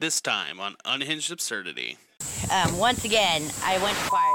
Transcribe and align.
This 0.00 0.20
time 0.20 0.60
on 0.60 0.76
Unhinged 0.84 1.32
Absurdity. 1.32 1.96
Um, 2.52 2.78
once 2.78 3.04
again, 3.04 3.42
I 3.64 3.82
went 3.82 3.96
to 3.96 4.04
fire. 4.04 4.34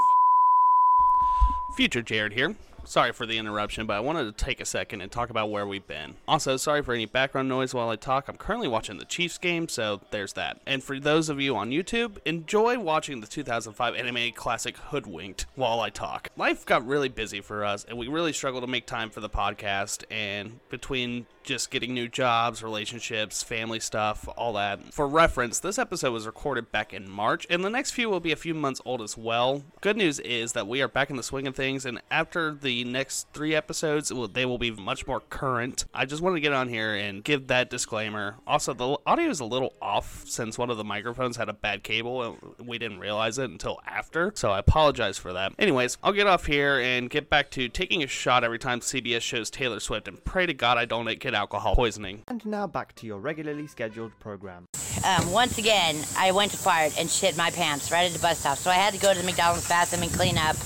Future 1.74 2.02
Jared 2.02 2.34
here. 2.34 2.54
Sorry 2.86 3.12
for 3.12 3.26
the 3.26 3.38
interruption, 3.38 3.86
but 3.86 3.96
I 3.96 4.00
wanted 4.00 4.24
to 4.24 4.44
take 4.44 4.60
a 4.60 4.64
second 4.64 5.00
and 5.00 5.10
talk 5.10 5.30
about 5.30 5.50
where 5.50 5.66
we've 5.66 5.86
been. 5.86 6.14
Also, 6.28 6.56
sorry 6.56 6.82
for 6.82 6.92
any 6.92 7.06
background 7.06 7.48
noise 7.48 7.74
while 7.74 7.88
I 7.88 7.96
talk. 7.96 8.28
I'm 8.28 8.36
currently 8.36 8.68
watching 8.68 8.98
the 8.98 9.04
Chiefs 9.04 9.38
game, 9.38 9.68
so 9.68 10.00
there's 10.10 10.34
that. 10.34 10.60
And 10.66 10.82
for 10.82 11.00
those 11.00 11.28
of 11.28 11.40
you 11.40 11.56
on 11.56 11.70
YouTube, 11.70 12.18
enjoy 12.24 12.78
watching 12.78 13.20
the 13.20 13.26
2005 13.26 13.94
anime 13.94 14.32
classic 14.32 14.76
Hoodwinked 14.76 15.46
while 15.54 15.80
I 15.80 15.90
talk. 15.90 16.28
Life 16.36 16.66
got 16.66 16.86
really 16.86 17.08
busy 17.08 17.40
for 17.40 17.64
us, 17.64 17.84
and 17.84 17.96
we 17.96 18.08
really 18.08 18.32
struggled 18.32 18.62
to 18.62 18.70
make 18.70 18.86
time 18.86 19.10
for 19.10 19.20
the 19.20 19.30
podcast. 19.30 20.04
And 20.10 20.60
between 20.68 21.26
just 21.42 21.70
getting 21.70 21.94
new 21.94 22.08
jobs, 22.08 22.62
relationships, 22.62 23.42
family 23.42 23.78
stuff, 23.78 24.26
all 24.36 24.54
that. 24.54 24.92
For 24.92 25.06
reference, 25.06 25.58
this 25.58 25.78
episode 25.78 26.12
was 26.12 26.26
recorded 26.26 26.72
back 26.72 26.92
in 26.92 27.08
March, 27.08 27.46
and 27.50 27.64
the 27.64 27.70
next 27.70 27.92
few 27.92 28.08
will 28.08 28.20
be 28.20 28.32
a 28.32 28.36
few 28.36 28.54
months 28.54 28.80
old 28.84 29.02
as 29.02 29.16
well. 29.16 29.62
Good 29.80 29.96
news 29.96 30.18
is 30.20 30.52
that 30.52 30.66
we 30.66 30.80
are 30.80 30.88
back 30.88 31.10
in 31.10 31.16
the 31.16 31.22
swing 31.22 31.46
of 31.46 31.54
things, 31.54 31.84
and 31.84 32.00
after 32.10 32.54
the 32.54 32.73
next 32.82 33.28
three 33.32 33.54
episodes, 33.54 34.12
will, 34.12 34.26
they 34.26 34.44
will 34.44 34.58
be 34.58 34.72
much 34.72 35.06
more 35.06 35.20
current. 35.20 35.84
I 35.94 36.06
just 36.06 36.20
wanted 36.20 36.36
to 36.36 36.40
get 36.40 36.52
on 36.52 36.68
here 36.68 36.96
and 36.96 37.22
give 37.22 37.46
that 37.46 37.70
disclaimer. 37.70 38.36
Also, 38.46 38.74
the 38.74 38.98
audio 39.06 39.28
is 39.28 39.38
a 39.38 39.44
little 39.44 39.74
off 39.80 40.24
since 40.26 40.58
one 40.58 40.70
of 40.70 40.76
the 40.76 40.84
microphones 40.84 41.36
had 41.36 41.48
a 41.48 41.52
bad 41.52 41.84
cable, 41.84 42.22
and 42.58 42.66
we 42.66 42.78
didn't 42.78 42.98
realize 42.98 43.38
it 43.38 43.50
until 43.50 43.80
after, 43.86 44.32
so 44.34 44.50
I 44.50 44.58
apologize 44.58 45.18
for 45.18 45.34
that. 45.34 45.52
Anyways, 45.58 45.98
I'll 46.02 46.12
get 46.12 46.26
off 46.26 46.46
here 46.46 46.80
and 46.80 47.08
get 47.08 47.30
back 47.30 47.50
to 47.52 47.68
taking 47.68 48.02
a 48.02 48.08
shot 48.08 48.42
every 48.42 48.58
time 48.58 48.80
CBS 48.80 49.20
shows 49.20 49.50
Taylor 49.50 49.78
Swift, 49.78 50.08
and 50.08 50.24
pray 50.24 50.46
to 50.46 50.54
God 50.54 50.78
I 50.78 50.86
don't 50.86 51.04
get 51.20 51.34
alcohol 51.34 51.76
poisoning. 51.76 52.22
And 52.28 52.44
now 52.46 52.66
back 52.66 52.94
to 52.96 53.06
your 53.06 53.18
regularly 53.18 53.66
scheduled 53.66 54.18
program. 54.18 54.66
Um, 55.04 55.30
once 55.32 55.58
again, 55.58 55.96
I 56.16 56.32
went 56.32 56.52
to 56.52 56.56
fart 56.56 56.98
and 56.98 57.10
shit 57.10 57.36
my 57.36 57.50
pants 57.50 57.92
right 57.92 58.06
at 58.06 58.12
the 58.12 58.18
bus 58.20 58.38
stop. 58.38 58.56
So 58.56 58.70
I 58.70 58.74
had 58.74 58.94
to 58.94 59.00
go 59.00 59.12
to 59.12 59.18
the 59.18 59.26
McDonald's 59.26 59.68
bathroom 59.68 60.02
and 60.02 60.12
clean 60.12 60.38
up. 60.38 60.56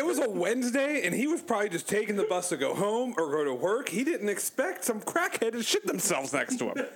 It 0.00 0.06
was 0.06 0.18
a 0.18 0.30
Wednesday, 0.30 1.02
and 1.04 1.14
he 1.14 1.26
was 1.26 1.42
probably 1.42 1.68
just 1.68 1.86
taking 1.86 2.16
the 2.16 2.22
bus 2.22 2.48
to 2.48 2.56
go 2.56 2.74
home 2.74 3.14
or 3.18 3.30
go 3.30 3.44
to 3.44 3.52
work. 3.52 3.90
He 3.90 4.02
didn't 4.02 4.30
expect 4.30 4.82
some 4.82 4.98
crackhead 4.98 5.52
to 5.52 5.62
shit 5.62 5.86
themselves 5.86 6.32
next 6.32 6.56
to 6.56 6.70
him. 6.70 6.86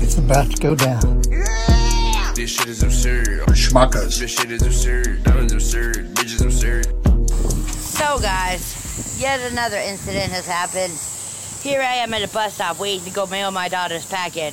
It's 0.00 0.16
about 0.16 0.50
to 0.52 0.56
go 0.58 0.74
down. 0.74 1.20
This 2.34 2.56
shit 2.56 2.68
is 2.68 2.82
absurd. 2.82 3.42
Schmuckers. 3.48 4.18
This 4.18 4.38
shit 4.38 4.50
is 4.50 4.62
absurd. 4.62 5.22
That 5.24 5.36
is 5.36 5.52
absurd. 5.52 6.14
Bitch 6.14 6.36
is 6.36 6.40
absurd. 6.40 6.86
So, 7.68 8.18
guys, 8.20 9.20
yet 9.20 9.40
another 9.52 9.76
incident 9.76 10.32
has 10.32 10.46
happened. 10.46 10.98
Here 11.64 11.80
I 11.80 11.94
am 11.94 12.12
at 12.12 12.22
a 12.22 12.28
bus 12.28 12.56
stop 12.56 12.78
waiting 12.78 13.06
to 13.06 13.10
go 13.10 13.24
mail 13.24 13.50
my 13.50 13.70
daughter's 13.70 14.04
package. 14.04 14.52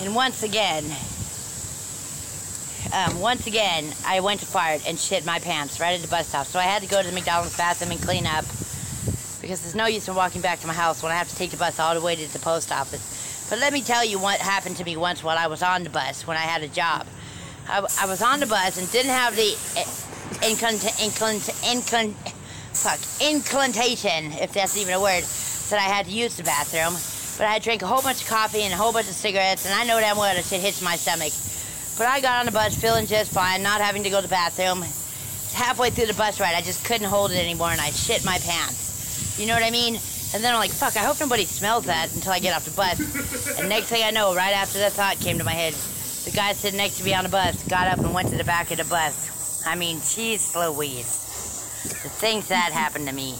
And 0.00 0.14
once 0.14 0.44
again, 0.44 0.84
um, 2.94 3.18
once 3.18 3.48
again, 3.48 3.92
I 4.06 4.20
went 4.20 4.38
to 4.38 4.46
fart 4.46 4.86
and 4.86 4.96
shit 4.96 5.26
my 5.26 5.40
pants 5.40 5.80
right 5.80 5.96
at 5.96 6.02
the 6.02 6.06
bus 6.06 6.28
stop. 6.28 6.46
So 6.46 6.60
I 6.60 6.62
had 6.62 6.82
to 6.82 6.88
go 6.88 7.02
to 7.02 7.08
the 7.08 7.12
McDonald's 7.12 7.56
bathroom 7.56 7.90
and 7.90 8.00
clean 8.00 8.24
up 8.24 8.44
because 9.40 9.62
there's 9.62 9.74
no 9.74 9.86
use 9.86 10.06
in 10.06 10.14
walking 10.14 10.40
back 10.40 10.60
to 10.60 10.68
my 10.68 10.74
house 10.74 11.02
when 11.02 11.10
I 11.10 11.16
have 11.16 11.28
to 11.28 11.34
take 11.34 11.50
the 11.50 11.56
bus 11.56 11.80
all 11.80 11.96
the 11.96 12.00
way 12.00 12.14
to 12.14 12.32
the 12.32 12.38
post 12.38 12.70
office. 12.70 13.48
But 13.50 13.58
let 13.58 13.72
me 13.72 13.82
tell 13.82 14.04
you 14.04 14.20
what 14.20 14.38
happened 14.38 14.76
to 14.76 14.84
me 14.84 14.96
once 14.96 15.24
while 15.24 15.36
I 15.36 15.48
was 15.48 15.60
on 15.60 15.82
the 15.82 15.90
bus 15.90 16.24
when 16.24 16.36
I 16.36 16.46
had 16.46 16.62
a 16.62 16.68
job. 16.68 17.08
I, 17.68 17.84
I 18.00 18.06
was 18.06 18.22
on 18.22 18.38
the 18.38 18.46
bus 18.46 18.78
and 18.78 18.88
didn't 18.92 19.10
have 19.10 19.34
the 19.34 19.56
inclin, 20.46 20.78
inclin, 21.02 21.40
inclin, 21.64 22.14
fuck, 22.76 23.00
inclination, 23.20 24.40
if 24.40 24.52
that's 24.52 24.76
even 24.76 24.94
a 24.94 25.00
word, 25.00 25.24
that 25.70 25.78
I 25.78 25.88
had 25.88 26.06
to 26.06 26.12
use 26.12 26.36
the 26.36 26.42
bathroom. 26.42 26.94
But 27.38 27.46
I 27.46 27.54
had 27.54 27.62
drank 27.62 27.82
a 27.82 27.86
whole 27.86 28.02
bunch 28.02 28.22
of 28.22 28.28
coffee 28.28 28.62
and 28.62 28.72
a 28.72 28.76
whole 28.76 28.92
bunch 28.92 29.08
of 29.08 29.14
cigarettes, 29.14 29.66
and 29.66 29.74
I 29.74 29.84
know 29.84 30.00
damn 30.00 30.16
well 30.16 30.34
that 30.34 30.44
shit 30.44 30.60
hits 30.60 30.82
my 30.82 30.96
stomach. 30.96 31.32
But 31.98 32.08
I 32.08 32.20
got 32.20 32.40
on 32.40 32.46
the 32.46 32.52
bus 32.52 32.76
feeling 32.76 33.06
just 33.06 33.32
fine, 33.32 33.62
not 33.62 33.80
having 33.80 34.02
to 34.04 34.10
go 34.10 34.20
to 34.20 34.26
the 34.26 34.28
bathroom. 34.28 34.82
Halfway 35.54 35.90
through 35.90 36.06
the 36.06 36.14
bus 36.14 36.40
ride, 36.40 36.54
I 36.54 36.60
just 36.60 36.84
couldn't 36.84 37.08
hold 37.08 37.32
it 37.32 37.38
anymore, 37.38 37.70
and 37.70 37.80
I 37.80 37.90
shit 37.90 38.24
my 38.24 38.38
pants. 38.38 39.38
You 39.38 39.46
know 39.46 39.54
what 39.54 39.62
I 39.62 39.70
mean? 39.70 39.94
And 40.34 40.42
then 40.42 40.52
I'm 40.52 40.60
like, 40.60 40.70
fuck, 40.70 40.96
I 40.96 41.04
hope 41.04 41.20
nobody 41.20 41.44
smells 41.44 41.86
that 41.86 42.14
until 42.14 42.32
I 42.32 42.40
get 42.40 42.54
off 42.54 42.64
the 42.64 42.76
bus. 42.76 42.98
and 43.58 43.68
next 43.68 43.86
thing 43.86 44.02
I 44.02 44.10
know, 44.10 44.34
right 44.34 44.52
after 44.52 44.78
that 44.78 44.92
thought 44.92 45.18
came 45.20 45.38
to 45.38 45.44
my 45.44 45.52
head, 45.52 45.72
the 46.24 46.32
guy 46.32 46.52
sitting 46.52 46.78
next 46.78 46.98
to 46.98 47.04
me 47.04 47.14
on 47.14 47.24
the 47.24 47.30
bus 47.30 47.66
got 47.68 47.86
up 47.86 47.98
and 47.98 48.12
went 48.12 48.28
to 48.30 48.36
the 48.36 48.44
back 48.44 48.70
of 48.70 48.78
the 48.78 48.84
bus. 48.84 49.64
I 49.66 49.76
mean, 49.76 49.98
jeez 49.98 50.54
Louise. 50.54 51.22
The 52.02 52.08
things 52.08 52.48
that 52.48 52.72
happened 52.72 53.08
to 53.08 53.14
me. 53.14 53.34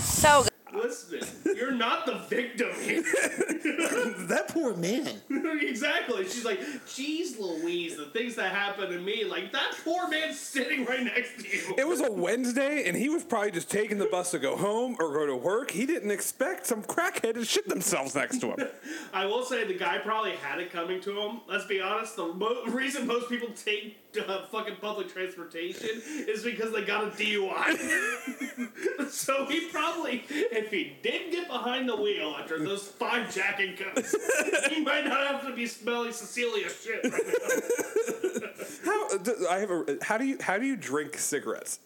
So, 0.00 0.46
Listen, 0.82 1.20
you're 1.56 1.72
not 1.72 2.06
the 2.06 2.18
victim 2.28 2.70
here. 2.80 3.02
that 4.28 4.46
poor 4.48 4.74
man. 4.74 5.20
exactly. 5.60 6.24
She's 6.24 6.44
like, 6.44 6.60
geez, 6.92 7.38
Louise, 7.38 7.96
the 7.96 8.06
things 8.06 8.34
that 8.34 8.52
happened 8.52 8.90
to 8.90 8.98
me. 8.98 9.24
Like, 9.24 9.52
that 9.52 9.76
poor 9.84 10.08
man 10.08 10.32
sitting 10.32 10.84
right 10.84 11.04
next 11.04 11.40
to 11.40 11.48
you. 11.48 11.74
It 11.78 11.86
was 11.86 12.00
a 12.00 12.10
Wednesday, 12.10 12.88
and 12.88 12.96
he 12.96 13.08
was 13.08 13.24
probably 13.24 13.52
just 13.52 13.70
taking 13.70 13.98
the 13.98 14.06
bus 14.06 14.32
to 14.32 14.38
go 14.38 14.56
home 14.56 14.96
or 14.98 15.12
go 15.12 15.26
to 15.26 15.36
work. 15.36 15.70
He 15.70 15.86
didn't 15.86 16.10
expect 16.10 16.66
some 16.66 16.82
crackhead 16.82 17.34
to 17.34 17.44
shit 17.44 17.68
themselves 17.68 18.14
next 18.14 18.40
to 18.40 18.52
him. 18.52 18.68
I 19.12 19.26
will 19.26 19.44
say 19.44 19.64
the 19.64 19.78
guy 19.78 19.98
probably 19.98 20.32
had 20.32 20.58
it 20.58 20.72
coming 20.72 21.00
to 21.02 21.20
him. 21.20 21.40
Let's 21.48 21.66
be 21.66 21.80
honest, 21.80 22.16
the 22.16 22.26
mo- 22.26 22.64
reason 22.66 23.06
most 23.06 23.28
people 23.28 23.50
take 23.50 23.98
uh, 24.28 24.44
fucking 24.46 24.76
public 24.76 25.12
transportation 25.12 26.02
is 26.06 26.42
because 26.42 26.72
they 26.72 26.82
got 26.84 27.04
a 27.04 27.10
DUI. 27.10 29.08
so 29.10 29.46
he 29.46 29.68
probably, 29.68 30.24
if 30.28 30.70
he 30.70 30.96
did 31.02 31.32
get 31.32 31.48
behind 31.48 31.88
the 31.88 31.96
wheel 31.96 32.36
after 32.38 32.58
those 32.58 32.86
five 32.86 33.32
Jack 33.34 33.60
and 33.60 33.76
Cokes, 33.76 34.14
he 34.68 34.82
might 34.82 35.06
not 35.06 35.26
have 35.26 35.46
to 35.46 35.54
be 35.54 35.66
smelling 35.66 36.12
Cecilia 36.12 36.68
shit 36.68 37.04
right 37.04 37.12
now. 37.12 38.48
How 38.84 39.08
I 39.50 39.58
have 39.58 39.70
a 39.70 39.98
how 40.02 40.18
do 40.18 40.24
you 40.24 40.36
how 40.40 40.58
do 40.58 40.66
you 40.66 40.76
drink 40.76 41.16
cigarettes? 41.16 41.78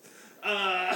Uh, 0.42 0.94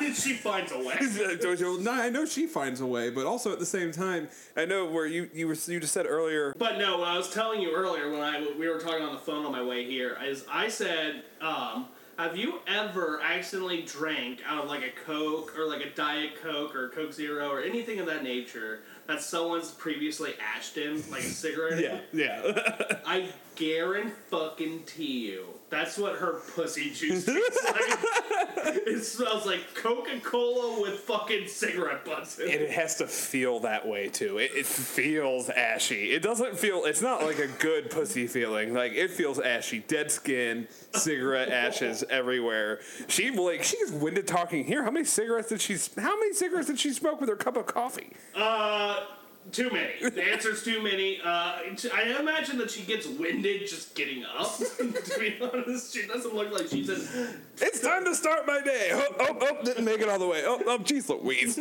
she 0.14 0.34
finds 0.34 0.72
a 0.72 0.78
way. 0.78 0.96
no, 1.80 1.92
I 1.92 2.10
know 2.10 2.24
she 2.26 2.46
finds 2.46 2.80
a 2.80 2.86
way, 2.86 3.10
but 3.10 3.26
also 3.26 3.52
at 3.52 3.58
the 3.58 3.66
same 3.66 3.92
time, 3.92 4.28
I 4.56 4.64
know 4.64 4.86
where 4.86 5.06
you 5.06 5.30
you 5.32 5.46
were 5.46 5.56
you 5.66 5.80
just 5.80 5.92
said 5.92 6.06
earlier. 6.06 6.54
But 6.58 6.78
no, 6.78 6.98
what 6.98 7.08
I 7.08 7.16
was 7.16 7.30
telling 7.30 7.60
you 7.60 7.74
earlier 7.74 8.10
when 8.10 8.20
I 8.20 8.52
we 8.58 8.68
were 8.68 8.80
talking 8.80 9.02
on 9.02 9.12
the 9.12 9.20
phone 9.20 9.44
on 9.46 9.52
my 9.52 9.62
way 9.62 9.84
here 9.84 10.18
is 10.24 10.44
I 10.50 10.68
said, 10.68 11.22
um, 11.40 11.86
have 12.20 12.36
you 12.36 12.60
ever 12.66 13.18
accidentally 13.22 13.80
drank 13.82 14.40
out 14.46 14.62
of 14.62 14.68
like 14.68 14.82
a 14.82 14.90
Coke 15.06 15.58
or 15.58 15.66
like 15.66 15.80
a 15.80 15.88
Diet 15.90 16.32
Coke 16.42 16.74
or 16.76 16.90
Coke 16.90 17.14
Zero 17.14 17.48
or 17.48 17.62
anything 17.62 17.98
of 17.98 18.06
that 18.06 18.22
nature 18.22 18.80
that 19.06 19.22
someone's 19.22 19.70
previously 19.70 20.34
ashed 20.54 20.76
in, 20.76 21.02
like 21.10 21.22
a 21.22 21.24
cigarette? 21.24 21.80
Yeah, 21.80 22.00
yeah. 22.12 22.98
I 23.06 23.28
guarantee 23.56 24.12
fucking 24.30 24.82
you. 24.98 25.46
That's 25.70 25.96
what 25.96 26.16
her 26.16 26.40
pussy 26.54 26.90
juice 26.90 27.24
tastes 27.24 27.64
like. 27.64 28.76
it 28.86 29.04
smells 29.04 29.46
like 29.46 29.72
Coca 29.74 30.18
Cola 30.20 30.80
with 30.80 30.98
fucking 31.00 31.46
cigarette 31.46 32.04
butts 32.04 32.38
in 32.38 32.46
and 32.50 32.54
it. 32.54 32.62
it 32.62 32.70
has 32.72 32.96
to 32.96 33.06
feel 33.06 33.60
that 33.60 33.86
way 33.86 34.08
too. 34.08 34.38
It, 34.38 34.50
it 34.54 34.66
feels 34.66 35.48
ashy. 35.48 36.10
It 36.12 36.22
doesn't 36.22 36.58
feel. 36.58 36.84
It's 36.84 37.02
not 37.02 37.22
like 37.22 37.38
a 37.38 37.46
good 37.46 37.88
pussy 37.90 38.26
feeling. 38.26 38.74
Like 38.74 38.92
it 38.92 39.10
feels 39.10 39.38
ashy. 39.38 39.84
Dead 39.86 40.10
skin, 40.10 40.66
cigarette 40.92 41.48
ashes 41.52 42.02
everywhere. 42.10 42.80
She 43.08 43.30
like 43.30 43.62
she's 43.62 43.92
winded 43.92 44.26
talking 44.26 44.64
here. 44.64 44.82
How 44.82 44.90
many 44.90 45.04
cigarettes 45.04 45.50
did 45.50 45.60
she? 45.60 45.76
How 45.96 46.18
many 46.18 46.32
cigarettes 46.32 46.66
did 46.66 46.80
she 46.80 46.92
smoke 46.92 47.20
with 47.20 47.28
her 47.28 47.36
cup 47.36 47.56
of 47.56 47.66
coffee? 47.66 48.10
Uh, 48.34 49.04
too 49.52 49.70
many. 49.70 50.10
The 50.10 50.22
answer's 50.22 50.62
too 50.62 50.82
many. 50.82 51.20
Uh, 51.20 51.58
I 51.92 52.16
imagine 52.18 52.58
that 52.58 52.70
she 52.70 52.82
gets 52.82 53.06
winded 53.06 53.66
just 53.66 53.94
getting 53.94 54.24
up. 54.24 54.56
to 54.58 55.16
be 55.18 55.38
honest, 55.40 55.92
she 55.92 56.06
doesn't 56.06 56.34
look 56.34 56.52
like 56.52 56.68
she's 56.68 56.88
in. 56.88 57.40
It's 57.60 57.80
time 57.80 58.04
to 58.04 58.14
start 58.14 58.46
my 58.46 58.60
day. 58.60 58.90
Oh, 58.92 59.06
oh, 59.18 59.38
oh 59.40 59.64
didn't 59.64 59.84
make 59.84 60.00
it 60.00 60.08
all 60.08 60.18
the 60.18 60.26
way. 60.26 60.42
Oh, 60.44 60.62
oh, 60.66 60.78
jeez, 60.78 61.08
Louise. 61.08 61.56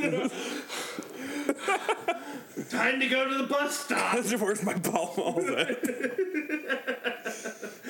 Time 2.70 3.00
to 3.00 3.08
go 3.08 3.28
to 3.28 3.38
the 3.38 3.46
bus 3.46 3.80
stop. 3.80 4.16
Where's 4.40 4.64
my 4.64 4.76
ball 4.76 5.14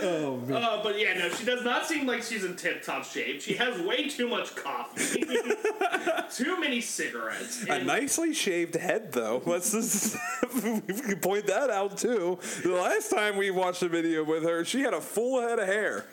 ball 0.01 0.37
then? 0.37 0.63
Uh, 0.63 0.79
but 0.83 0.99
yeah, 0.99 1.13
no, 1.13 1.29
she 1.29 1.45
does 1.45 1.63
not 1.63 1.85
seem 1.85 2.07
like 2.07 2.23
she's 2.23 2.43
in 2.43 2.55
tip 2.55 2.83
top 2.83 3.05
shape. 3.05 3.41
She 3.41 3.53
has 3.55 3.79
way 3.81 4.09
too 4.09 4.27
much 4.27 4.55
coffee, 4.55 5.25
too 6.35 6.59
many 6.59 6.81
cigarettes. 6.81 7.63
A 7.63 7.83
nicely 7.83 8.33
shaved 8.33 8.75
head, 8.75 9.11
though. 9.11 9.41
Let's 9.45 9.71
just 9.71 10.17
we 10.63 10.81
can 11.01 11.19
point 11.19 11.47
that 11.47 11.69
out 11.69 11.97
too. 11.97 12.39
The 12.63 12.71
last 12.71 13.09
time 13.09 13.37
we 13.37 13.51
watched 13.51 13.83
a 13.83 13.89
video 13.89 14.23
with 14.23 14.43
her, 14.43 14.65
she 14.65 14.81
had 14.81 14.93
a 14.93 15.01
full 15.01 15.41
head 15.41 15.59
of 15.59 15.67
hair. 15.67 16.05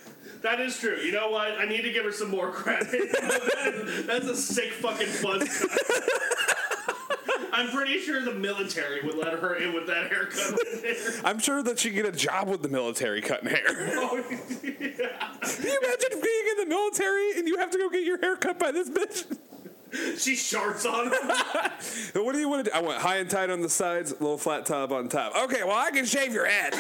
That 0.43 0.61
is 0.61 0.79
true. 0.79 0.97
You 0.97 1.13
know 1.13 1.31
what? 1.31 1.53
I 1.59 1.65
need 1.65 1.83
to 1.83 1.93
give 1.93 2.05
her 2.05 2.13
some 2.13 2.31
more 2.31 2.51
credit. 2.51 2.91
that 2.91 3.73
is, 3.75 4.07
that's 4.07 4.27
a 4.27 4.37
sick 4.37 4.73
fucking 4.73 5.09
buzz 5.23 5.59
cut. 5.59 6.57
I'm 7.53 7.71
pretty 7.71 7.99
sure 8.01 8.23
the 8.23 8.33
military 8.33 9.03
would 9.03 9.17
let 9.17 9.33
her 9.35 9.55
in 9.57 9.73
with 9.75 9.87
that 9.87 10.09
haircut. 10.11 10.59
I'm 11.25 11.39
sure 11.39 11.63
that 11.63 11.79
she 11.79 11.91
could 11.91 11.97
get 11.97 12.07
a 12.07 12.17
job 12.17 12.49
with 12.49 12.63
the 12.63 12.69
military 12.69 13.21
cutting 13.21 13.51
hair. 13.51 13.63
oh, 13.69 14.23
yeah. 14.29 14.41
Can 14.63 15.65
you 15.65 15.81
imagine 15.83 16.21
being 16.23 16.45
in 16.53 16.57
the 16.59 16.67
military 16.69 17.39
and 17.39 17.49
you 17.49 17.59
have 17.59 17.71
to 17.71 17.79
go 17.79 17.89
get 17.89 18.05
your 18.05 18.21
hair 18.21 18.37
cut 18.37 18.59
by 18.59 18.71
this 18.73 18.91
bitch? 18.91 19.39
She 20.19 20.35
sharts 20.35 20.85
on 20.85 21.07
him. 21.07 22.23
What 22.25 22.33
do 22.33 22.39
you 22.39 22.49
want 22.49 22.65
to 22.65 22.71
do? 22.71 22.77
I 22.77 22.81
want 22.81 22.99
high 22.99 23.17
and 23.17 23.31
tight 23.31 23.51
on 23.51 23.61
the 23.63 23.69
sides, 23.69 24.13
little 24.13 24.37
flat 24.37 24.67
top 24.67 24.91
on 24.91 25.09
top. 25.09 25.35
Okay, 25.45 25.63
well, 25.63 25.77
I 25.77 25.91
can 25.91 26.05
shave 26.05 26.33
your 26.35 26.47
head. 26.47 26.75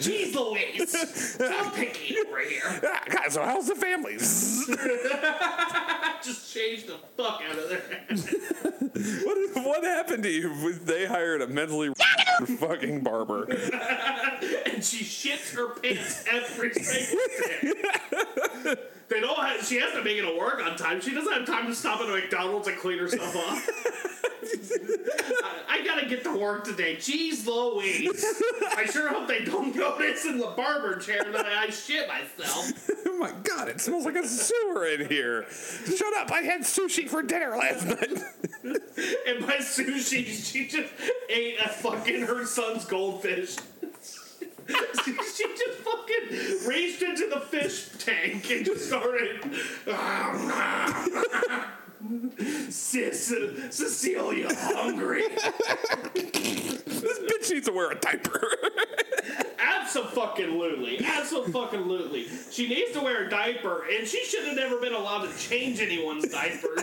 Jeez 0.00 0.34
Louise. 0.34 0.90
So 1.40 1.70
picky 1.70 2.16
over 2.26 2.38
here. 2.40 2.80
Ah, 2.84 3.02
God, 3.08 3.32
so 3.32 3.42
how's 3.42 3.66
the 3.68 3.74
family? 3.74 4.14
Just 6.22 6.52
change 6.54 6.84
the 6.86 6.96
fuck 7.16 7.42
out 7.48 7.58
of 7.58 7.68
their 7.68 7.80
head. 7.80 8.20
What, 9.24 9.64
what 9.66 9.84
happened 9.84 10.22
to 10.24 10.30
you? 10.30 10.72
They 10.74 11.06
hired 11.06 11.40
a 11.42 11.46
mentally 11.46 11.92
fucking 12.58 13.02
barber. 13.02 13.44
And 13.44 14.84
she 14.84 15.04
shits 15.04 15.54
her 15.54 15.70
pants 15.80 16.24
every 16.30 16.72
single 16.74 17.26
day. 18.64 18.76
They 19.08 19.20
don't 19.20 19.38
have, 19.38 19.64
she 19.66 19.78
has 19.80 19.92
to 19.92 20.02
make 20.04 20.18
it 20.18 20.22
to 20.22 20.36
work 20.38 20.62
on 20.64 20.76
time. 20.76 21.00
She 21.00 21.12
doesn't 21.14 21.32
have 21.32 21.46
time 21.46 21.66
to 21.66 21.74
stop 21.74 22.00
at 22.00 22.08
a 22.08 22.12
McDonald's 22.12 22.68
and 22.68 22.78
clean 22.78 22.98
herself 22.98 23.34
up. 23.36 23.58
I, 25.42 25.62
I 25.68 25.84
gotta 25.84 26.08
get 26.08 26.24
to 26.24 26.36
work 26.36 26.64
today. 26.64 26.96
Jeez 26.96 27.46
Louise. 27.46 28.24
I 28.76 28.86
sure 28.86 29.08
hope 29.08 29.28
they 29.28 29.44
don't 29.44 29.74
notice 29.74 30.24
in 30.24 30.38
the 30.38 30.46
barber 30.56 30.98
chair 30.98 31.24
that 31.32 31.46
I 31.46 31.70
shit 31.70 32.08
myself. 32.08 32.90
Oh 33.06 33.16
my 33.18 33.32
God, 33.42 33.68
it 33.68 33.80
smells 33.80 34.04
like 34.04 34.16
a 34.16 34.26
sewer 34.26 34.86
in 34.86 35.08
here. 35.08 35.46
Shut 35.50 36.14
up, 36.14 36.30
I 36.32 36.42
had 36.42 36.62
sushi 36.62 37.08
for 37.08 37.22
dinner 37.22 37.56
last 37.56 37.86
night. 37.86 38.22
And 39.26 39.40
my 39.46 39.56
sushi, 39.56 40.26
she 40.26 40.66
just 40.66 40.92
ate 41.30 41.58
a 41.64 41.68
fucking 41.68 42.22
her 42.26 42.44
son's 42.44 42.84
goldfish. 42.84 43.56
she 45.04 45.12
just 45.14 45.78
fucking 45.78 46.68
reached 46.68 47.02
into 47.02 47.28
the 47.28 47.40
fish 47.40 47.88
tank 47.98 48.50
and 48.50 48.66
just 48.66 48.86
started. 48.86 49.40
Sis, 52.70 53.34
Cecilia, 53.70 54.48
hungry. 54.54 55.24
This 56.14 57.18
bitch 57.18 57.50
needs 57.52 57.66
to 57.66 57.72
wear 57.72 57.90
a 57.90 57.94
diaper. 57.94 58.40
Absolutely, 59.62 61.04
absolutely. 61.04 62.26
She 62.50 62.68
needs 62.68 62.92
to 62.92 63.00
wear 63.00 63.26
a 63.26 63.30
diaper, 63.30 63.84
and 63.92 64.06
she 64.06 64.24
should 64.24 64.44
have 64.44 64.56
never 64.56 64.78
been 64.80 64.92
allowed 64.92 65.26
to 65.30 65.38
change 65.38 65.80
anyone's 65.80 66.28
diapers. 66.28 66.82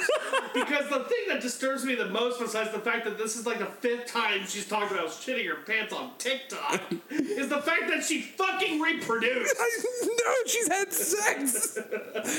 because 0.54 0.90
the 0.90 1.00
thing 1.00 1.26
that 1.30 1.42
disturbs 1.42 1.84
me 1.84 1.96
the 1.96 2.10
most, 2.10 2.40
besides 2.40 2.72
the 2.72 2.80
fact 2.80 3.06
that 3.06 3.18
this 3.18 3.36
is 3.36 3.46
like 3.46 3.60
the 3.60 3.66
fifth 3.66 4.08
time 4.08 4.46
she's 4.46 4.68
talked 4.68 4.92
about 4.92 5.08
shitting 5.08 5.48
her 5.48 5.62
pants 5.64 5.94
on 5.94 6.12
TikTok, 6.18 6.82
is 7.10 7.50
the 7.50 7.62
fact 7.62 7.88
that 7.88 8.04
she 8.04 8.22
fucking 8.22 8.80
reproduced. 8.80 9.56
I 9.60 9.82
know 10.04 10.34
she's 10.46 10.68
had 10.68 10.94
sex. 10.94 11.78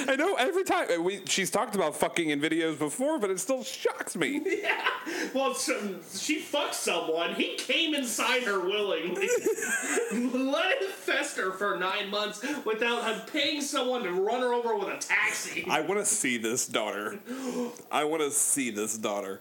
I 0.09 0.17
know 0.17 0.35
every 0.35 0.65
time 0.65 0.89
uh, 0.97 1.01
we, 1.03 1.25
she's 1.27 1.51
talked 1.51 1.75
about 1.75 1.97
fucking 1.97 2.31
in 2.31 2.41
videos 2.41 2.79
before, 2.79 3.19
but 3.19 3.31
it 3.31 3.41
still 3.41 3.63
shocks 3.65 4.17
me. 4.17 4.43
Yeah. 4.59 4.89
Well, 5.35 5.55
so, 5.55 5.79
she 6.15 6.41
fucked 6.41 6.75
someone. 6.75 7.35
He 7.35 7.55
came 7.57 7.95
inside 7.95 8.43
her 8.43 8.59
willingly. 8.61 9.29
Let 10.33 10.83
it 10.83 10.91
fester 10.91 11.53
for 11.53 11.79
nine 11.79 12.11
months 12.11 12.45
without 12.65 13.27
paying 13.33 13.63
someone 13.63 14.03
to 14.03 14.13
run 14.13 14.41
her 14.41 14.53
over 14.53 14.77
with 14.77 14.89
a 14.89 14.99
taxi. 14.99 15.67
I 15.69 15.81
want 15.81 16.01
to 16.01 16.07
see 16.07 16.39
this 16.39 16.67
daughter. 16.67 17.19
I 17.91 18.05
want 18.05 18.23
to 18.23 18.31
see 18.31 18.71
this 18.71 18.99
daughter. 18.99 19.41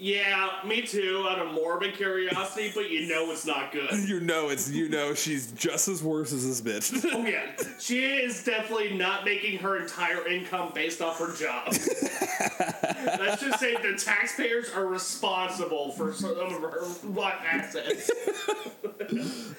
Yeah, 0.00 0.48
me 0.66 0.80
too, 0.80 1.26
out 1.28 1.38
of 1.40 1.52
morbid 1.52 1.94
curiosity, 1.94 2.72
but 2.74 2.88
you 2.90 3.06
know 3.06 3.30
it's 3.30 3.44
not 3.44 3.70
good. 3.70 3.90
You 4.10 4.18
know 4.18 4.48
it's 4.48 4.70
you 4.70 4.88
know 4.88 5.14
she's 5.14 5.52
just 5.52 5.86
as 5.86 6.02
worse 6.02 6.32
as 6.32 6.60
this 6.60 6.90
bitch. 6.90 7.04
Oh 7.12 7.24
yeah, 7.26 7.52
she 7.78 8.04
is 8.04 8.42
definitely 8.42 8.94
not 8.94 9.24
making 9.24 9.58
her 9.58 9.78
entire 9.78 10.26
income 10.26 10.72
based 10.74 11.02
off 11.02 11.18
her 11.18 11.34
job. 11.36 11.68
Let's 13.18 13.42
just 13.42 13.60
say 13.60 13.76
the 13.76 14.00
taxpayers 14.02 14.70
are 14.70 14.86
responsible 14.86 15.92
for 15.92 16.12
some 16.12 16.38
of 16.38 16.50
her 16.52 16.84
what 17.08 17.34
assets. 17.44 18.10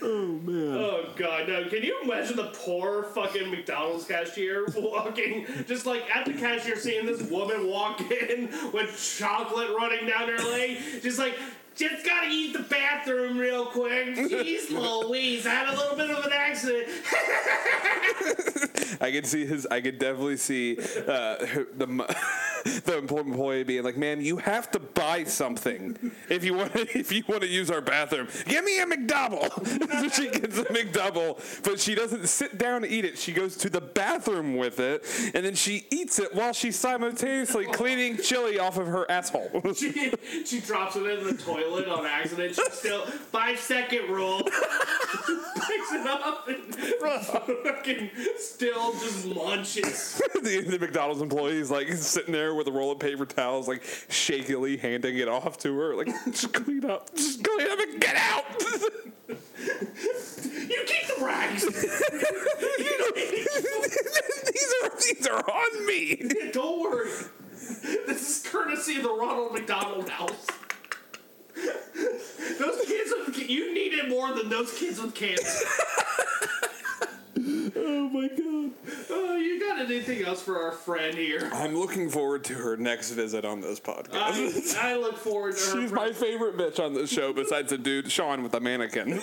oh 0.01 0.25
man. 0.43 0.77
Oh 0.77 1.05
god, 1.15 1.47
no! 1.47 1.69
Can 1.69 1.83
you 1.83 2.01
imagine 2.03 2.37
the 2.37 2.51
poor 2.53 3.03
fucking 3.03 3.51
McDonald's 3.51 4.05
cashier 4.05 4.65
walking, 4.75 5.45
just 5.67 5.85
like 5.85 6.03
at 6.13 6.25
the 6.25 6.33
cashier, 6.33 6.77
seeing 6.77 7.05
this 7.05 7.21
woman 7.23 7.67
walk 7.67 8.01
in 8.11 8.49
with 8.73 8.97
chocolate 9.19 9.69
running 9.77 10.07
down 10.07 10.30
leg, 10.37 10.77
just 11.01 11.19
like. 11.19 11.35
Just 11.75 12.05
gotta 12.05 12.29
use 12.29 12.53
the 12.53 12.63
bathroom 12.63 13.37
real 13.37 13.65
quick. 13.65 14.15
Jeez 14.15 14.69
Louise, 14.71 15.47
I 15.47 15.51
had 15.51 15.73
a 15.73 15.77
little 15.77 15.95
bit 15.95 16.11
of 16.11 16.25
an 16.25 16.31
accident. 16.33 16.87
I 19.01 19.11
could 19.11 19.25
see 19.25 19.45
his. 19.45 19.65
I 19.71 19.81
could 19.81 19.97
definitely 19.97 20.37
see 20.37 20.77
uh, 20.77 21.37
the 21.77 22.15
the 22.85 22.97
employee 22.97 23.63
being 23.63 23.83
like, 23.83 23.97
"Man, 23.97 24.21
you 24.21 24.37
have 24.37 24.69
to 24.71 24.79
buy 24.79 25.23
something 25.23 26.11
if 26.29 26.43
you 26.43 26.53
want. 26.53 26.73
To, 26.73 26.99
if 26.99 27.11
you 27.11 27.23
want 27.27 27.41
to 27.41 27.47
use 27.47 27.71
our 27.71 27.81
bathroom, 27.81 28.27
give 28.45 28.63
me 28.63 28.79
a 28.79 28.85
McDouble." 28.85 29.49
so 30.01 30.09
she 30.09 30.29
gets 30.29 30.59
a 30.59 30.65
McDouble, 30.65 31.63
but 31.63 31.79
she 31.79 31.95
doesn't 31.95 32.27
sit 32.27 32.57
down 32.57 32.81
to 32.81 32.89
eat 32.89 33.05
it. 33.05 33.17
She 33.17 33.31
goes 33.31 33.55
to 33.57 33.69
the 33.69 33.81
bathroom 33.81 34.57
with 34.57 34.79
it, 34.79 35.03
and 35.33 35.45
then 35.45 35.55
she 35.55 35.87
eats 35.89 36.19
it 36.19 36.35
while 36.35 36.53
she's 36.53 36.77
simultaneously 36.77 37.65
cleaning 37.67 38.17
chili 38.17 38.59
off 38.59 38.77
of 38.77 38.87
her 38.87 39.09
asshole. 39.09 39.61
she, 39.73 40.13
she 40.45 40.59
drops 40.59 40.95
it 40.95 41.05
in 41.05 41.25
the 41.25 41.41
toilet 41.41 41.60
on 41.65 42.05
accident. 42.05 42.55
She 42.55 42.63
still 42.71 43.05
five 43.05 43.59
second 43.59 44.09
rule. 44.09 44.41
Picks 44.43 45.91
it 45.91 46.07
up 46.07 46.47
and 46.47 46.75
fucking 46.75 48.09
still 48.37 48.93
just 48.93 49.27
munches. 49.27 50.21
the, 50.41 50.61
the 50.61 50.79
McDonald's 50.79 51.21
employee 51.21 51.57
is 51.57 51.71
like 51.71 51.91
sitting 51.93 52.33
there 52.33 52.55
with 52.55 52.67
a 52.67 52.71
roll 52.71 52.91
of 52.91 52.99
paper 52.99 53.25
towels, 53.25 53.67
like 53.67 53.83
shakily 54.09 54.77
handing 54.77 55.17
it 55.17 55.27
off 55.27 55.57
to 55.59 55.77
her, 55.77 55.95
like 55.95 56.07
just 56.25 56.53
clean 56.53 56.85
up, 56.85 57.13
just 57.15 57.43
clean 57.43 57.69
up 57.69 57.79
and 57.79 58.01
get 58.01 58.15
out. 58.15 58.45
You 59.29 60.83
keep 60.85 61.07
the 61.07 61.23
rags. 61.23 61.65
these 64.45 64.73
are 64.83 64.89
these 64.99 65.27
are 65.27 65.39
on 65.39 65.85
me. 65.85 66.29
Don't 66.51 66.81
worry. 66.81 67.09
This 68.07 68.45
is 68.45 68.51
courtesy 68.51 68.97
of 68.97 69.03
the 69.03 69.09
Ronald 69.09 69.53
McDonald 69.53 70.09
House. 70.09 70.47
Those 72.59 72.85
kids 72.85 73.13
with 73.25 73.49
you 73.49 73.73
need 73.73 73.93
it 73.93 74.09
more 74.09 74.33
than 74.33 74.49
those 74.49 74.77
kids 74.77 75.01
with 75.01 75.15
cancer. 75.15 75.65
Oh 77.83 78.09
my 78.09 78.27
god. 78.27 78.71
Oh, 79.09 79.35
you 79.35 79.59
got 79.59 79.79
anything 79.79 80.23
else 80.23 80.41
for 80.41 80.61
our 80.61 80.71
friend 80.71 81.15
here? 81.15 81.49
I'm 81.53 81.75
looking 81.75 82.09
forward 82.09 82.43
to 82.45 82.53
her 82.53 82.77
next 82.77 83.11
visit 83.11 83.45
on 83.45 83.61
this 83.61 83.79
podcast. 83.79 84.77
I, 84.77 84.91
I 84.91 84.95
look 84.97 85.17
forward 85.17 85.57
to 85.57 85.63
her. 85.63 85.81
She's 85.81 85.91
my 85.91 86.11
favorite 86.11 86.57
bitch 86.57 86.83
on 86.83 86.93
this 86.93 87.11
show, 87.11 87.33
besides 87.33 87.69
the 87.69 87.77
dude 87.77 88.11
Sean 88.11 88.43
with 88.43 88.51
the 88.51 88.59
mannequin. 88.59 89.19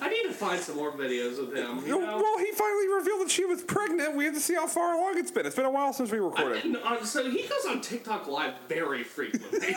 I 0.00 0.08
need 0.08 0.22
to 0.24 0.32
find 0.32 0.60
some 0.60 0.76
more 0.76 0.92
videos 0.92 1.38
of 1.38 1.54
him. 1.54 1.86
You 1.86 2.00
know? 2.00 2.16
well, 2.16 2.38
he 2.38 2.50
finally 2.52 2.88
revealed 2.88 3.22
that 3.22 3.30
she 3.30 3.44
was 3.44 3.62
pregnant. 3.62 4.16
We 4.16 4.24
have 4.24 4.34
to 4.34 4.40
see 4.40 4.54
how 4.54 4.66
far 4.66 4.94
along 4.94 5.18
it's 5.18 5.30
been. 5.30 5.44
It's 5.46 5.56
been 5.56 5.64
a 5.64 5.70
while 5.70 5.92
since 5.92 6.10
we 6.10 6.18
recorded. 6.18 6.64
And, 6.64 6.76
uh, 6.76 7.04
so 7.04 7.28
he 7.30 7.42
goes 7.42 7.66
on 7.68 7.80
TikTok 7.80 8.28
live 8.28 8.54
very 8.68 9.04
frequently. 9.04 9.76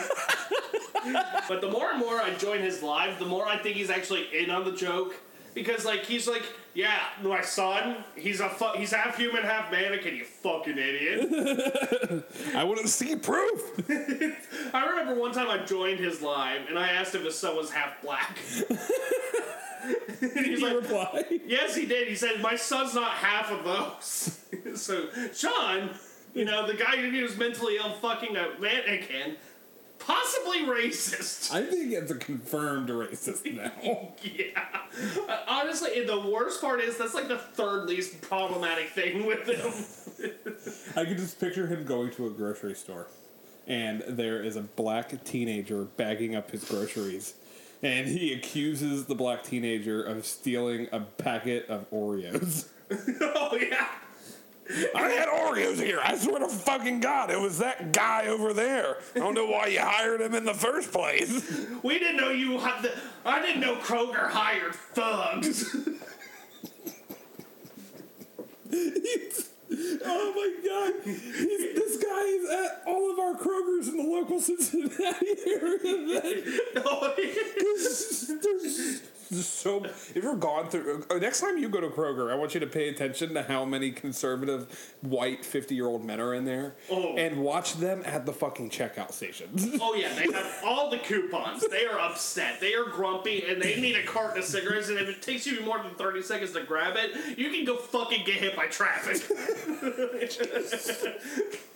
but 1.48 1.60
the 1.60 1.70
more 1.70 1.90
and 1.90 1.98
more 1.98 2.20
I 2.20 2.34
join 2.34 2.60
his 2.60 2.82
live, 2.82 3.18
the 3.18 3.26
more 3.26 3.46
I 3.46 3.58
think 3.58 3.76
he's 3.76 3.90
actually 3.90 4.26
in 4.36 4.50
on 4.50 4.64
the 4.64 4.72
joke. 4.72 5.14
Because 5.54 5.86
like 5.86 6.04
he's 6.04 6.28
like, 6.28 6.42
yeah, 6.74 6.98
my 7.22 7.40
son, 7.40 8.04
he's 8.14 8.40
a 8.40 8.50
fu- 8.50 8.76
he's 8.76 8.92
half 8.92 9.16
human, 9.16 9.42
half 9.42 9.72
mannequin. 9.72 10.14
You 10.14 10.24
fucking 10.26 10.76
idiot. 10.76 12.24
I 12.54 12.62
want 12.64 12.80
to 12.80 12.88
see 12.88 13.16
proof. 13.16 13.62
I 14.74 14.86
remember 14.86 15.14
one 15.18 15.32
time 15.32 15.48
I 15.48 15.64
joined 15.64 15.98
his 15.98 16.20
live 16.20 16.68
and 16.68 16.78
I 16.78 16.88
asked 16.88 17.14
if 17.14 17.24
his 17.24 17.38
son 17.38 17.56
was 17.56 17.70
half 17.70 18.02
black. 18.02 18.36
he's 20.20 20.60
like, 20.60 20.74
reply? 20.74 21.24
Yes, 21.46 21.74
he 21.74 21.86
did. 21.86 22.08
He 22.08 22.14
said, 22.16 22.42
My 22.42 22.56
son's 22.56 22.94
not 22.94 23.12
half 23.12 23.50
of 23.50 23.64
those. 23.64 24.38
so, 24.80 25.08
Sean, 25.34 25.90
you 26.34 26.44
know, 26.44 26.66
the 26.66 26.74
guy 26.74 26.96
who 26.96 27.22
was 27.22 27.36
mentally 27.38 27.76
ill 27.76 27.94
fucking 27.94 28.36
a 28.36 28.48
mannequin, 28.60 29.36
possibly 30.06 30.60
racist. 30.60 31.52
I 31.52 31.62
think 31.62 31.92
it's 31.92 32.10
a 32.10 32.16
confirmed 32.16 32.88
racist 32.88 33.52
now. 33.52 33.72
yeah. 34.22 34.64
Uh, 35.28 35.38
honestly, 35.48 35.98
and 35.98 36.08
the 36.08 36.20
worst 36.20 36.60
part 36.60 36.80
is 36.80 36.96
that's 36.96 37.14
like 37.14 37.28
the 37.28 37.38
third 37.38 37.88
least 37.88 38.20
problematic 38.20 38.90
thing 38.90 39.26
with 39.26 39.48
him. 39.48 39.72
I 40.96 41.04
can 41.04 41.16
just 41.16 41.40
picture 41.40 41.66
him 41.66 41.84
going 41.84 42.12
to 42.12 42.26
a 42.26 42.30
grocery 42.30 42.74
store, 42.74 43.08
and 43.66 44.02
there 44.06 44.42
is 44.42 44.56
a 44.56 44.62
black 44.62 45.24
teenager 45.24 45.84
bagging 45.84 46.36
up 46.36 46.52
his 46.52 46.64
groceries, 46.64 47.34
and 47.82 48.06
he 48.06 48.32
accuses 48.32 49.06
the 49.06 49.14
black 49.14 49.42
teenager 49.42 50.02
of 50.02 50.24
stealing 50.24 50.88
a 50.92 51.00
packet 51.00 51.66
of 51.68 51.90
Oreos. 51.90 52.68
oh, 52.90 53.58
yeah. 53.60 53.88
I 54.94 55.08
had 55.10 55.28
Oreos 55.28 55.76
here. 55.76 56.00
I 56.02 56.16
swear 56.16 56.40
to 56.40 56.48
fucking 56.48 57.00
God, 57.00 57.30
it 57.30 57.40
was 57.40 57.58
that 57.58 57.92
guy 57.92 58.26
over 58.26 58.52
there. 58.52 58.96
I 59.14 59.20
don't 59.20 59.34
know 59.34 59.46
why 59.46 59.66
you 59.66 59.80
hired 59.80 60.20
him 60.20 60.34
in 60.34 60.44
the 60.44 60.54
first 60.54 60.92
place. 60.92 61.30
We 61.82 61.98
didn't 61.98 62.16
know 62.16 62.30
you 62.30 62.58
had 62.58 62.82
the. 62.82 62.92
I 63.24 63.40
didn't 63.40 63.60
know 63.60 63.76
Kroger 63.76 64.28
hired 64.28 64.74
thugs. 64.74 65.76
Oh 70.08 70.32
my 70.36 70.50
god! 70.68 70.92
He's, 71.04 71.74
this 71.74 71.96
guy 72.02 72.22
is 72.22 72.50
at 72.50 72.82
all 72.86 73.10
of 73.10 73.18
our 73.18 73.34
Krogers 73.34 73.88
in 73.88 73.96
the 73.96 74.04
local 74.04 74.40
Cincinnati 74.40 75.36
area. 75.46 76.60
Oh, 76.84 77.12
There's, 77.16 78.30
there's 78.42 79.02
just 79.32 79.54
so. 79.54 79.75
If 80.14 80.22
you're 80.22 80.36
gone 80.36 80.68
through, 80.68 81.04
uh, 81.10 81.14
next 81.16 81.40
time 81.40 81.58
you 81.58 81.68
go 81.68 81.80
to 81.80 81.88
Kroger, 81.88 82.30
I 82.30 82.34
want 82.34 82.54
you 82.54 82.60
to 82.60 82.66
pay 82.66 82.88
attention 82.88 83.34
to 83.34 83.42
how 83.42 83.64
many 83.64 83.90
conservative 83.90 84.94
white 85.02 85.44
fifty 85.44 85.74
year 85.74 85.86
old 85.86 86.04
men 86.04 86.20
are 86.20 86.34
in 86.34 86.44
there, 86.44 86.76
Oh. 86.90 87.16
and 87.16 87.38
watch 87.38 87.74
them 87.74 88.02
at 88.04 88.26
the 88.26 88.32
fucking 88.32 88.70
checkout 88.70 89.12
stations. 89.12 89.66
Oh 89.80 89.94
yeah, 89.94 90.12
they 90.14 90.30
have 90.32 90.62
all 90.64 90.90
the 90.90 90.98
coupons. 90.98 91.66
They 91.68 91.86
are 91.86 91.98
upset. 91.98 92.60
They 92.60 92.74
are 92.74 92.84
grumpy, 92.84 93.44
and 93.48 93.60
they 93.62 93.80
need 93.80 93.96
a 93.96 94.04
carton 94.04 94.38
of 94.38 94.44
cigarettes. 94.44 94.88
And 94.88 94.98
if 94.98 95.08
it 95.08 95.22
takes 95.22 95.46
you 95.46 95.60
more 95.62 95.78
than 95.82 95.94
thirty 95.94 96.22
seconds 96.22 96.52
to 96.52 96.62
grab 96.64 96.96
it, 96.96 97.38
you 97.38 97.50
can 97.50 97.64
go 97.64 97.76
fucking 97.76 98.24
get 98.24 98.36
hit 98.36 98.56
by 98.56 98.66
traffic. 98.66 99.16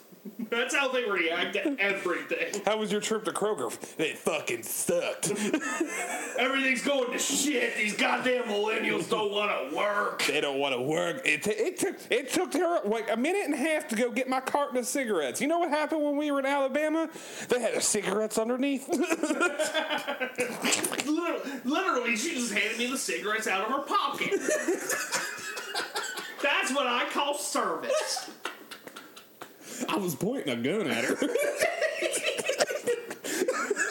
That's 0.50 0.74
how 0.74 0.92
they 0.92 1.08
react 1.08 1.54
to 1.54 1.76
everything. 1.78 2.60
How 2.66 2.76
was 2.76 2.92
your 2.92 3.00
trip 3.00 3.24
to 3.24 3.30
Kroger? 3.30 3.72
It 3.98 4.18
fucking 4.18 4.64
sucked. 4.64 5.30
Everything's 6.38 6.82
going 6.82 7.12
to 7.12 7.18
shit. 7.18 7.76
These 7.76 7.96
goddamn 7.96 8.44
millennials 8.44 9.08
don't 9.08 9.30
want 9.30 9.70
to 9.70 9.76
work. 9.76 10.24
they 10.24 10.40
don't 10.40 10.58
want 10.58 10.74
to 10.74 10.80
work. 10.80 11.22
It, 11.24 11.42
t- 11.42 11.50
it 11.52 11.78
took 11.78 11.96
it 12.10 12.32
took 12.32 12.52
her 12.54 12.80
like 12.84 13.10
a 13.10 13.16
minute 13.16 13.44
and 13.44 13.54
a 13.54 13.56
half 13.56 13.88
to 13.88 13.96
go 13.96 14.10
get 14.10 14.28
my 14.28 14.40
carton 14.40 14.76
of 14.76 14.86
cigarettes. 14.86 15.40
You 15.40 15.48
know 15.48 15.58
what 15.58 15.70
happened 15.70 16.02
when 16.02 16.16
we 16.16 16.30
were 16.30 16.40
in 16.40 16.46
Alabama? 16.46 17.08
They 17.48 17.60
had 17.60 17.74
the 17.74 17.80
cigarettes 17.80 18.36
underneath. 18.36 18.88
Literally, 21.64 22.16
she 22.16 22.34
just 22.34 22.52
handed 22.52 22.78
me 22.78 22.86
the 22.88 22.98
cigarettes 22.98 23.46
out 23.46 23.64
of 23.64 23.70
her 23.70 23.82
pocket. 23.82 24.32
That's 26.42 26.74
what 26.74 26.86
I 26.86 27.06
call 27.10 27.34
service. 27.38 28.30
I 29.88 29.96
was 29.96 30.14
pointing 30.14 30.52
a 30.52 30.56
gun 30.56 30.86
at 30.88 31.04
her. 31.04 31.16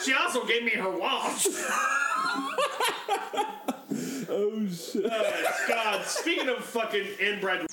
She 0.04 0.14
also 0.14 0.46
gave 0.46 0.64
me 0.64 0.70
her 0.70 0.90
watch. 0.90 1.46
oh 4.30 4.66
shit. 4.72 5.04
Uh, 5.04 5.22
God, 5.68 6.04
speaking 6.06 6.48
of 6.48 6.64
fucking 6.64 7.06
inbred, 7.20 7.66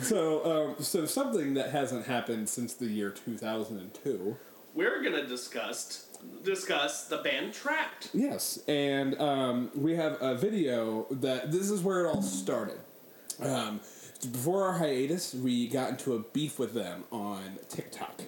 So, 0.00 0.44
um, 0.76 0.82
so 0.82 1.04
something 1.06 1.54
that 1.54 1.70
hasn't 1.70 2.06
happened 2.06 2.48
since 2.48 2.74
the 2.74 2.86
year 2.86 3.10
2002. 3.10 4.36
we're 4.74 5.02
gonna 5.02 5.26
discuss 5.26 6.06
discuss 6.44 7.08
the 7.08 7.18
band 7.18 7.52
Trapt. 7.52 8.10
Yes, 8.14 8.60
and 8.68 9.20
um, 9.20 9.70
we 9.74 9.96
have 9.96 10.16
a 10.22 10.36
video 10.36 11.06
that 11.10 11.50
this 11.50 11.68
is 11.70 11.82
where 11.82 12.04
it 12.04 12.08
all 12.08 12.22
started. 12.22 12.78
Um, 13.40 13.80
before 14.26 14.64
our 14.64 14.74
hiatus, 14.74 15.34
we 15.34 15.68
got 15.68 15.90
into 15.90 16.14
a 16.14 16.20
beef 16.20 16.58
with 16.58 16.74
them 16.74 17.04
on 17.10 17.58
TikTok. 17.68 18.22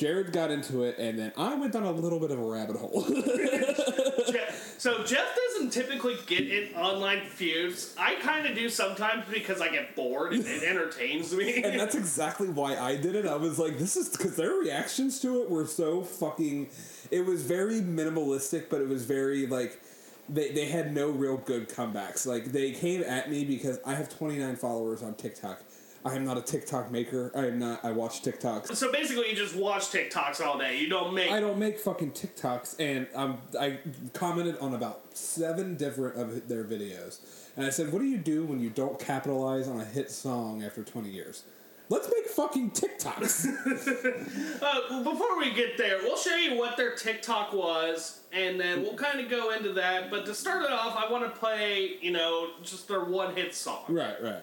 Jared 0.00 0.32
got 0.32 0.50
into 0.50 0.84
it, 0.84 0.96
and 0.98 1.18
then 1.18 1.30
I 1.36 1.54
went 1.56 1.74
down 1.74 1.82
a 1.82 1.92
little 1.92 2.18
bit 2.18 2.30
of 2.30 2.38
a 2.38 2.42
rabbit 2.42 2.76
hole. 2.76 3.04
Jeff, 4.32 4.74
so 4.78 5.04
Jeff 5.04 5.36
doesn't 5.36 5.70
typically 5.70 6.16
get 6.26 6.50
in 6.50 6.74
online 6.74 7.26
feuds. 7.26 7.94
I 7.98 8.14
kind 8.14 8.46
of 8.46 8.54
do 8.54 8.70
sometimes 8.70 9.24
because 9.30 9.60
I 9.60 9.68
get 9.68 9.94
bored 9.94 10.32
and 10.32 10.46
it 10.46 10.62
entertains 10.62 11.34
me. 11.34 11.62
and 11.62 11.78
that's 11.78 11.94
exactly 11.94 12.48
why 12.48 12.78
I 12.78 12.96
did 12.96 13.14
it. 13.14 13.26
I 13.26 13.36
was 13.36 13.58
like, 13.58 13.78
this 13.78 13.94
is 13.94 14.08
because 14.08 14.36
their 14.36 14.52
reactions 14.52 15.20
to 15.20 15.42
it 15.42 15.50
were 15.50 15.66
so 15.66 16.02
fucking. 16.02 16.68
It 17.10 17.26
was 17.26 17.42
very 17.42 17.80
minimalistic, 17.80 18.70
but 18.70 18.80
it 18.80 18.88
was 18.88 19.04
very 19.04 19.46
like. 19.46 19.78
They, 20.32 20.52
they 20.52 20.66
had 20.66 20.94
no 20.94 21.10
real 21.10 21.36
good 21.36 21.68
comebacks. 21.68 22.26
Like, 22.26 22.46
they 22.52 22.72
came 22.72 23.02
at 23.02 23.30
me 23.30 23.44
because 23.44 23.80
I 23.84 23.94
have 23.94 24.08
29 24.08 24.56
followers 24.56 25.02
on 25.02 25.14
TikTok. 25.14 25.62
I 26.04 26.14
am 26.14 26.24
not 26.24 26.38
a 26.38 26.42
TikTok 26.42 26.90
maker. 26.90 27.30
I 27.34 27.46
am 27.46 27.58
not. 27.58 27.84
I 27.84 27.92
watch 27.92 28.22
TikToks. 28.22 28.74
So 28.74 28.90
basically, 28.90 29.28
you 29.28 29.36
just 29.36 29.54
watch 29.54 29.90
TikToks 29.90 30.40
all 30.40 30.58
day. 30.58 30.78
You 30.78 30.88
don't 30.88 31.12
make. 31.14 31.30
I 31.30 31.40
don't 31.40 31.58
make 31.58 31.78
fucking 31.78 32.12
TikToks, 32.12 32.76
and 32.80 33.06
um, 33.14 33.38
I 33.58 33.80
commented 34.14 34.56
on 34.58 34.74
about 34.74 35.14
seven 35.16 35.76
different 35.76 36.16
of 36.16 36.48
their 36.48 36.64
videos, 36.64 37.20
and 37.56 37.66
I 37.66 37.70
said, 37.70 37.92
"What 37.92 37.98
do 38.00 38.06
you 38.06 38.16
do 38.16 38.44
when 38.44 38.60
you 38.60 38.70
don't 38.70 38.98
capitalize 38.98 39.68
on 39.68 39.78
a 39.80 39.84
hit 39.84 40.10
song 40.10 40.62
after 40.62 40.82
twenty 40.82 41.10
years? 41.10 41.44
Let's 41.90 42.08
make 42.08 42.28
fucking 42.28 42.70
TikToks." 42.70 44.46
Uh, 44.62 45.02
before 45.02 45.38
we 45.38 45.52
get 45.52 45.78
there, 45.78 45.98
we'll 46.02 46.16
show 46.16 46.36
you 46.36 46.54
what 46.56 46.76
their 46.76 46.94
TikTok 46.94 47.52
was, 47.52 48.19
and 48.32 48.60
then 48.60 48.82
we'll 48.82 48.94
kind 48.94 49.20
of 49.20 49.28
go 49.28 49.52
into 49.52 49.72
that. 49.74 50.10
But 50.10 50.26
to 50.26 50.34
start 50.34 50.64
it 50.64 50.70
off, 50.70 50.96
I 50.96 51.10
want 51.10 51.24
to 51.24 51.30
play, 51.38 51.98
you 52.00 52.12
know, 52.12 52.50
just 52.62 52.88
their 52.88 53.04
one 53.04 53.34
hit 53.34 53.54
song. 53.54 53.84
right, 53.88 54.22
right. 54.22 54.42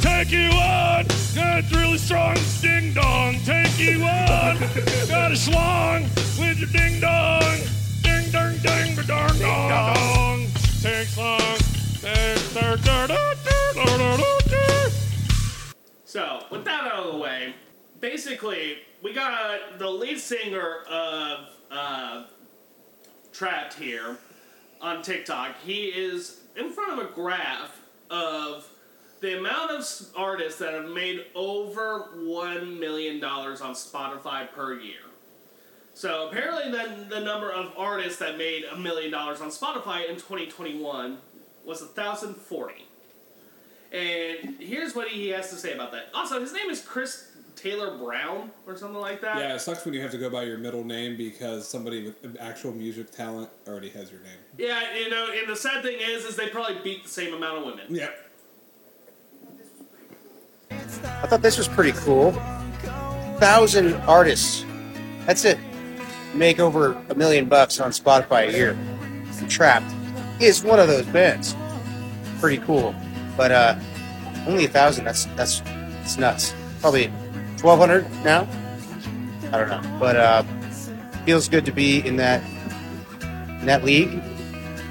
Take 0.00 0.32
you 0.32 0.50
on, 0.50 1.06
got 1.34 1.58
a 1.58 1.76
really 1.76 1.98
strong 1.98 2.36
ding 2.60 2.94
dong. 2.94 3.34
Take 3.44 3.78
you 3.78 4.02
on, 4.04 4.58
got 5.08 5.32
a 5.32 5.34
schlong 5.34 6.02
with 6.38 6.58
your 6.58 6.68
ding 6.70 7.00
dong. 7.00 7.58
Ding 8.02 8.30
dong 8.30 8.56
ding 8.62 8.96
dong 9.06 9.38
dong. 9.38 10.46
Take 10.80 11.08
song. 11.08 11.58
Take 12.00 12.84
da 12.84 13.06
da 13.06 13.41
So, 16.12 16.44
with 16.50 16.66
that 16.66 16.84
out 16.84 17.06
of 17.06 17.12
the 17.14 17.18
way, 17.18 17.54
basically, 17.98 18.80
we 19.02 19.14
got 19.14 19.78
the 19.78 19.88
lead 19.88 20.18
singer 20.18 20.80
of 20.86 21.48
uh, 21.70 22.24
Trapt 23.32 23.72
here 23.72 24.18
on 24.82 25.00
TikTok. 25.00 25.56
He 25.64 25.86
is 25.86 26.42
in 26.54 26.70
front 26.70 27.00
of 27.00 27.10
a 27.10 27.10
graph 27.14 27.80
of 28.10 28.68
the 29.20 29.38
amount 29.38 29.70
of 29.70 29.86
artists 30.14 30.58
that 30.58 30.74
have 30.74 30.90
made 30.90 31.24
over 31.34 32.08
$1 32.14 32.78
million 32.78 33.24
on 33.24 33.72
Spotify 33.72 34.52
per 34.52 34.74
year. 34.74 35.00
So, 35.94 36.28
apparently, 36.28 36.70
then 36.70 37.08
the 37.08 37.20
number 37.20 37.50
of 37.50 37.72
artists 37.78 38.18
that 38.18 38.36
made 38.36 38.64
a 38.64 38.76
million 38.76 39.10
dollars 39.10 39.40
on 39.40 39.48
Spotify 39.48 40.10
in 40.10 40.16
2021 40.16 41.16
was 41.64 41.80
1,040. 41.80 42.86
And 43.92 44.56
here's 44.58 44.94
what 44.94 45.08
he 45.08 45.28
has 45.28 45.50
to 45.50 45.56
say 45.56 45.74
about 45.74 45.92
that. 45.92 46.06
Also, 46.14 46.40
his 46.40 46.52
name 46.52 46.70
is 46.70 46.80
Chris 46.80 47.28
Taylor 47.56 47.98
Brown 47.98 48.50
or 48.66 48.76
something 48.76 49.00
like 49.00 49.20
that. 49.20 49.38
Yeah, 49.38 49.54
it 49.54 49.60
sucks 49.60 49.84
when 49.84 49.92
you 49.92 50.00
have 50.00 50.10
to 50.12 50.18
go 50.18 50.30
by 50.30 50.44
your 50.44 50.58
middle 50.58 50.82
name 50.82 51.16
because 51.16 51.68
somebody 51.68 52.04
with 52.04 52.36
actual 52.40 52.72
music 52.72 53.10
talent 53.10 53.50
already 53.68 53.90
has 53.90 54.10
your 54.10 54.20
name. 54.22 54.38
Yeah, 54.56 54.96
you 54.96 55.10
know, 55.10 55.28
and 55.30 55.48
the 55.48 55.56
sad 55.56 55.82
thing 55.82 55.98
is, 56.00 56.24
is 56.24 56.36
they 56.36 56.48
probably 56.48 56.78
beat 56.82 57.02
the 57.04 57.10
same 57.10 57.34
amount 57.34 57.58
of 57.58 57.64
women. 57.66 57.84
Yep. 57.94 58.30
I 60.70 61.26
thought 61.26 61.42
this 61.42 61.58
was 61.58 61.68
pretty 61.68 61.92
cool. 61.92 62.32
Thousand 63.38 63.94
artists. 64.08 64.64
That's 65.26 65.44
it. 65.44 65.58
Make 66.34 66.58
over 66.58 66.94
a 67.10 67.14
million 67.14 67.48
bucks 67.48 67.78
on 67.78 67.90
Spotify 67.90 68.48
a 68.48 68.52
year. 68.52 68.70
And 68.70 69.50
Trapt 69.50 70.40
is 70.40 70.64
one 70.64 70.80
of 70.80 70.88
those 70.88 71.06
bands. 71.06 71.54
Pretty 72.40 72.58
cool. 72.64 72.94
But 73.36 73.52
uh 73.52 73.78
only 74.46 74.64
a 74.64 74.68
thousand. 74.68 75.04
That's 75.04 75.26
that's 75.36 75.62
it's 76.02 76.18
nuts. 76.18 76.54
Probably 76.80 77.12
twelve 77.56 77.78
hundred 77.78 78.10
now? 78.24 78.48
I 79.52 79.58
don't 79.58 79.68
know. 79.68 79.98
But 79.98 80.16
uh 80.16 80.42
feels 81.24 81.48
good 81.48 81.64
to 81.66 81.72
be 81.72 82.06
in 82.06 82.16
that 82.16 82.42
in 83.60 83.66
that 83.66 83.84
league. 83.84 84.22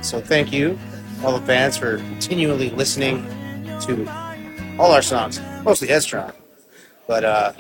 So 0.02 0.22
thank 0.22 0.52
you, 0.52 0.80
all 1.24 1.38
the 1.38 1.46
fans, 1.46 1.78
for 1.78 1.98
continually 1.98 2.70
listening 2.72 3.24
to 3.82 4.08
all 4.80 4.92
our 4.92 5.02
songs, 5.02 5.40
mostly 5.64 5.90
Headstrong. 5.90 6.32
But 7.08 7.24
uh, 7.24 7.54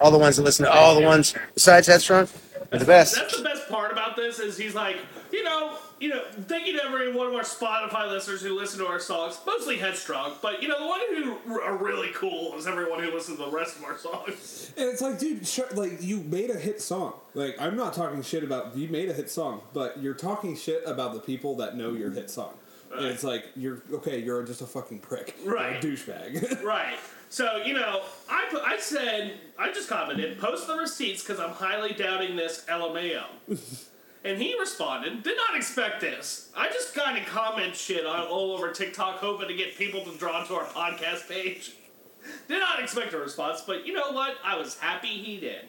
all 0.00 0.10
the 0.10 0.18
ones 0.18 0.36
that 0.36 0.42
listen 0.42 0.66
to 0.66 0.72
all 0.72 0.94
the 0.94 1.06
ones 1.06 1.34
besides 1.54 1.86
Headstrong 1.86 2.28
are 2.72 2.78
the 2.78 2.84
best. 2.84 3.14
That's 3.14 3.36
the 3.36 3.44
best 3.44 3.68
part 3.68 3.92
about 3.92 4.16
this 4.16 4.38
is 4.38 4.58
he's 4.58 4.74
like, 4.74 4.96
you 5.32 5.44
know, 5.44 5.78
you 6.00 6.08
know, 6.08 6.22
thank 6.46 6.66
you 6.66 6.74
to 6.78 6.84
every 6.84 7.12
one 7.12 7.26
of 7.26 7.34
our 7.34 7.42
Spotify 7.42 8.08
listeners 8.10 8.40
who 8.42 8.56
listen 8.58 8.78
to 8.80 8.86
our 8.86 9.00
songs, 9.00 9.38
mostly 9.46 9.76
Headstrong, 9.76 10.34
but 10.42 10.62
you 10.62 10.68
know, 10.68 10.78
the 10.80 10.86
one 10.86 11.00
who 11.46 11.60
are 11.60 11.76
really 11.76 12.10
cool 12.14 12.54
is 12.56 12.66
everyone 12.66 13.02
who 13.02 13.10
listens 13.12 13.38
to 13.38 13.44
the 13.44 13.50
rest 13.50 13.76
of 13.76 13.84
our 13.84 13.96
songs. 13.98 14.72
And 14.76 14.88
it's 14.88 15.00
like, 15.02 15.18
dude, 15.18 15.46
sh- 15.46 15.60
like 15.74 16.00
you 16.02 16.18
made 16.20 16.50
a 16.50 16.58
hit 16.58 16.80
song. 16.80 17.14
Like 17.34 17.56
I'm 17.60 17.76
not 17.76 17.94
talking 17.94 18.22
shit 18.22 18.44
about 18.44 18.76
you 18.76 18.88
made 18.88 19.08
a 19.08 19.12
hit 19.12 19.30
song, 19.30 19.60
but 19.74 19.98
you're 20.00 20.14
talking 20.14 20.56
shit 20.56 20.82
about 20.86 21.14
the 21.14 21.20
people 21.20 21.56
that 21.56 21.76
know 21.76 21.92
your 21.94 22.10
hit 22.10 22.30
song. 22.30 22.54
And 22.94 23.04
it's 23.06 23.22
like 23.24 23.44
you're 23.54 23.82
okay. 23.92 24.18
You're 24.18 24.42
just 24.44 24.62
a 24.62 24.66
fucking 24.66 25.00
prick, 25.00 25.36
You're 25.44 25.56
a 25.56 25.72
Right. 25.72 25.82
douchebag. 25.82 26.62
Right. 26.64 26.96
So 27.28 27.56
you 27.64 27.74
know, 27.74 28.02
I 28.30 28.46
put, 28.50 28.62
I 28.64 28.78
said 28.78 29.34
I 29.58 29.70
just 29.72 29.88
commented 29.90 30.38
post 30.38 30.66
the 30.66 30.74
receipts 30.76 31.22
because 31.22 31.38
I'm 31.38 31.50
highly 31.50 31.92
doubting 31.92 32.34
this 32.36 32.64
LMAO. 32.68 33.24
And 34.24 34.40
he 34.40 34.58
responded, 34.58 35.22
did 35.22 35.36
not 35.36 35.56
expect 35.56 36.00
this. 36.00 36.50
I 36.56 36.68
just 36.68 36.94
kind 36.94 37.16
of 37.16 37.26
comment 37.26 37.76
shit 37.76 38.04
on, 38.04 38.26
all 38.26 38.52
over 38.52 38.70
TikTok 38.72 39.18
hoping 39.18 39.48
to 39.48 39.54
get 39.54 39.76
people 39.76 40.04
to 40.04 40.16
draw 40.18 40.44
to 40.44 40.54
our 40.54 40.64
podcast 40.64 41.28
page. 41.28 41.72
Did 42.48 42.58
not 42.58 42.82
expect 42.82 43.14
a 43.14 43.18
response, 43.18 43.62
but 43.66 43.86
you 43.86 43.94
know 43.94 44.10
what? 44.10 44.36
I 44.44 44.58
was 44.58 44.76
happy 44.76 45.06
he 45.06 45.38
did. 45.38 45.64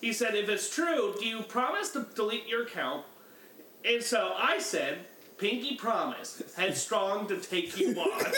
He 0.00 0.12
said, 0.12 0.34
if 0.34 0.48
it's 0.48 0.74
true, 0.74 1.14
do 1.20 1.24
you 1.26 1.42
promise 1.42 1.90
to 1.90 2.06
delete 2.16 2.48
your 2.48 2.64
account? 2.64 3.04
And 3.84 4.02
so 4.02 4.34
I 4.36 4.58
said, 4.58 5.06
Pinky 5.42 5.74
promise, 5.74 6.40
headstrong 6.56 7.26
to 7.26 7.36
take 7.36 7.76
you 7.76 7.94
on. 8.00 8.32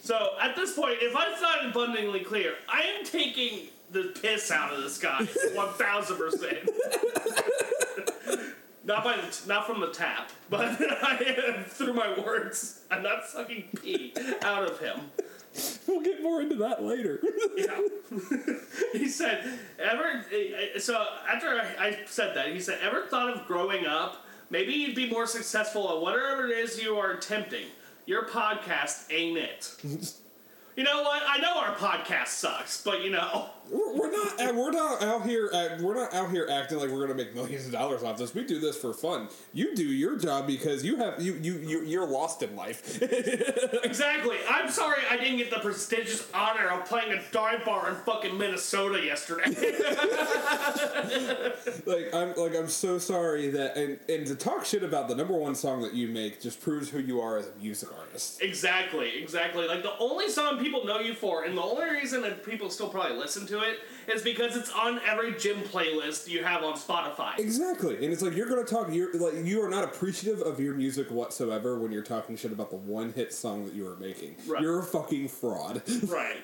so 0.00 0.30
at 0.40 0.56
this 0.56 0.74
point, 0.74 0.96
if 1.02 1.14
I'm 1.14 1.40
not 1.42 1.66
abundantly 1.66 2.20
clear, 2.20 2.54
I 2.68 2.80
am 2.80 3.04
taking 3.04 3.68
the 3.90 4.14
piss 4.20 4.50
out 4.50 4.72
of 4.72 4.82
this 4.82 4.98
guy, 4.98 5.24
one 5.54 5.68
thousand 5.74 6.16
percent. 6.16 6.68
Not 8.88 9.04
by 9.04 9.16
the, 9.18 9.46
not 9.46 9.66
from 9.66 9.80
the 9.80 9.88
tap, 9.88 10.30
but 10.48 10.62
I 10.80 11.34
am 11.46 11.64
through 11.64 11.92
my 11.92 12.18
words. 12.18 12.80
I'm 12.90 13.02
not 13.02 13.26
sucking 13.26 13.64
pee 13.82 14.14
out 14.40 14.64
of 14.64 14.80
him. 14.80 14.98
We'll 15.86 16.00
get 16.00 16.22
more 16.22 16.40
into 16.40 16.56
that 16.56 16.82
later. 16.82 17.20
Yeah. 17.56 17.80
he 18.92 19.08
said, 19.08 19.58
ever. 19.80 20.24
Eh, 20.32 20.52
eh, 20.76 20.78
so 20.78 21.04
after 21.28 21.48
I, 21.48 21.86
I 21.86 21.98
said 22.06 22.36
that, 22.36 22.52
he 22.52 22.60
said, 22.60 22.78
ever 22.80 23.06
thought 23.06 23.36
of 23.36 23.46
growing 23.48 23.84
up? 23.84 24.24
Maybe 24.48 24.72
you'd 24.74 24.94
be 24.94 25.10
more 25.10 25.26
successful 25.26 25.90
at 25.90 26.00
whatever 26.00 26.46
it 26.46 26.56
is 26.56 26.80
you 26.80 26.96
are 26.96 27.10
attempting. 27.10 27.66
Your 28.06 28.26
podcast 28.26 29.12
ain't 29.12 29.38
it. 29.38 29.74
you 30.76 30.84
know 30.84 31.02
what? 31.02 31.22
I 31.26 31.38
know 31.38 31.58
our 31.58 31.74
podcast 31.74 32.28
sucks, 32.28 32.80
but 32.82 33.02
you 33.02 33.10
know. 33.10 33.50
We're, 33.70 33.94
we're 33.98 34.10
not. 34.10 34.40
uh, 34.40 34.52
We're 34.54 34.70
not 34.72 35.02
out 35.02 35.26
here. 35.26 35.50
Uh, 35.52 35.78
we're 35.80 35.94
not 35.94 36.14
out 36.14 36.30
here 36.30 36.46
acting 36.50 36.78
like 36.78 36.90
we're 36.90 37.00
gonna 37.06 37.14
make 37.14 37.34
millions 37.34 37.66
of 37.66 37.72
dollars 37.72 38.02
off 38.02 38.18
this. 38.18 38.34
We 38.34 38.44
do 38.44 38.58
this 38.60 38.76
for 38.78 38.92
fun. 38.94 39.28
You 39.52 39.74
do 39.74 39.84
your 39.84 40.16
job 40.16 40.46
because 40.46 40.84
you 40.84 40.96
have 40.96 41.20
you 41.20 41.34
you, 41.34 41.54
you 41.58 41.82
you're 41.84 42.06
lost 42.06 42.42
in 42.42 42.54
life. 42.56 43.00
Exactly. 43.88 44.36
I'm 44.48 44.70
sorry 44.70 44.98
I 45.10 45.16
didn't 45.16 45.38
get 45.38 45.50
the 45.50 45.58
prestigious 45.60 46.28
honor 46.34 46.68
of 46.68 46.84
playing 46.86 47.12
a 47.12 47.22
dive 47.32 47.64
bar 47.64 47.88
in 47.90 47.94
fucking 47.96 48.36
Minnesota 48.36 49.02
yesterday. 49.04 49.50
like 51.86 52.14
I'm 52.14 52.34
like 52.36 52.56
I'm 52.56 52.68
so 52.68 52.98
sorry 52.98 53.48
that 53.50 53.76
and 53.76 53.98
and 54.08 54.26
to 54.26 54.34
talk 54.34 54.64
shit 54.64 54.82
about 54.82 55.08
the 55.08 55.14
number 55.14 55.34
one 55.34 55.54
song 55.54 55.82
that 55.82 55.94
you 55.94 56.08
make 56.08 56.40
just 56.40 56.60
proves 56.60 56.88
who 56.88 56.98
you 56.98 57.20
are 57.20 57.38
as 57.38 57.46
a 57.48 57.52
music 57.60 57.88
artist. 57.98 58.42
Exactly, 58.42 59.22
exactly. 59.22 59.66
Like 59.66 59.82
the 59.82 59.96
only 59.98 60.28
song 60.28 60.58
people 60.58 60.84
know 60.84 61.00
you 61.00 61.14
for, 61.14 61.44
and 61.44 61.56
the 61.56 61.62
only 61.62 61.90
reason 61.90 62.22
that 62.22 62.44
people 62.44 62.70
still 62.70 62.88
probably 62.88 63.16
listen 63.16 63.46
to 63.46 63.57
it, 63.62 63.80
is 64.12 64.22
because 64.22 64.56
it's 64.56 64.72
on 64.72 65.00
every 65.06 65.34
gym 65.34 65.60
playlist 65.60 66.28
you 66.28 66.42
have 66.42 66.62
on 66.64 66.74
Spotify. 66.74 67.38
Exactly, 67.38 67.96
and 67.96 68.12
it's 68.12 68.22
like 68.22 68.34
you're 68.34 68.48
gonna 68.48 68.64
talk. 68.64 68.92
You're 68.92 69.12
like 69.14 69.34
you 69.44 69.62
are 69.62 69.68
not 69.70 69.84
appreciative 69.84 70.42
of 70.42 70.60
your 70.60 70.74
music 70.74 71.10
whatsoever 71.10 71.78
when 71.78 71.92
you're 71.92 72.02
talking 72.02 72.36
shit 72.36 72.52
about 72.52 72.70
the 72.70 72.76
one 72.76 73.12
hit 73.12 73.32
song 73.32 73.64
that 73.66 73.74
you 73.74 73.84
were 73.84 73.96
making. 73.96 74.36
Right. 74.46 74.62
You're 74.62 74.80
a 74.80 74.84
fucking 74.84 75.28
fraud. 75.28 75.82
Right. 76.08 76.38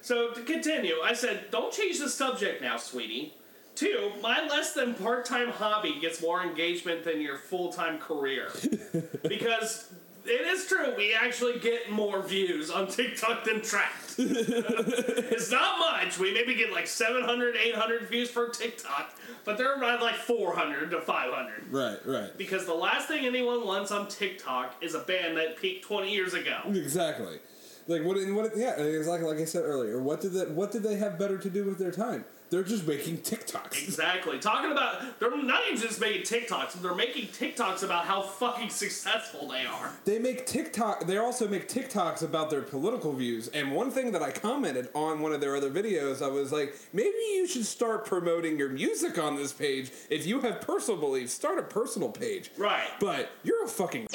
So 0.00 0.30
to 0.32 0.42
continue, 0.42 0.96
I 1.02 1.12
said, 1.12 1.50
don't 1.50 1.72
change 1.72 1.98
the 1.98 2.08
subject 2.08 2.62
now, 2.62 2.76
sweetie. 2.76 3.34
Two, 3.74 4.10
my 4.22 4.44
less 4.46 4.72
than 4.72 4.94
part 4.94 5.24
time 5.24 5.50
hobby 5.50 5.98
gets 6.00 6.20
more 6.20 6.42
engagement 6.42 7.04
than 7.04 7.20
your 7.20 7.36
full 7.36 7.72
time 7.72 7.98
career. 7.98 8.50
because 9.28 9.92
it 10.28 10.46
is 10.46 10.66
true, 10.66 10.94
we 10.96 11.14
actually 11.14 11.58
get 11.58 11.90
more 11.90 12.22
views 12.22 12.70
on 12.70 12.88
TikTok 12.88 13.44
than 13.44 13.60
Trapt. 13.60 14.16
it's 14.18 15.50
not 15.50 15.78
much. 15.78 16.18
We 16.18 16.34
maybe 16.34 16.54
get 16.54 16.72
like 16.72 16.86
700, 16.86 17.56
800 17.56 18.08
views 18.08 18.30
for 18.30 18.48
TikTok, 18.48 19.14
but 19.44 19.56
they're 19.58 19.80
around 19.80 20.00
like 20.00 20.16
400 20.16 20.90
to 20.90 21.00
500. 21.00 21.72
right, 21.72 21.98
right. 22.04 22.36
Because 22.36 22.66
the 22.66 22.74
last 22.74 23.08
thing 23.08 23.26
anyone 23.26 23.66
wants 23.66 23.90
on 23.90 24.08
TikTok 24.08 24.74
is 24.80 24.94
a 24.94 25.00
band 25.00 25.36
that 25.36 25.56
peaked 25.56 25.84
20 25.84 26.12
years 26.12 26.34
ago. 26.34 26.58
Exactly. 26.66 27.38
Like 27.86 28.04
what? 28.04 28.16
What? 28.32 28.56
Yeah, 28.56 28.78
exactly. 28.78 29.28
Like 29.28 29.38
I 29.38 29.46
said 29.46 29.62
earlier, 29.64 30.00
what 30.02 30.20
did 30.20 30.34
that? 30.34 30.50
What 30.50 30.70
did 30.70 30.82
they 30.82 30.96
have 30.96 31.18
better 31.18 31.38
to 31.38 31.48
do 31.48 31.64
with 31.64 31.78
their 31.78 31.90
time? 31.90 32.24
They're 32.50 32.62
just 32.62 32.86
making 32.86 33.18
TikToks. 33.18 33.82
Exactly. 33.82 34.38
Talking 34.38 34.72
about, 34.72 35.20
they're 35.20 35.30
not 35.42 35.60
even 35.66 35.80
just 35.80 36.00
making 36.00 36.22
TikToks, 36.22 36.74
they're 36.74 36.94
making 36.94 37.28
TikToks 37.28 37.82
about 37.82 38.04
how 38.04 38.22
fucking 38.22 38.70
successful 38.70 39.48
they 39.48 39.66
are. 39.66 39.92
They 40.04 40.18
make 40.18 40.46
TikTok. 40.46 41.06
They 41.06 41.18
also 41.18 41.46
make 41.48 41.68
TikToks 41.68 42.22
about 42.22 42.50
their 42.50 42.62
political 42.62 43.12
views. 43.12 43.48
And 43.48 43.72
one 43.72 43.90
thing 43.90 44.12
that 44.12 44.22
I 44.22 44.30
commented 44.30 44.88
on 44.94 45.20
one 45.20 45.32
of 45.32 45.40
their 45.40 45.56
other 45.56 45.70
videos, 45.70 46.22
I 46.22 46.28
was 46.28 46.52
like, 46.52 46.74
maybe 46.92 47.16
you 47.34 47.46
should 47.46 47.66
start 47.66 48.04
promoting 48.06 48.58
your 48.58 48.70
music 48.70 49.18
on 49.18 49.36
this 49.36 49.52
page. 49.52 49.90
If 50.10 50.26
you 50.26 50.40
have 50.40 50.60
personal 50.60 50.98
beliefs, 50.98 51.32
start 51.32 51.58
a 51.58 51.62
personal 51.62 52.10
page. 52.10 52.50
Right. 52.56 52.88
But 53.00 53.30
you're 53.42 53.64
a 53.64 53.68
fucking. 53.68 54.08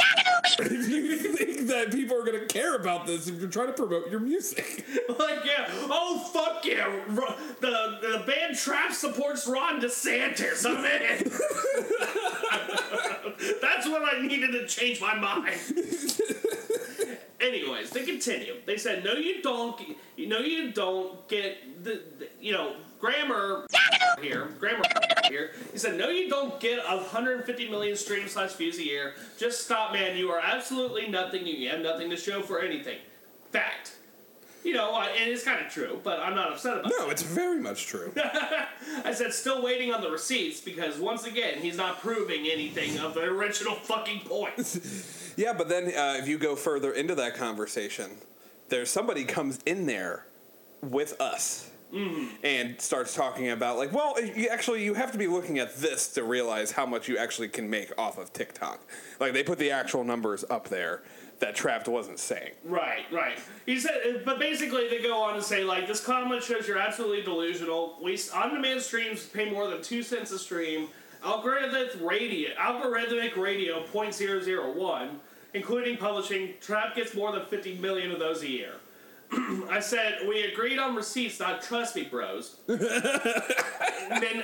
If 0.60 0.90
you 0.90 1.18
think 1.18 1.68
that 1.68 1.92
people 1.92 2.18
are 2.22 2.26
gonna 2.26 2.46
care 2.46 2.76
about 2.76 3.06
this, 3.08 3.28
if 3.28 3.40
you're 3.40 3.50
trying 3.50 3.68
to 3.68 3.74
promote 3.74 4.10
your 4.10 4.20
music. 4.20 4.86
like, 5.20 5.46
yeah, 5.46 5.68
oh, 5.90 6.20
fuck 6.34 6.66
yeah. 6.66 6.88
Ro- 7.08 7.36
The, 7.62 7.98
the 8.02 8.24
band 8.26 8.58
Trap 8.58 8.92
supports 8.94 9.48
Ron 9.48 9.82
DeSantis. 9.82 10.66
I'm 10.66 10.84
in. 10.86 11.32
That's 13.62 13.88
what 13.88 14.04
I 14.14 14.22
needed 14.26 14.52
to 14.52 14.68
change 14.68 15.02
my 15.02 15.16
mind. 15.16 15.56
Anyways, 17.42 17.90
they 17.90 18.06
continue. 18.06 18.56
They 18.66 18.78
said, 18.78 19.04
"No, 19.04 19.14
you 19.14 19.42
don't. 19.42 19.80
You 20.16 20.28
know, 20.28 20.40
you 20.40 20.72
don't 20.72 21.28
get 21.28 21.84
the, 21.84 22.02
the 22.20 22.30
you 22.40 22.54
know 22.54 22.76
grammar 23.04 23.68
here. 24.22 24.48
Grammar 24.60 24.84
here." 25.28 25.52
He 25.72 25.78
said, 25.78 25.98
"No, 25.98 26.10
you 26.10 26.30
don't 26.30 26.60
get 26.60 26.84
150 26.86 27.70
million 27.70 27.98
streams 27.98 28.32
slash 28.32 28.54
views 28.54 28.78
a 28.78 28.86
year. 28.86 29.16
Just 29.38 29.66
stop, 29.66 29.92
man. 29.92 30.18
You 30.18 30.32
are 30.32 30.40
absolutely 30.40 31.08
nothing. 31.08 31.46
You 31.46 31.70
have 31.70 31.82
nothing 31.82 32.10
to 32.12 32.18
show 32.18 32.42
for 32.42 32.62
anything. 32.62 33.00
Fact. 33.52 33.96
You 34.64 34.74
know, 34.74 34.98
and 34.98 35.30
it's 35.30 35.44
kind 35.44 35.66
of 35.66 35.70
true, 35.70 36.00
but 36.06 36.22
I'm 36.22 36.36
not 36.36 36.54
upset 36.54 36.80
about 36.80 36.92
it. 36.92 36.96
No, 36.98 37.10
it's 37.10 37.22
very 37.22 37.60
much 37.60 37.86
true. 37.86 38.14
I 39.04 39.14
said, 39.14 39.34
still 39.34 39.62
waiting 39.62 39.94
on 39.94 40.00
the 40.00 40.10
receipts 40.10 40.62
because 40.62 41.00
once 41.00 41.26
again, 41.26 41.60
he's 41.60 41.76
not 41.76 42.00
proving 42.00 42.48
anything 42.50 42.98
of 43.00 43.14
the 43.14 43.24
original 43.24 43.76
fucking 43.76 44.22
point. 44.22 44.80
Yeah, 45.36 45.54
but 45.54 45.68
then 45.68 45.86
uh, 45.86 46.18
if 46.20 46.28
you 46.28 46.38
go 46.38 46.56
further 46.56 46.92
into 46.92 47.16
that 47.16 47.34
conversation, 47.34 48.12
there's 48.70 48.92
somebody 48.92 49.24
comes 49.24 49.60
in 49.66 49.88
there 49.88 50.28
with 50.84 51.20
us 51.20 51.72
Mm-hmm. 51.94 52.44
and 52.44 52.82
starts 52.82 53.14
talking 53.14 53.52
about 53.52 53.78
like, 53.78 53.94
well, 53.94 54.20
you 54.20 54.48
actually 54.48 54.84
you 54.84 54.96
have 54.96 55.12
to 55.12 55.18
be 55.20 55.28
looking 55.28 55.60
at 55.60 55.78
this 55.78 56.08
to 56.14 56.24
realize 56.24 56.72
how 56.72 56.88
much 56.88 57.08
you 57.08 57.20
actually 57.20 57.50
can 57.50 57.70
make 57.70 57.92
off 58.00 58.18
of 58.18 58.34
TikTok. 58.34 58.82
Like 59.20 59.34
they 59.34 59.44
put 59.44 59.60
the 59.60 59.70
actual 59.70 60.04
numbers 60.04 60.44
up 60.50 60.70
there 60.70 61.04
that 61.40 61.56
Trapt 61.56 61.88
wasn't 61.88 62.20
saying. 62.20 62.52
Right, 62.64 63.04
right. 63.12 63.38
He 63.66 63.80
said, 63.80 64.02
uh, 64.08 64.20
but 64.26 64.40
basically 64.40 64.88
they 64.88 65.02
go 65.02 65.22
on 65.22 65.36
to 65.36 65.42
say 65.42 65.64
like 65.64 65.88
this 65.88 66.04
comment 66.04 66.42
shows 66.42 66.68
you're 66.68 66.80
absolutely 66.80 67.22
delusional. 67.22 67.98
We 68.02 68.18
on-demand 68.34 68.82
streams 68.82 69.26
pay 69.26 69.52
more 69.52 69.68
than 69.68 69.82
two 69.82 70.04
cents 70.04 70.32
a 70.32 70.40
stream. 70.40 70.88
Algorithmic 71.24 72.02
radio, 72.02 72.50
algorithmic 72.56 73.38
radio 73.38 73.84
0.001, 73.84 75.10
including 75.54 75.98
publishing. 75.98 76.54
Trap 76.60 76.96
gets 76.96 77.14
more 77.14 77.32
than 77.32 77.46
50 77.46 77.78
million 77.78 78.12
of 78.12 78.20
those 78.20 78.42
a 78.42 78.50
year. 78.50 78.74
I 79.70 79.80
said 79.80 80.20
we 80.28 80.44
agreed 80.44 80.80
on 80.80 80.96
receipts, 80.96 81.40
not 81.40 81.62
trust 81.62 81.96
me, 81.96 82.04
bros. 82.04 82.58
then 82.68 82.80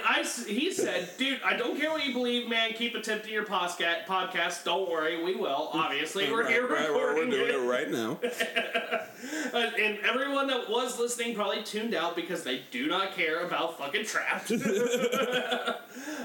I 0.05 0.25
he 0.47 0.71
said, 0.71 1.09
dude, 1.17 1.41
I 1.43 1.55
don't 1.55 1.77
care 1.79 1.91
what 1.91 2.05
you 2.05 2.13
believe, 2.13 2.49
man. 2.49 2.73
Keep 2.73 2.95
attempting 2.95 3.33
your 3.33 3.45
podcast. 3.45 4.05
Podcast. 4.05 4.63
Don't 4.63 4.89
worry, 4.89 5.23
we 5.23 5.35
will. 5.35 5.69
Obviously, 5.73 6.31
we're 6.31 6.47
here 6.47 6.67
Right, 6.67 6.81
right, 6.81 6.89
we're, 6.89 6.95
we're 6.95 7.07
recording 7.09 7.31
doing 7.31 7.49
it. 7.49 7.55
it 7.55 7.67
right 7.67 7.89
now. 7.91 8.19
And 9.53 9.97
everyone 10.05 10.47
that 10.47 10.69
was 10.69 10.97
listening 10.99 11.35
probably 11.35 11.63
tuned 11.63 11.93
out 11.93 12.15
because 12.15 12.43
they 12.43 12.61
do 12.71 12.87
not 12.87 13.13
care 13.13 13.45
about 13.45 13.77
fucking 13.77 14.03
Trapt. 14.03 14.51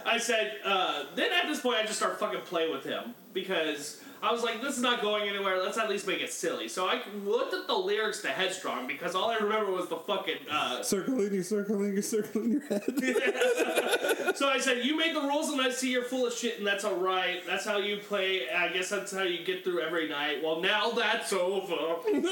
I 0.07 0.19
said, 0.19 0.59
uh, 0.65 1.05
then 1.15 1.31
at 1.33 1.49
this 1.49 1.61
point, 1.61 1.79
I 1.79 1.83
just 1.85 1.97
start 1.99 2.19
fucking 2.21 2.43
playing 2.43 2.73
with 2.73 2.85
him 2.85 3.15
because 3.33 4.01
I 4.25 4.33
was 4.33 4.43
like, 4.43 4.63
this 4.63 4.77
is 4.77 4.83
not 4.83 5.03
going 5.03 5.29
anywhere. 5.29 5.63
Let's 5.63 5.77
at 5.77 5.91
least 5.91 6.07
make 6.07 6.21
it 6.21 6.33
silly. 6.33 6.67
So 6.67 6.87
I 6.87 7.03
looked 7.27 7.53
at 7.53 7.67
the 7.67 7.75
lyrics 7.75 8.23
to 8.23 8.29
Headstrong 8.29 8.87
because 8.87 9.15
all 9.15 9.31
I 9.31 9.37
remember 9.37 9.71
was 9.71 9.89
the 9.89 9.97
fucking. 9.97 10.39
Uh, 10.51 10.83
circling, 10.83 11.35
you 11.35 11.43
circling, 11.43 11.95
you 11.95 12.01
circling 12.01 12.53
your 12.53 12.63
head. 12.63 12.85
so 14.37 14.49
I 14.49 14.59
said, 14.59 14.83
you 14.85 14.97
made 14.97 15.15
the 15.15 15.21
rules 15.21 15.51
and 15.51 15.61
I 15.61 15.71
see 15.71 15.93
you're 15.93 16.05
full 16.05 16.27
of 16.27 16.33
shit 16.33 16.57
and 16.59 16.67
that's 16.67 16.87
alright. 16.87 17.47
That's 17.47 17.67
how 17.67 17.77
you 17.77 17.99
play. 17.99 18.49
I 18.49 18.69
guess 18.73 18.89
that's 18.89 19.13
how 19.13 19.25
you 19.25 19.45
get 19.45 19.63
through 19.63 19.81
every 19.81 20.09
night. 20.09 20.43
Well, 20.43 20.63
now 20.63 20.91
that's 20.93 21.33
over. 21.35 21.97
and 22.07 22.25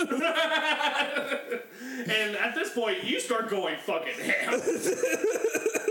at 2.36 2.54
this 2.54 2.72
point, 2.72 3.04
you 3.04 3.20
start 3.20 3.50
going 3.50 3.76
fucking 3.84 4.14
ham. 4.14 4.60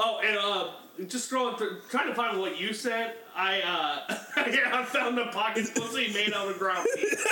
oh, 0.00 0.20
and 0.24 0.38
uh, 0.38 0.70
just 1.06 1.30
scrolling 1.30 1.56
through, 1.58 1.78
trying 1.90 2.08
to 2.08 2.14
find 2.14 2.40
what 2.40 2.60
you 2.60 2.72
sent. 2.72 3.12
I 3.34 3.60
uh, 3.60 4.16
yeah, 4.50 4.70
I 4.72 4.84
found 4.84 5.16
the 5.16 5.26
pocket 5.26 5.72
pussy 5.74 6.12
made 6.12 6.32
out 6.32 6.48
of 6.48 6.58
ground 6.58 6.86
beef. 6.94 7.26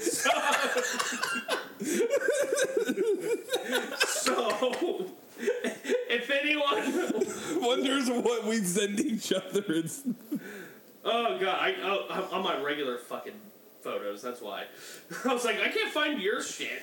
so, 0.00 0.30
so, 4.06 5.06
if 6.08 6.30
anyone 6.30 7.60
wonders 7.62 8.08
what 8.08 8.44
we 8.44 8.58
send 8.58 9.00
each 9.00 9.32
other, 9.32 9.64
it's 9.68 10.02
Oh 11.02 11.38
god, 11.38 11.58
I, 11.60 11.74
oh, 11.82 12.06
I'm 12.10 12.24
on 12.24 12.44
my 12.44 12.62
regular 12.62 12.98
fucking 12.98 13.32
photos. 13.82 14.22
That's 14.22 14.42
why. 14.42 14.64
I 15.24 15.32
was 15.32 15.44
like, 15.44 15.60
I 15.60 15.68
can't 15.68 15.90
find 15.90 16.20
your 16.20 16.42
shit. 16.42 16.82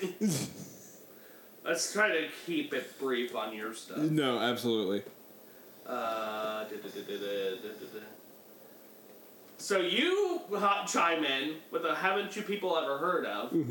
Let's 1.67 1.91
try 1.91 2.10
to 2.10 2.30
keep 2.45 2.73
it 2.73 2.97
brief 2.97 3.36
on 3.36 3.53
your 3.53 3.73
stuff. 3.73 3.97
No, 3.97 4.39
absolutely. 4.39 5.03
Uh, 5.86 6.63
da- 6.63 6.77
da- 6.77 6.89
da-. 6.91 7.01
So 9.58 9.82
you 9.82 10.39
hot 10.53 10.88
chime 10.88 11.25
in 11.25 11.56
with 11.71 11.84
a 11.84 11.93
haven't 11.93 12.38
you 12.38 12.43
people 12.43 12.77
ever 12.77 12.97
heard 12.99 13.25
of? 13.25 13.51
and 13.51 13.69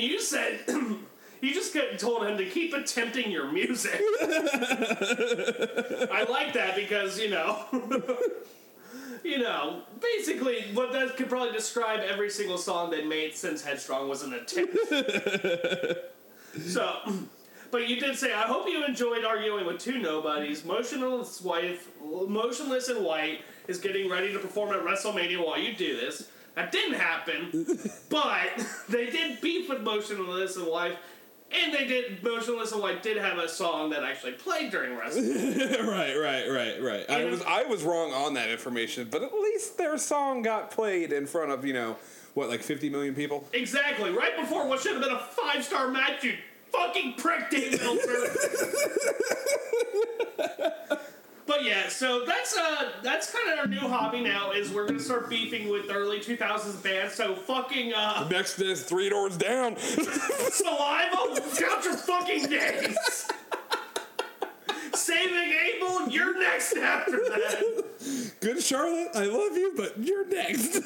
you 0.00 0.20
said 0.20 0.58
you 1.40 1.54
just 1.54 1.76
told 1.98 2.26
him 2.26 2.36
to 2.38 2.46
keep 2.46 2.74
attempting 2.74 3.30
your 3.30 3.52
music. 3.52 4.02
I 4.20 6.26
like 6.28 6.54
that 6.54 6.74
because 6.74 7.20
you 7.20 7.30
know, 7.30 7.66
you 9.26 9.38
know, 9.38 9.82
basically 10.00 10.64
what 10.72 10.92
that 10.92 11.16
could 11.16 11.28
probably 11.28 11.52
describe 11.52 12.00
every 12.00 12.30
single 12.30 12.58
song 12.58 12.90
they 12.90 13.04
made 13.04 13.34
since 13.34 13.64
Headstrong 13.64 14.08
was 14.08 14.22
an 14.22 14.34
attempt. 14.34 14.76
so. 16.60 16.96
But 17.70 17.88
you 17.88 17.98
did 18.00 18.16
say, 18.16 18.32
I 18.32 18.42
hope 18.42 18.68
you 18.68 18.84
enjoyed 18.84 19.24
arguing 19.24 19.66
with 19.66 19.78
two 19.80 19.98
nobodies. 19.98 20.64
Motionless 20.64 21.42
wife, 21.42 21.90
Motionless 22.02 22.88
In 22.88 23.02
White 23.02 23.40
is 23.68 23.78
getting 23.78 24.08
ready 24.08 24.32
to 24.32 24.38
perform 24.38 24.70
at 24.70 24.82
WrestleMania 24.84 25.44
while 25.44 25.58
you 25.58 25.74
do 25.74 25.96
this. 25.96 26.28
That 26.54 26.72
didn't 26.72 26.98
happen, 26.98 27.66
but 28.08 28.66
they 28.88 29.10
did 29.10 29.40
beef 29.42 29.68
with 29.68 29.82
Motionless 29.82 30.56
In 30.56 30.62
White, 30.62 30.96
and 31.52 31.72
they 31.72 31.86
did 31.86 32.22
Motionless 32.22 32.72
In 32.72 32.80
White 32.80 33.02
did 33.02 33.16
have 33.16 33.38
a 33.38 33.48
song 33.48 33.90
that 33.90 34.02
actually 34.02 34.32
played 34.32 34.70
during 34.70 34.96
wrestling. 34.96 35.58
right, 35.86 36.16
right, 36.16 36.48
right, 36.48 36.82
right. 36.82 37.10
I 37.10 37.24
was 37.24 37.42
I 37.42 37.62
was 37.64 37.82
wrong 37.84 38.12
on 38.12 38.34
that 38.34 38.50
information, 38.50 39.08
but 39.10 39.22
at 39.22 39.32
least 39.32 39.78
their 39.78 39.96
song 39.98 40.42
got 40.42 40.70
played 40.70 41.12
in 41.12 41.26
front 41.26 41.52
of 41.52 41.64
you 41.64 41.72
know 41.72 41.96
what 42.34 42.48
like 42.48 42.62
50 42.62 42.90
million 42.90 43.14
people. 43.14 43.46
exactly, 43.52 44.10
right 44.10 44.36
before 44.36 44.66
what 44.68 44.80
should 44.80 44.92
have 44.92 45.02
been 45.02 45.12
a 45.12 45.18
five 45.18 45.64
star 45.64 45.88
match, 45.88 46.22
you 46.24 46.34
fucking 46.72 47.14
prick, 47.14 47.50
Dave 47.50 47.80
Meltzer. 47.80 48.26
But 51.46 51.64
yeah, 51.64 51.88
so 51.88 52.24
that's 52.26 52.56
uh 52.56 52.90
that's 53.02 53.30
kind 53.30 53.52
of 53.52 53.58
our 53.60 53.66
new 53.66 53.78
hobby 53.78 54.20
now 54.20 54.50
is 54.50 54.72
we're 54.72 54.86
gonna 54.86 54.98
start 54.98 55.30
beefing 55.30 55.68
with 55.70 55.90
early 55.90 56.18
2000s 56.18 56.82
bands. 56.82 57.14
So 57.14 57.36
fucking 57.36 57.92
uh 57.94 58.26
Next 58.28 58.58
is 58.58 58.82
Three 58.82 59.08
Doors 59.08 59.36
Down. 59.36 59.76
Saliva, 59.78 61.40
count 61.56 61.84
your 61.84 61.96
fucking 61.96 62.46
days. 62.48 63.28
Saving 64.92 65.52
Abel, 65.52 66.08
you're 66.08 66.36
next 66.38 66.76
after 66.76 67.18
that. 67.18 67.84
Good 68.40 68.60
Charlotte, 68.62 69.10
I 69.14 69.26
love 69.26 69.56
you, 69.56 69.72
but 69.76 69.96
you're 69.98 70.26
next. 70.26 70.74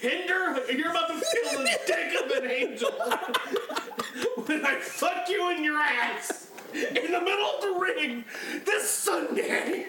Hinder, 0.00 0.62
you're 0.72 0.90
about 0.90 1.08
to 1.08 1.20
feel 1.20 1.58
the 1.58 1.78
dick 1.86 2.14
of 2.24 2.30
an 2.42 2.50
angel 2.50 2.90
when 4.46 4.64
I 4.64 4.76
fuck 4.80 5.28
you 5.28 5.50
in 5.50 5.62
your 5.62 5.78
ass 5.78 6.45
in 6.76 7.12
the 7.12 7.20
middle 7.20 7.46
of 7.46 7.60
the 7.62 7.78
ring 7.80 8.24
this 8.64 8.88
Sunday. 8.90 9.86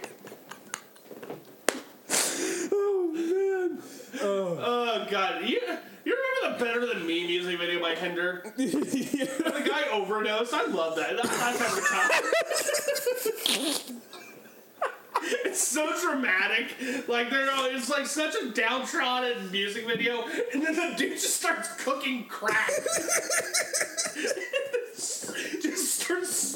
oh 2.71 3.11
man. 3.13 3.81
Oh 4.21 5.05
god, 5.09 5.43
you 5.43 5.59
you 6.05 6.17
remember 6.41 6.57
the 6.57 6.63
Better 6.63 6.85
Than 6.85 7.05
Me 7.05 7.27
music 7.27 7.59
video 7.59 7.81
by 7.81 7.95
Hinder? 7.95 8.43
The 8.57 9.63
guy 9.67 9.89
overdosed. 9.91 10.53
I 10.53 10.65
love 10.67 10.95
that. 10.95 11.15
That's 11.17 11.39
my 11.39 11.51
favorite 11.53 11.85
time. 11.89 12.11
It's 15.45 15.61
so 15.61 15.91
dramatic. 16.01 16.75
Like 17.07 17.29
they're 17.29 17.51
all, 17.51 17.65
it's 17.65 17.89
like 17.89 18.05
such 18.05 18.35
a 18.35 18.51
downtrodden 18.51 19.51
music 19.51 19.85
video, 19.87 20.23
and 20.53 20.63
then 20.63 20.75
the 20.75 20.93
dude 20.95 21.13
just 21.13 21.35
starts 21.35 21.69
cooking 21.83 22.25
crack. 22.25 22.69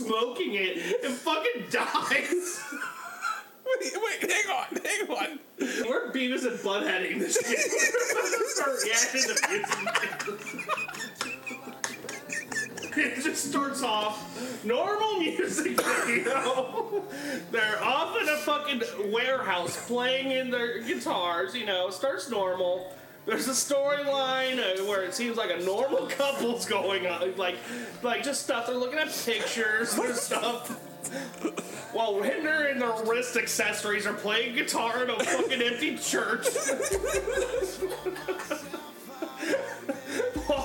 Smoking 0.05 0.53
it 0.55 1.03
and 1.03 1.13
fucking 1.13 1.65
dies. 1.71 2.61
wait, 3.65 3.93
wait, 3.95 4.31
hang 4.31 4.49
on, 4.55 4.67
hang 4.83 5.09
on. 5.09 5.39
We're 5.59 6.11
Beavis 6.11 6.45
and 6.45 6.59
Buttheading 6.59 7.19
this 7.19 7.37
shit. 7.37 7.59
Start 8.49 8.77
reacting 8.83 9.21
to 9.21 9.35
music. 9.49 10.71
It 12.97 13.23
just 13.23 13.49
starts 13.49 13.83
off 13.83 14.65
normal 14.65 15.19
music 15.19 15.79
video. 15.81 17.03
They're 17.51 17.81
off 17.81 18.17
in 18.21 18.27
a 18.27 18.37
fucking 18.37 18.81
warehouse 19.11 19.87
playing 19.87 20.31
in 20.31 20.49
their 20.51 20.81
guitars, 20.81 21.55
you 21.55 21.65
know, 21.65 21.89
starts 21.89 22.29
normal. 22.29 22.93
There's 23.25 23.47
a 23.47 23.51
storyline 23.51 24.57
uh, 24.57 24.83
where 24.85 25.03
it 25.03 25.13
seems 25.13 25.37
like 25.37 25.51
a 25.51 25.63
normal 25.63 26.07
couple's 26.09 26.65
going 26.65 27.05
on, 27.05 27.35
like, 27.37 27.55
like 28.01 28.23
just 28.23 28.41
stuff. 28.43 28.65
They're 28.67 28.75
looking 28.75 28.99
at 28.99 29.09
pictures 29.25 29.97
and 29.97 30.15
stuff. 30.15 30.69
While 31.93 32.21
Hinder 32.21 32.67
and 32.67 32.81
their 32.81 32.93
wrist 33.05 33.35
accessories 33.37 34.07
are 34.07 34.13
playing 34.13 34.55
guitar 34.55 35.03
in 35.03 35.09
a 35.09 35.23
fucking 35.23 35.61
empty 35.61 35.97
church. 35.97 36.47
while, 40.47 40.63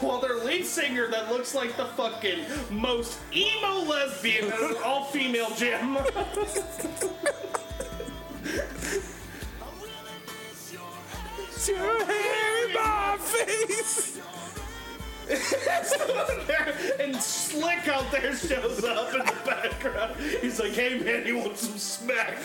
while 0.00 0.20
their 0.20 0.36
lead 0.44 0.66
singer 0.66 1.08
that 1.08 1.32
looks 1.32 1.54
like 1.54 1.76
the 1.76 1.86
fucking 1.86 2.40
most 2.70 3.18
emo 3.34 3.82
lesbian 3.84 4.46
in 4.46 4.52
an 4.52 4.76
all 4.84 5.04
female 5.04 5.50
gym. 5.56 5.98
Hair 11.66 12.68
in 12.68 12.74
my 12.74 13.16
face. 13.18 14.20
and 17.00 17.16
Slick 17.16 17.88
out 17.88 18.10
there 18.12 18.32
shows 18.34 18.84
up 18.84 19.12
in 19.12 19.18
the 19.18 19.36
background. 19.44 20.14
He's 20.40 20.60
like, 20.60 20.72
hey 20.72 21.00
man, 21.00 21.26
you 21.26 21.38
want 21.38 21.58
some 21.58 21.76
smack? 21.76 22.36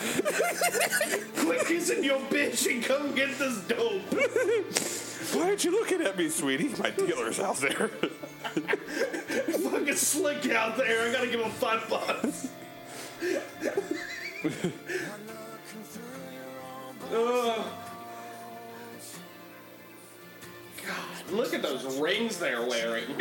Quick, 1.38 1.68
kissing 1.68 2.04
your 2.04 2.20
bitch 2.22 2.70
and 2.72 2.84
come 2.84 3.14
get 3.14 3.38
this 3.38 3.60
dope. 3.68 4.02
Why 5.36 5.50
aren't 5.50 5.64
you 5.64 5.72
looking 5.72 6.02
at 6.02 6.18
me, 6.18 6.30
sweetie? 6.30 6.70
My 6.80 6.90
dealer's 6.90 7.40
out 7.40 7.58
there. 7.58 7.88
Fucking 7.88 9.96
Slick 9.96 10.50
out 10.50 10.76
there. 10.76 11.08
I 11.08 11.12
gotta 11.14 11.28
give 11.28 11.40
him 11.40 11.52
five 11.52 11.88
bucks. 11.88 12.48
Ugh. 17.14 17.83
God, 20.86 21.32
look 21.32 21.54
at 21.54 21.62
those 21.62 22.00
rings 22.00 22.38
they're 22.38 22.66
wearing. 22.66 23.06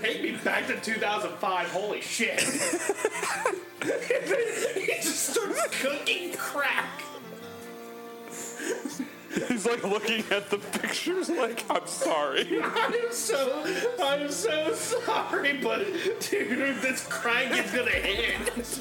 Take 0.00 0.22
me 0.22 0.36
back 0.44 0.66
to 0.68 0.80
2005. 0.80 1.70
Holy 1.70 2.00
shit. 2.00 2.40
he 3.82 4.86
just 5.02 5.30
starts 5.30 5.80
cooking 5.82 6.32
crack. 6.34 7.02
He's 9.48 9.66
like 9.66 9.84
looking 9.84 10.24
at 10.30 10.48
the 10.50 10.58
pictures, 10.58 11.28
like 11.28 11.64
I'm 11.70 11.86
sorry. 11.86 12.60
I'm 12.62 13.12
so, 13.12 13.64
I'm 14.02 14.30
so 14.30 14.74
sorry, 14.74 15.58
but 15.62 15.86
dude, 16.20 16.80
this 16.80 17.06
crank 17.08 17.52
is 17.52 17.70
gonna 17.70 17.90
hit. 17.90 18.80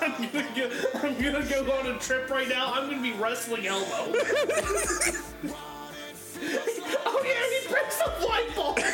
I'm 0.00 0.28
gonna 0.32 0.48
go, 0.56 0.70
I'm 0.94 1.22
gonna 1.22 1.64
go 1.64 1.72
on 1.72 1.86
a 1.88 1.98
trip 1.98 2.30
right 2.30 2.48
now. 2.48 2.72
I'm 2.72 2.88
gonna 2.88 3.02
be 3.02 3.12
wrestling 3.12 3.66
elbow. 3.66 4.18
Oh 6.42 7.22
yeah, 7.24 7.42
he 7.50 7.68
breaks 7.68 7.96
the 7.98 8.08
light 8.26 8.50
bulb. 8.56 8.78
he 8.78 8.84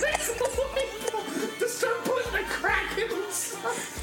breaks 0.00 0.28
the 0.34 0.48
light 0.74 0.92
bulb 1.12 1.26
to 1.58 1.68
start 1.68 2.04
putting 2.04 2.32
the 2.32 2.44
crack 2.48 2.98
in 2.98 3.08
himself. 3.08 4.02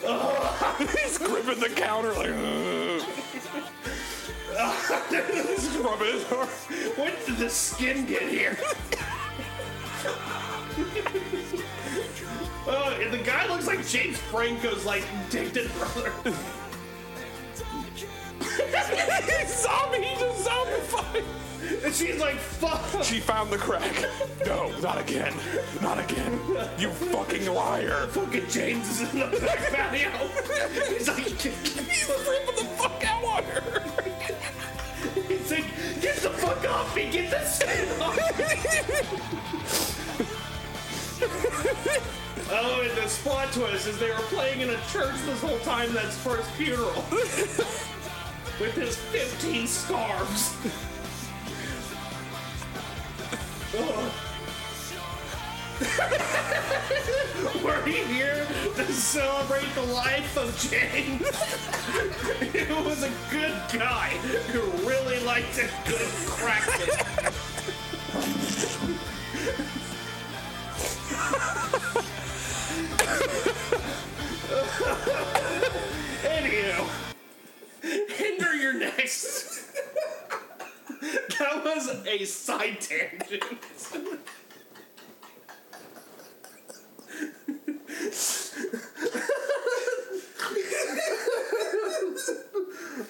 He's 1.02 1.18
gripping 1.18 1.60
the 1.60 1.68
counter 1.68 2.12
like. 2.14 2.34
He's 5.10 5.68
rubbing 5.78 6.12
his 6.12 6.24
arm. 6.32 6.48
When 6.96 7.12
did 7.26 7.36
the 7.36 7.50
skin 7.50 8.06
get 8.06 8.22
here? 8.22 8.58
Oh, 12.66 12.66
uh, 12.68 12.98
and 13.00 13.12
the 13.12 13.18
guy 13.18 13.46
looks 13.46 13.66
like 13.66 13.86
James 13.86 14.18
Franco's 14.18 14.84
like 14.84 15.04
addicted 15.28 15.70
brother. 15.74 16.12
He 18.40 19.46
saw 19.46 19.90
me. 19.90 20.02
He 20.02 20.14
just 20.16 20.46
zombified. 20.48 21.24
And 21.84 21.94
she's 21.94 22.18
like, 22.18 22.36
fuck. 22.36 23.02
She 23.04 23.20
found 23.20 23.50
the 23.50 23.58
crack. 23.58 24.04
No, 24.46 24.70
not 24.80 24.98
again. 24.98 25.34
Not 25.80 25.98
again. 25.98 26.38
You 26.78 26.90
fucking 26.90 27.46
liar. 27.52 28.06
Fucking 28.08 28.48
James 28.48 28.88
is 28.90 29.12
in 29.12 29.20
the 29.20 29.26
back 29.40 29.58
patio. 29.70 30.10
He's 30.88 31.08
like, 31.08 31.18
He's 31.26 32.08
ripping 32.08 32.56
the 32.56 32.64
fuck 32.76 33.04
out 33.06 33.24
on 33.24 33.44
her. 33.44 33.82
he's 35.28 35.50
like, 35.50 35.64
get 36.00 36.16
the 36.16 36.30
fuck 36.30 36.68
off 36.68 36.94
me, 36.96 37.10
get 37.10 37.30
this 37.30 37.58
shit 37.58 38.00
off. 38.00 38.18
oh, 42.50 42.86
and 42.88 42.98
the 42.98 43.08
spot 43.08 43.52
twist 43.52 43.86
is 43.86 43.98
they 43.98 44.10
were 44.10 44.16
playing 44.28 44.60
in 44.60 44.70
a 44.70 44.76
church 44.92 45.14
this 45.26 45.40
whole 45.40 45.58
time 45.60 45.92
that's 45.94 46.16
for 46.18 46.36
his 46.36 46.48
funeral 46.50 47.04
with 48.60 48.74
his 48.74 48.96
15 48.96 49.66
scarves. 49.66 50.54
We're 57.64 57.82
here 57.86 58.46
to 58.76 58.92
celebrate 58.92 59.74
the 59.74 59.82
life 59.82 60.36
of 60.36 60.54
James. 60.70 61.22
he 62.52 62.70
was 62.84 63.02
a 63.02 63.10
good 63.30 63.56
guy 63.72 64.10
who 64.52 64.60
really 64.86 65.24
liked 65.24 65.58
a 65.58 65.70
good 65.88 66.10
crack. 66.26 66.68
That 81.38 81.64
was 81.64 81.88
a 82.06 82.24
side 82.26 82.80
tangent. 82.80 83.42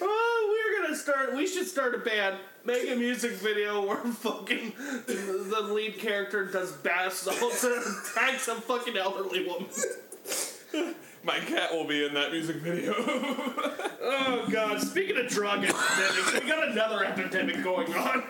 Oh, 0.03 0.49
we're 0.49 0.81
gonna 0.81 0.95
start. 0.95 1.35
We 1.35 1.45
should 1.45 1.67
start 1.67 1.93
a 1.95 1.97
band, 1.97 2.37
make 2.63 2.89
a 2.89 2.95
music 2.95 3.31
video 3.33 3.85
where 3.85 3.97
fucking 3.97 4.73
the 5.07 5.69
lead 5.73 5.97
character 5.99 6.45
does 6.45 6.71
bath 6.71 7.13
salts 7.13 7.65
and 7.65 7.73
attacks 7.73 8.47
a 8.47 8.55
fucking 8.55 8.95
elderly 8.95 9.45
woman. 9.45 9.67
My 11.23 11.39
cat 11.39 11.71
will 11.71 11.85
be 11.85 12.05
in 12.05 12.13
that 12.13 12.31
music 12.31 12.57
video. 12.57 12.93
Oh 14.03 14.47
god! 14.49 14.81
Speaking 14.81 15.15
of 15.17 15.27
drug 15.27 15.63
epidemics, 15.63 16.33
we 16.33 16.39
got 16.49 16.69
another 16.69 17.05
epidemic 17.05 17.63
going 17.63 17.93
on. 17.93 18.23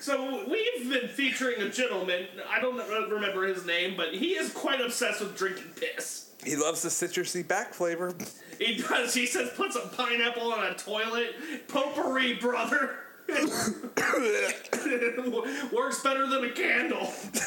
So 0.00 0.44
we've 0.48 0.88
been 0.88 1.08
featuring 1.08 1.60
a 1.60 1.68
gentleman. 1.68 2.26
I 2.48 2.60
don't 2.60 2.76
remember 3.10 3.44
his 3.44 3.66
name, 3.66 3.96
but 3.96 4.14
he 4.14 4.36
is 4.36 4.52
quite 4.52 4.80
obsessed 4.80 5.20
with 5.20 5.36
drinking 5.36 5.72
piss. 5.74 6.30
he 6.44 6.54
loves 6.54 6.82
the 6.82 6.90
citrusy 6.90 7.46
back 7.46 7.74
flavor. 7.74 8.14
He 8.58 8.76
does. 8.76 9.14
He 9.14 9.26
says 9.26 9.50
put 9.56 9.72
some 9.72 9.90
pineapple 9.90 10.52
on 10.52 10.64
a 10.64 10.74
toilet. 10.74 11.34
Potpourri, 11.66 12.34
brother. 12.34 12.98
Works 15.72 16.02
better 16.02 16.28
than 16.28 16.44
a 16.44 16.50
candle. 16.52 17.12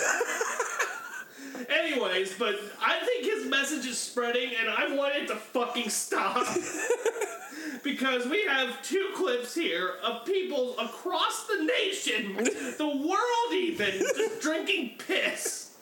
Anyways, 1.69 2.35
but 2.37 2.55
I 2.81 2.99
think 2.99 3.25
his 3.25 3.45
message 3.45 3.85
is 3.85 3.97
spreading, 3.97 4.51
and 4.59 4.69
I 4.69 4.95
want 4.95 5.15
it 5.15 5.27
to 5.27 5.35
fucking 5.35 5.89
stop. 5.89 6.45
because 7.83 8.25
we 8.27 8.43
have 8.45 8.81
two 8.81 9.09
clips 9.15 9.53
here 9.53 9.93
of 10.03 10.25
people 10.25 10.77
across 10.79 11.47
the 11.47 11.63
nation, 11.63 12.35
the 12.35 12.87
world 12.87 13.53
even, 13.53 13.91
just 13.91 14.41
drinking 14.41 14.91
piss. 14.97 15.75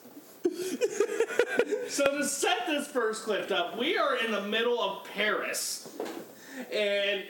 so 1.88 2.18
to 2.18 2.24
set 2.24 2.66
this 2.66 2.86
first 2.86 3.24
clip 3.24 3.50
up, 3.50 3.78
we 3.78 3.96
are 3.96 4.16
in 4.16 4.30
the 4.30 4.42
middle 4.42 4.80
of 4.80 5.04
Paris, 5.04 5.96
and 6.72 7.24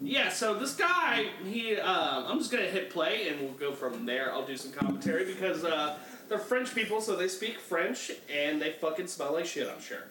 yeah, 0.00 0.28
so 0.28 0.54
this 0.54 0.74
guy, 0.76 1.30
he, 1.44 1.76
uh, 1.76 2.24
I'm 2.26 2.38
just 2.38 2.50
gonna 2.50 2.64
hit 2.64 2.90
play 2.90 3.28
and 3.28 3.40
we'll 3.40 3.52
go 3.52 3.72
from 3.72 4.04
there. 4.04 4.32
I'll 4.32 4.46
do 4.46 4.56
some 4.56 4.72
commentary 4.72 5.24
because 5.24 5.64
uh, 5.64 5.98
they're 6.28 6.38
French 6.38 6.74
people, 6.74 7.00
so 7.00 7.16
they 7.16 7.28
speak 7.28 7.58
French 7.58 8.10
and 8.32 8.60
they 8.60 8.72
fucking 8.72 9.06
smell 9.06 9.34
like 9.34 9.46
shit. 9.46 9.68
I'm 9.68 9.80
sure. 9.80 10.04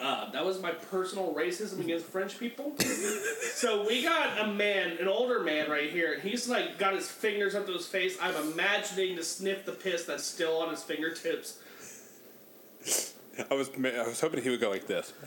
Uh, 0.00 0.30
that 0.30 0.44
was 0.44 0.62
my 0.62 0.70
personal 0.70 1.34
racism 1.34 1.80
against 1.80 2.06
French 2.06 2.38
people. 2.38 2.72
so 2.78 3.84
we 3.86 4.02
got 4.02 4.38
a 4.38 4.46
man, 4.46 4.96
an 5.00 5.08
older 5.08 5.40
man 5.40 5.68
right 5.68 5.90
here, 5.90 6.12
and 6.12 6.22
he's 6.22 6.48
like 6.48 6.78
got 6.78 6.94
his 6.94 7.08
fingers 7.08 7.54
up 7.54 7.66
to 7.66 7.72
his 7.72 7.86
face. 7.86 8.16
I'm 8.20 8.36
imagining 8.52 9.16
to 9.16 9.24
sniff 9.24 9.64
the 9.64 9.72
piss 9.72 10.04
that's 10.04 10.24
still 10.24 10.58
on 10.58 10.70
his 10.70 10.82
fingertips. 10.82 11.58
I 13.50 13.54
was 13.54 13.70
I 13.76 14.06
was 14.06 14.20
hoping 14.20 14.42
he 14.42 14.50
would 14.50 14.60
go 14.60 14.70
like 14.70 14.86
this. 14.86 15.12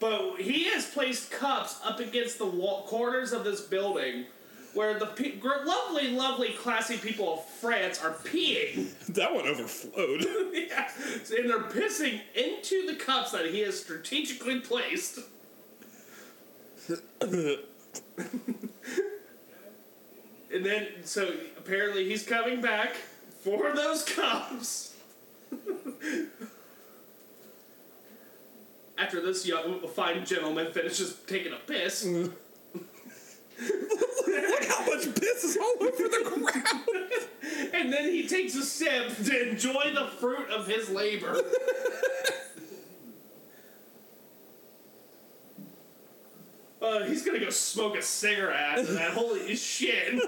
but 0.00 0.36
he 0.36 0.64
has 0.70 0.86
placed 0.86 1.30
cups 1.30 1.80
up 1.84 2.00
against 2.00 2.38
the 2.38 2.46
wall, 2.46 2.84
corners 2.86 3.32
of 3.32 3.44
this 3.44 3.60
building 3.60 4.26
where 4.74 4.98
the 4.98 5.06
pe- 5.06 5.38
lovely, 5.42 6.08
lovely, 6.08 6.52
classy 6.54 6.96
people 6.96 7.34
of 7.34 7.44
France 7.44 8.02
are 8.02 8.12
peeing. 8.12 8.88
That 9.12 9.34
one 9.34 9.46
overflowed. 9.46 10.24
yeah. 10.52 10.88
And 11.36 11.50
they're 11.50 11.64
pissing 11.64 12.20
into 12.34 12.86
the 12.86 12.94
cups 12.94 13.32
that 13.32 13.46
he 13.46 13.60
has 13.60 13.78
strategically 13.78 14.60
placed. 14.60 15.18
and 17.20 17.58
then, 20.50 20.86
so 21.04 21.34
apparently 21.58 22.08
he's 22.08 22.24
coming 22.24 22.62
back 22.62 22.94
for 23.42 23.74
those 23.74 24.04
cups. 24.04 24.96
After 28.96 29.20
this 29.20 29.46
young, 29.46 29.86
fine 29.88 30.24
gentleman 30.24 30.72
finishes 30.72 31.18
taking 31.26 31.52
a 31.52 31.56
piss. 31.56 32.06
Look 33.60 34.64
how 34.64 34.86
much 34.86 35.14
piss 35.14 35.44
is 35.44 35.56
all 35.56 35.74
over 35.80 35.96
the 36.08 36.30
ground. 36.34 37.72
and 37.74 37.92
then 37.92 38.04
he 38.10 38.26
takes 38.26 38.54
a 38.54 38.62
sip 38.62 39.16
to 39.24 39.50
enjoy 39.50 39.92
the 39.94 40.06
fruit 40.18 40.48
of 40.50 40.66
his 40.66 40.88
labor. 40.90 41.40
Uh, 46.82 47.04
he's 47.04 47.24
gonna 47.24 47.38
go 47.38 47.48
smoke 47.48 47.96
a 47.96 48.02
cigarette 48.02 48.80
after 48.80 48.94
that. 48.94 49.12
Holy 49.12 49.54
shit. 49.54 50.20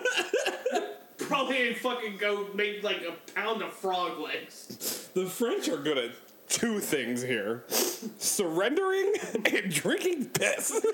Probably 1.19 1.75
fucking 1.75 2.17
go 2.17 2.47
make 2.55 2.85
like 2.85 3.03
a 3.03 3.13
pound 3.33 3.61
of 3.63 3.73
frog 3.73 4.21
legs. 4.21 5.09
The 5.15 5.27
French 5.27 5.69
are 5.69 5.79
good 5.79 5.99
at 5.99 6.13
two 6.55 6.79
things 6.79 7.21
here: 7.21 7.65
surrendering 8.19 9.13
and 9.35 9.73
drinking 9.73 10.27
piss. 10.27 10.71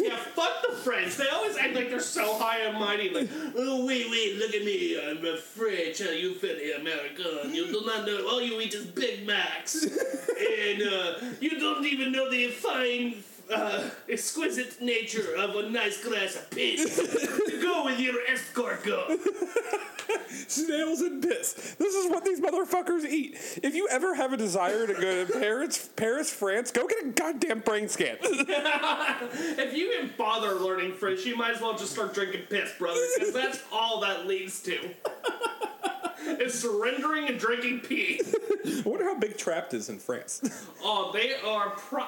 yeah, 0.00 0.16
fuck 0.34 0.66
the 0.68 0.74
French. 0.82 1.16
They 1.16 1.28
always 1.28 1.56
act 1.56 1.74
like 1.74 1.88
they're 1.88 2.00
so 2.00 2.36
high 2.38 2.58
and 2.62 2.76
mighty. 2.76 3.08
Like, 3.08 3.28
oh 3.56 3.86
wait, 3.86 4.10
wait, 4.10 4.36
look 4.38 4.52
at 4.52 4.64
me. 4.64 5.00
I'm 5.00 5.24
a 5.24 5.36
French. 5.36 6.02
Uh, 6.02 6.10
you 6.10 6.34
filthy 6.34 6.72
American. 6.72 7.54
You 7.54 7.66
do 7.68 7.82
not 7.86 8.04
know. 8.04 8.26
All 8.26 8.42
you 8.42 8.60
eat 8.60 8.74
is 8.74 8.86
Big 8.86 9.24
Macs, 9.24 9.84
and 9.84 10.82
uh, 10.82 11.14
you 11.40 11.60
don't 11.60 11.86
even 11.86 12.10
know 12.12 12.28
the 12.30 12.48
fine. 12.48 13.22
Uh, 13.48 13.88
exquisite 14.08 14.82
nature 14.82 15.36
of 15.36 15.54
a 15.54 15.70
nice 15.70 16.02
glass 16.02 16.34
of 16.34 16.50
piss. 16.50 16.96
To 16.96 17.62
go 17.62 17.84
with 17.84 18.00
your 18.00 18.16
escargot. 18.28 19.92
Snails 20.48 21.00
and 21.00 21.22
piss. 21.22 21.74
This 21.78 21.94
is 21.94 22.10
what 22.10 22.24
these 22.24 22.40
motherfuckers 22.40 23.04
eat. 23.04 23.36
If 23.62 23.74
you 23.74 23.88
ever 23.90 24.14
have 24.14 24.32
a 24.32 24.36
desire 24.36 24.86
to 24.86 24.94
go 24.94 25.24
to 25.24 25.32
Paris, 25.40 25.88
Paris, 25.96 26.30
France, 26.30 26.70
go 26.70 26.86
get 26.86 27.04
a 27.04 27.08
goddamn 27.08 27.60
brain 27.60 27.88
scan. 27.88 28.16
if 28.22 29.76
you 29.76 29.92
even 29.92 30.12
bother 30.16 30.54
learning 30.54 30.92
French, 30.94 31.24
you 31.24 31.36
might 31.36 31.54
as 31.54 31.60
well 31.60 31.76
just 31.76 31.92
start 31.92 32.14
drinking 32.14 32.42
piss, 32.48 32.72
brother, 32.78 33.00
because 33.18 33.34
that's 33.34 33.62
all 33.72 34.00
that 34.00 34.26
leads 34.26 34.60
to. 34.62 34.78
is 36.24 36.58
surrendering 36.58 37.28
and 37.28 37.38
drinking 37.38 37.80
pee. 37.80 38.20
I 38.64 38.82
wonder 38.84 39.04
how 39.04 39.14
big 39.18 39.36
Trapt 39.36 39.74
is 39.74 39.88
in 39.88 39.98
France. 39.98 40.42
Oh, 40.82 41.10
they 41.12 41.34
are 41.34 41.70
pro. 41.70 42.04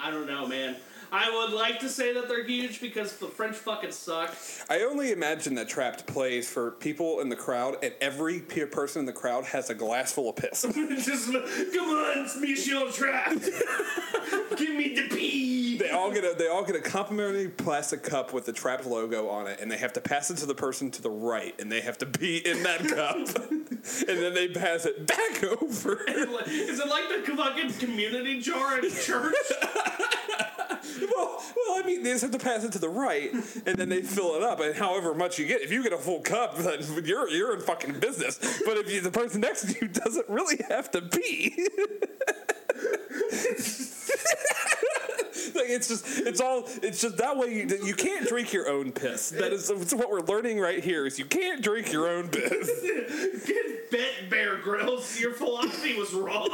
I 0.00 0.10
don't 0.10 0.26
know, 0.26 0.46
man. 0.46 0.76
I 1.10 1.30
would 1.30 1.54
like 1.54 1.80
to 1.80 1.88
say 1.88 2.12
that 2.14 2.28
they're 2.28 2.44
huge 2.44 2.80
because 2.80 3.16
the 3.16 3.28
French 3.28 3.56
fucking 3.56 3.92
suck. 3.92 4.34
I 4.68 4.80
only 4.80 5.12
imagine 5.12 5.54
that 5.54 5.68
Trapt 5.68 6.06
plays 6.06 6.48
for 6.48 6.72
people 6.72 7.20
in 7.20 7.28
the 7.28 7.36
crowd, 7.36 7.76
and 7.82 7.94
every 8.00 8.40
pe- 8.40 8.66
person 8.66 9.00
in 9.00 9.06
the 9.06 9.12
crowd 9.12 9.44
has 9.44 9.70
a 9.70 9.74
glass 9.74 10.12
full 10.12 10.30
of 10.30 10.36
piss. 10.36 10.62
Just 11.04 11.32
come 11.32 11.88
on, 11.88 12.18
it's 12.18 12.36
Michel 12.36 12.90
Trap. 12.92 13.32
Give 14.56 14.74
me 14.74 14.94
the 14.94 15.08
pee. 15.08 15.78
They 15.78 15.90
all 15.90 16.10
get 16.10 16.24
a 16.24 16.34
they 16.36 16.48
all 16.48 16.64
get 16.64 16.76
a 16.76 16.80
complimentary 16.80 17.48
plastic 17.48 18.02
cup 18.02 18.32
with 18.32 18.44
the 18.44 18.52
Trapt 18.52 18.84
logo 18.84 19.28
on 19.28 19.46
it, 19.46 19.60
and 19.60 19.70
they 19.70 19.78
have 19.78 19.92
to 19.94 20.00
pass 20.00 20.30
it 20.30 20.36
to 20.38 20.46
the 20.46 20.54
person 20.54 20.90
to 20.90 21.02
the 21.02 21.10
right, 21.10 21.54
and 21.60 21.70
they 21.70 21.80
have 21.80 21.98
to 21.98 22.06
be 22.06 22.46
in 22.46 22.62
that 22.64 22.86
cup, 22.86 23.16
and 23.50 24.18
then 24.18 24.34
they 24.34 24.48
pass 24.48 24.84
it 24.84 25.06
back 25.06 25.42
over. 25.44 26.02
Is 26.06 26.80
it 26.80 26.88
like 26.88 27.08
the 27.08 27.36
fucking 27.36 27.72
community 27.74 28.40
jar 28.40 28.78
in 28.78 28.84
a 28.84 28.90
church? 28.90 29.34
Well, 31.14 31.42
well, 31.56 31.82
I 31.82 31.82
mean, 31.86 32.02
they 32.02 32.10
just 32.10 32.22
have 32.22 32.30
to 32.32 32.38
pass 32.38 32.64
it 32.64 32.72
to 32.72 32.78
the 32.78 32.88
right, 32.88 33.32
and 33.32 33.76
then 33.76 33.88
they 33.88 34.02
fill 34.02 34.34
it 34.36 34.42
up. 34.42 34.60
And 34.60 34.74
however 34.74 35.14
much 35.14 35.38
you 35.38 35.46
get, 35.46 35.62
if 35.62 35.72
you 35.72 35.82
get 35.82 35.92
a 35.92 35.98
full 35.98 36.20
cup, 36.20 36.56
then 36.58 36.80
you're 37.04 37.28
you're 37.28 37.54
in 37.54 37.60
fucking 37.60 38.00
business. 38.00 38.38
But 38.64 38.78
if 38.78 38.90
you, 38.90 39.00
the 39.00 39.10
person 39.10 39.40
next 39.40 39.72
to 39.72 39.80
you 39.80 39.88
doesn't 39.92 40.28
really 40.28 40.62
have 40.68 40.90
to 40.92 41.02
pee. 41.02 41.54
like 45.54 45.70
it's 45.70 45.88
just 45.88 46.04
it's 46.20 46.40
all 46.40 46.64
it's 46.82 47.00
just 47.00 47.16
that 47.16 47.36
way 47.36 47.48
you, 47.48 47.66
you 47.84 47.94
can't 47.94 48.28
drink 48.28 48.52
your 48.52 48.68
own 48.68 48.92
piss 48.92 49.30
that 49.30 49.52
is 49.52 49.70
what 49.94 50.10
we're 50.10 50.20
learning 50.20 50.60
right 50.60 50.84
here 50.84 51.06
is 51.06 51.18
you 51.18 51.24
can't 51.24 51.62
drink 51.62 51.90
your 51.90 52.08
own 52.08 52.28
piss 52.28 52.68
Get 53.46 53.90
bent, 53.90 54.30
Bear 54.30 54.56
Grylls. 54.56 55.18
Your 55.20 55.32
philosophy 55.32 55.96
was 55.96 56.12
wrong. 56.12 56.50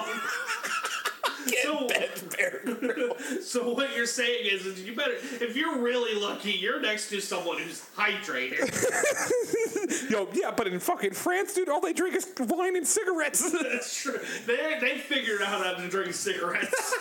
So, 1.62 1.88
Bear 2.36 2.60
so 3.42 3.72
what 3.72 3.94
you're 3.94 4.06
saying 4.06 4.46
is, 4.50 4.66
is 4.66 4.82
you 4.82 4.94
better 4.94 5.12
if 5.12 5.56
you're 5.56 5.78
really 5.78 6.20
lucky, 6.20 6.52
you're 6.52 6.80
next 6.80 7.08
to 7.10 7.20
someone 7.20 7.58
who's 7.58 7.84
hydrated. 7.96 8.60
Yo, 10.10 10.28
yeah, 10.32 10.50
but 10.50 10.66
in 10.66 10.78
fucking 10.78 11.12
France, 11.12 11.54
dude, 11.54 11.68
all 11.68 11.80
they 11.80 11.92
drink 11.92 12.14
is 12.14 12.32
wine 12.38 12.76
and 12.76 12.86
cigarettes. 12.86 13.50
That's 13.50 14.02
true. 14.02 14.18
They 14.46 14.78
they 14.80 14.98
figured 14.98 15.42
out 15.42 15.64
how 15.64 15.74
to 15.74 15.88
drink 15.88 16.14
cigarettes. 16.14 16.94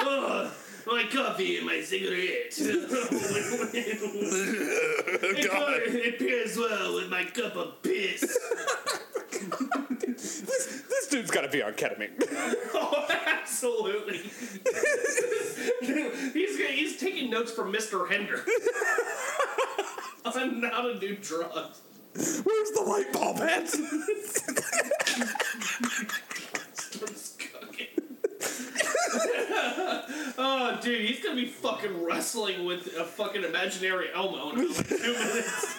Ugh, 0.00 0.50
my 0.86 1.04
coffee 1.12 1.58
and 1.58 1.66
my 1.66 1.80
cigarette. 1.82 2.54
it, 2.58 4.02
it 5.94 6.18
pairs 6.18 6.56
well 6.56 6.94
with 6.94 7.08
my 7.10 7.24
cup 7.24 7.56
of 7.56 7.82
piss. 7.82 8.38
Dude's 11.16 11.30
got 11.30 11.42
to 11.42 11.48
be 11.48 11.62
on 11.62 11.72
ketamine. 11.72 12.10
Oh, 12.78 13.06
absolutely. 13.26 14.18
he's 16.32 16.58
he's 16.58 16.96
taking 16.98 17.30
notes 17.30 17.52
from 17.52 17.72
Mr. 17.72 18.06
Hender 18.08 18.44
on 20.26 20.62
how 20.62 20.82
to 20.82 20.98
do 20.98 21.16
drugs. 21.16 21.80
Where's 22.14 22.70
the 22.72 22.82
light 22.86 23.10
bulb 23.12 23.38
at? 23.38 23.68
Starts 26.74 27.36
cooking. 27.38 27.86
oh, 30.36 30.78
dude, 30.82 31.08
he's 31.08 31.24
gonna 31.24 31.36
be 31.36 31.46
fucking 31.46 32.04
wrestling 32.04 32.66
with 32.66 32.88
a 32.98 33.04
fucking 33.04 33.44
imaginary 33.44 34.08
Elmo 34.14 34.50
in 34.50 34.58
about 34.66 34.84
two 34.84 34.98
minutes. 34.98 35.75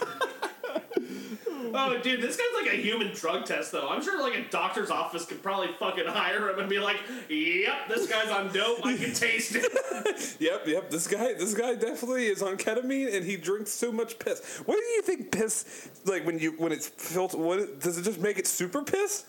Oh, 1.74 1.98
dude, 2.02 2.22
this 2.22 2.38
guy's 2.38 2.64
like 2.64 2.74
a 2.74 2.78
human 2.78 3.14
drug 3.14 3.46
test, 3.46 3.72
though. 3.72 3.90
I'm 3.90 4.02
sure, 4.04 4.22
like, 4.22 4.36
a 4.36 4.50
doctor's 4.50 4.90
office 4.90 5.26
could 5.26 5.42
probably 5.44 5.70
fucking 5.80 6.06
hire 6.06 6.50
him 6.50 6.60
and 6.60 6.70
be 6.70 6.80
like, 6.80 6.98
"Yep, 7.30 7.90
this 7.90 8.08
guy's 8.08 8.30
on 8.30 8.54
dope. 8.54 8.86
I 8.86 8.98
can 8.98 9.14
taste 9.14 9.56
it." 9.56 10.36
yep, 10.40 10.68
yep. 10.68 10.90
This 10.90 11.08
guy, 11.08 11.34
this 11.34 11.54
guy 11.54 11.76
definitely 11.76 12.28
is 12.28 12.42
on 12.42 12.58
ketamine, 12.58 13.16
and 13.16 13.26
he 13.26 13.38
drinks 13.38 13.72
so 13.72 13.92
much 13.92 14.20
piss. 14.20 14.62
What 14.66 14.76
do 14.76 14.86
you 14.94 15.02
think 15.02 15.32
piss 15.32 15.90
like 16.06 16.26
when 16.26 16.40
you 16.40 16.52
when 16.58 16.72
it's 16.72 16.88
filtered? 16.88 17.40
What 17.40 17.80
does 17.80 17.98
it 17.98 18.04
just 18.04 18.20
make 18.20 18.38
it 18.38 18.48
super 18.48 18.84
piss? 18.84 19.26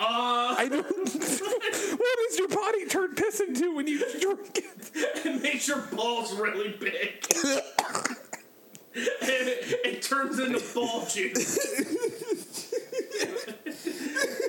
Uh, 0.00 0.54
I 0.56 0.68
don't. 0.68 0.86
what 0.86 2.18
does 2.28 2.38
your 2.38 2.48
body 2.48 2.86
turn 2.86 3.14
piss 3.16 3.40
into 3.40 3.74
when 3.74 3.88
you 3.88 3.98
drink 4.20 4.58
it? 4.58 4.90
it 5.26 5.42
makes 5.42 5.66
your 5.66 5.78
balls 5.92 6.32
really 6.34 6.70
big. 6.78 7.26
And 8.94 9.04
it, 9.20 9.80
it 9.84 10.02
turns 10.02 10.38
into 10.38 10.62
ball 10.74 11.06
juice. 11.06 11.58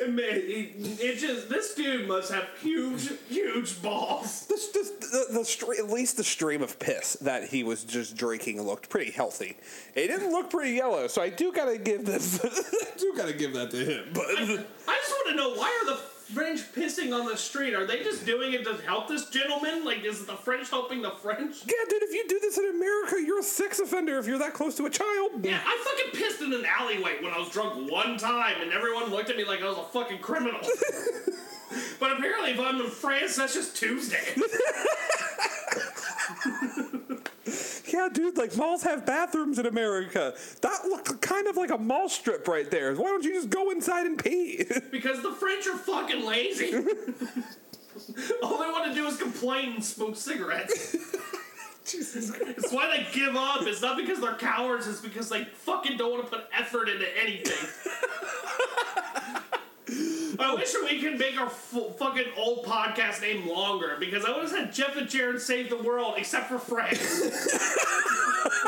Man, 0.07 0.25
it, 0.25 0.99
it 1.01 1.19
just 1.19 1.49
this 1.49 1.75
dude 1.75 2.07
must 2.07 2.31
have 2.31 2.47
huge, 2.61 3.11
huge 3.27 3.81
balls. 3.81 4.47
This, 4.47 4.67
this, 4.69 4.89
the, 4.91 5.33
the 5.33 5.39
stre- 5.41 5.77
at 5.77 5.89
least 5.89 6.17
the 6.17 6.23
stream 6.23 6.61
of 6.61 6.79
piss 6.79 7.13
that 7.21 7.49
he 7.49 7.63
was 7.63 7.83
just 7.83 8.15
drinking 8.15 8.61
looked 8.61 8.89
pretty 8.89 9.11
healthy. 9.11 9.57
It 9.95 10.07
didn't 10.07 10.31
look 10.31 10.49
pretty 10.49 10.71
yellow, 10.71 11.07
so 11.07 11.21
I 11.21 11.29
do 11.29 11.51
gotta 11.51 11.77
give 11.77 12.05
this. 12.05 12.39
I 12.43 12.97
do 12.97 13.13
gotta 13.15 13.33
give 13.33 13.53
that 13.53 13.71
to 13.71 13.77
him. 13.77 14.09
But 14.13 14.25
I 14.27 14.45
just 14.45 15.11
want 15.11 15.29
to 15.29 15.35
know 15.35 15.53
why 15.53 15.79
are 15.83 15.85
the 15.93 15.99
French 16.33 16.59
pissing 16.73 17.17
on 17.17 17.25
the 17.25 17.35
street? 17.35 17.73
Are 17.73 17.85
they 17.85 18.03
just 18.03 18.25
doing 18.25 18.53
it 18.53 18.63
to 18.63 18.75
help 18.85 19.07
this 19.07 19.29
gentleman? 19.29 19.83
Like, 19.83 20.03
is 20.05 20.25
the 20.25 20.35
French 20.35 20.69
helping 20.69 21.01
the 21.01 21.11
French? 21.11 21.57
yeah, 21.65 21.73
dude, 21.89 22.03
if 22.03 22.13
you 22.13 22.27
do 22.27 22.39
this 22.39 22.57
in 22.57 22.69
America, 22.69 23.15
you're 23.25 23.39
a 23.39 23.43
sex 23.43 23.79
offender. 23.79 24.19
If 24.19 24.27
you're 24.27 24.37
that 24.37 24.53
close 24.53 24.75
to 24.75 24.85
a 24.85 24.89
child. 24.89 25.31
Yeah, 25.43 25.59
I 25.65 25.83
fucking 25.83 26.21
pissed 26.21 26.41
in 26.41 26.53
an 26.53 26.65
alleyway 26.79 27.21
when 27.21 27.33
I 27.33 27.39
was 27.39 27.49
drunk 27.49 27.91
one 27.91 28.17
time, 28.17 28.61
and 28.61 28.71
everyone 28.71 29.09
looked 29.09 29.29
at 29.29 29.37
me 29.37 29.43
like 29.43 29.61
I 29.61 29.69
was 29.69 29.77
a 29.77 29.83
fucking 29.85 30.19
criminal. 30.19 30.59
but 31.99 32.11
apparently, 32.11 32.51
if 32.51 32.59
I'm 32.59 32.79
in 32.79 32.89
France, 32.89 33.35
that's 33.35 33.55
just 33.55 33.75
Tuesday. 33.75 34.35
Yeah, 37.99 38.07
dude, 38.07 38.37
like 38.37 38.55
malls 38.55 38.83
have 38.83 39.05
bathrooms 39.05 39.59
in 39.59 39.65
America. 39.65 40.33
That 40.61 40.85
looked 40.85 41.21
kind 41.21 41.47
of 41.47 41.57
like 41.57 41.69
a 41.69 41.77
mall 41.77 42.07
strip 42.07 42.47
right 42.47 42.69
there. 42.71 42.95
Why 42.95 43.09
don't 43.09 43.25
you 43.25 43.33
just 43.33 43.49
go 43.49 43.71
inside 43.71 44.05
and 44.05 44.17
pee? 44.17 44.63
because 44.91 45.21
the 45.21 45.33
French 45.33 45.67
are 45.67 45.77
fucking 45.77 46.25
lazy. 46.25 46.73
All 48.41 48.57
they 48.57 48.71
want 48.71 48.85
to 48.85 48.93
do 48.93 49.05
is 49.05 49.17
complain 49.17 49.73
and 49.73 49.83
smoke 49.83 50.15
cigarettes. 50.15 50.95
Jesus 51.85 52.31
Christ. 52.31 52.57
It's 52.57 52.71
why 52.71 52.87
they 52.87 53.05
give 53.11 53.35
up. 53.35 53.63
It's 53.63 53.81
not 53.81 53.97
because 53.97 54.21
they're 54.21 54.35
cowards. 54.35 54.87
It's 54.87 55.01
because 55.01 55.27
they 55.27 55.43
fucking 55.43 55.97
don't 55.97 56.11
want 56.11 56.23
to 56.23 56.29
put 56.29 56.45
effort 56.57 56.87
into 56.87 57.05
anything. 57.21 57.88
I 60.39 60.55
wish 60.55 60.73
we 60.83 61.01
could 61.01 61.19
make 61.19 61.39
our 61.39 61.47
f- 61.47 61.97
fucking 61.97 62.25
old 62.37 62.65
podcast 62.65 63.21
name 63.21 63.47
longer 63.47 63.97
because 63.99 64.25
I 64.25 64.31
would 64.31 64.43
have 64.43 64.49
said 64.49 64.73
Jeff 64.73 64.95
and 64.95 65.09
Jared 65.09 65.41
save 65.41 65.69
the 65.69 65.77
world, 65.77 66.15
except 66.17 66.47
for 66.47 66.59
France. 66.59 66.99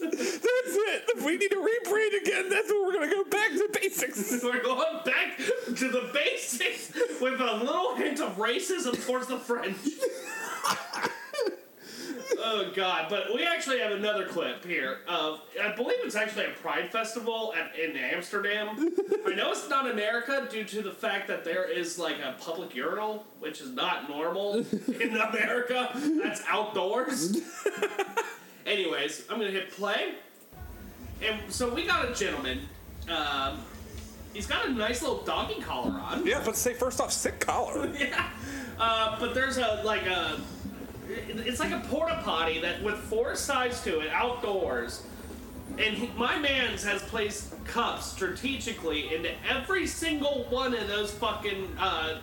That's 0.00 0.76
it. 0.76 1.04
If 1.14 1.24
we 1.24 1.36
need 1.36 1.50
to 1.50 1.56
rebrand 1.56 2.22
again, 2.22 2.48
that's 2.48 2.68
what 2.70 2.86
we're 2.86 2.94
gonna 2.94 3.10
go 3.10 3.24
back 3.24 3.50
to 3.50 3.68
basics. 3.80 4.42
We're 4.44 4.62
going 4.62 5.00
back 5.04 5.36
to 5.38 5.88
the 5.88 6.10
basics 6.12 6.92
with 7.20 7.40
a 7.40 7.56
little 7.56 7.94
hint 7.96 8.20
of 8.20 8.36
racism 8.36 9.04
towards 9.06 9.26
the 9.28 9.38
French. 9.38 9.76
oh 12.66 12.72
God! 12.74 13.06
But 13.08 13.34
we 13.34 13.44
actually 13.44 13.78
have 13.80 13.92
another 13.92 14.26
clip 14.26 14.64
here 14.64 14.98
of 15.08 15.40
I 15.62 15.74
believe 15.74 15.98
it's 16.02 16.16
actually 16.16 16.46
a 16.46 16.50
Pride 16.50 16.90
festival 16.90 17.54
at, 17.58 17.78
in 17.78 17.96
Amsterdam. 17.96 18.68
I 19.26 19.34
know 19.34 19.50
it's 19.52 19.68
not 19.68 19.90
America 19.90 20.46
due 20.50 20.64
to 20.64 20.82
the 20.82 20.92
fact 20.92 21.28
that 21.28 21.44
there 21.44 21.70
is 21.70 21.98
like 21.98 22.16
a 22.18 22.36
public 22.40 22.74
urinal, 22.74 23.24
which 23.40 23.60
is 23.60 23.70
not 23.70 24.08
normal 24.08 24.54
in 25.00 25.16
America. 25.16 25.90
That's 26.22 26.42
outdoors. 26.48 27.40
Anyways, 28.66 29.24
I'm 29.30 29.38
gonna 29.38 29.50
hit 29.50 29.70
play. 29.72 30.14
And 31.22 31.38
so 31.52 31.72
we 31.72 31.86
got 31.86 32.08
a 32.08 32.14
gentleman. 32.14 32.60
Um, 33.08 33.60
he's 34.32 34.46
got 34.46 34.66
a 34.66 34.72
nice 34.72 35.02
little 35.02 35.22
donkey 35.22 35.60
collar 35.60 35.98
on. 36.00 36.26
Yeah, 36.26 36.42
but 36.44 36.56
say 36.56 36.74
first 36.74 37.00
off, 37.00 37.12
sick 37.12 37.40
collar. 37.40 37.88
yeah. 37.98 38.30
Uh, 38.78 39.18
but 39.20 39.34
there's 39.34 39.58
a 39.58 39.82
like 39.84 40.06
a. 40.06 40.40
It's 41.28 41.60
like 41.60 41.72
a 41.72 41.80
porta 41.88 42.20
potty 42.24 42.60
that 42.60 42.82
with 42.82 42.96
four 42.96 43.34
sides 43.34 43.82
to 43.84 44.00
it, 44.00 44.08
outdoors. 44.10 45.02
And 45.78 45.96
he, 45.96 46.10
my 46.18 46.38
man's 46.38 46.82
has 46.84 47.02
placed 47.02 47.52
cups 47.64 48.04
strategically 48.06 49.14
into 49.14 49.30
every 49.48 49.86
single 49.86 50.44
one 50.50 50.74
of 50.74 50.86
those 50.88 51.10
fucking 51.12 51.74
uh, 51.78 52.18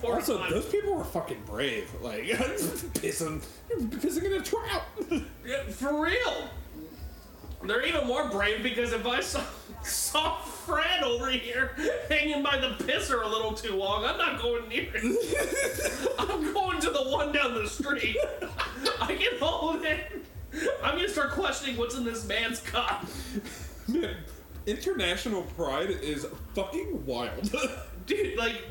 porta 0.00 0.16
Also, 0.18 0.38
potties. 0.38 0.50
those 0.50 0.66
people 0.66 0.94
were 0.94 1.04
fucking 1.04 1.42
brave. 1.46 1.90
Like 2.00 2.24
pissing, 2.24 3.44
pissing 3.70 4.24
in 4.24 4.32
a 4.34 4.40
trout. 4.40 4.82
Yeah, 5.44 5.64
for 5.70 6.00
real. 6.02 6.48
They're 7.64 7.84
even 7.86 8.06
more 8.06 8.28
brave 8.28 8.62
because 8.62 8.92
if 8.92 9.06
I 9.06 9.20
saw, 9.20 9.42
saw 9.82 10.38
Fred 10.66 11.02
over 11.02 11.30
here 11.30 11.72
hanging 12.08 12.42
by 12.42 12.56
the 12.56 12.68
pisser 12.84 13.22
a 13.22 13.28
little 13.28 13.52
too 13.52 13.76
long, 13.76 14.04
I'm 14.04 14.18
not 14.18 14.40
going 14.40 14.68
near 14.68 14.88
it. 14.94 16.14
I'm 16.18 16.52
going 16.52 16.80
to 16.80 16.90
the 16.90 17.02
one 17.04 17.32
down 17.32 17.54
the 17.54 17.68
street. 17.68 18.16
I 19.00 19.14
can 19.14 19.38
hold 19.40 19.84
it. 19.84 20.24
I'm 20.82 20.96
gonna 20.96 21.08
start 21.08 21.30
questioning 21.32 21.76
what's 21.76 21.96
in 21.96 22.04
this 22.04 22.26
man's 22.26 22.60
cup. 22.60 23.06
Man, 23.88 24.16
international 24.66 25.42
pride 25.42 25.90
is 25.90 26.26
fucking 26.54 27.04
wild. 27.06 27.52
Dude, 28.06 28.36
like, 28.36 28.62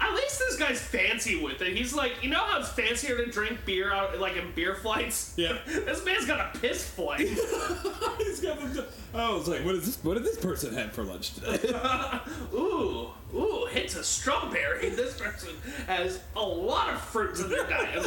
at 0.00 0.14
least 0.14 0.38
this 0.38 0.56
guy's 0.56 0.80
fancy 0.80 1.42
with 1.42 1.60
it. 1.60 1.76
He's 1.76 1.92
like, 1.94 2.22
you 2.22 2.30
know 2.30 2.38
how 2.44 2.60
it's 2.60 2.68
fancier 2.68 3.16
to 3.16 3.30
drink 3.30 3.64
beer 3.64 3.92
out, 3.92 4.18
like 4.20 4.36
in 4.36 4.52
beer 4.54 4.74
flights? 4.76 5.34
Yeah. 5.36 5.58
This 5.66 6.04
man's 6.04 6.26
got 6.26 6.54
a 6.54 6.58
piss 6.58 6.88
flight. 6.88 7.20
He's 8.18 8.40
got 8.40 8.58
the- 8.60 8.86
I 9.14 9.30
was 9.32 9.48
like, 9.48 9.64
what 9.64 9.74
is 9.74 9.86
this? 9.86 10.04
What 10.04 10.14
did 10.14 10.24
this 10.24 10.36
person 10.38 10.74
have 10.74 10.92
for 10.92 11.02
lunch 11.02 11.34
today? 11.34 11.58
Ooh, 12.54 13.08
ooh, 13.34 13.66
hits 13.70 13.96
a 13.96 14.04
strawberry. 14.04 14.90
This 14.90 15.18
person 15.18 15.50
has 15.86 16.20
a 16.36 16.42
lot 16.42 16.90
of 16.90 17.00
fruits 17.00 17.40
in 17.40 17.48
their 17.48 17.66
diet. 17.66 18.06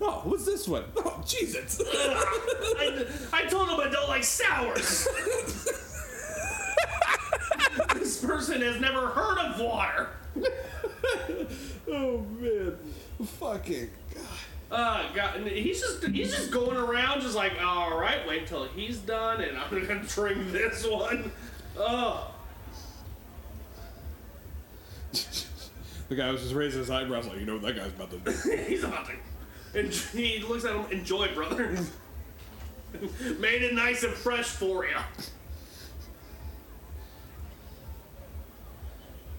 oh, 0.00 0.20
what's 0.24 0.46
this 0.46 0.66
one? 0.68 0.84
Oh, 0.96 1.22
Jesus! 1.26 1.80
I, 1.84 3.04
I 3.32 3.44
told 3.46 3.68
him 3.68 3.80
I 3.80 3.88
don't 3.90 4.08
like 4.08 4.22
sours. 4.24 5.08
this 7.94 8.24
person 8.24 8.60
has 8.62 8.80
never 8.80 9.08
heard 9.08 9.38
of 9.38 9.60
water. 9.60 10.08
oh 11.90 12.26
man, 12.38 12.76
fucking. 13.24 13.90
god. 14.14 14.22
Uh, 14.70 15.12
God, 15.14 15.36
and 15.36 15.46
he's 15.46 15.80
just 15.80 16.04
he's 16.06 16.34
just 16.34 16.50
going 16.50 16.76
around 16.76 17.20
just 17.20 17.36
like, 17.36 17.52
all 17.62 17.98
right, 17.98 18.26
wait 18.26 18.46
till 18.46 18.64
he's 18.64 18.98
done, 18.98 19.40
and 19.40 19.56
I'm 19.56 19.70
gonna 19.70 20.02
drink 20.08 20.50
this 20.50 20.86
one. 20.86 21.30
Oh, 21.76 22.34
The 26.08 26.16
guy 26.16 26.30
was 26.30 26.42
just 26.42 26.54
raising 26.54 26.80
his 26.80 26.90
eyebrows 26.90 27.26
like, 27.26 27.38
you 27.38 27.46
know 27.46 27.54
what 27.54 27.62
that 27.62 27.76
guy's 27.76 27.88
about 27.88 28.10
to 28.10 28.18
do. 28.18 28.56
he's 28.68 28.84
about 28.84 29.06
to. 29.06 29.78
And 29.78 29.92
he 29.92 30.38
looks 30.40 30.64
at 30.64 30.76
him, 30.76 30.84
enjoy, 30.90 31.34
brother. 31.34 31.76
Made 33.40 33.62
it 33.62 33.74
nice 33.74 34.04
and 34.04 34.12
fresh 34.12 34.46
for 34.46 34.84
you. 34.84 34.96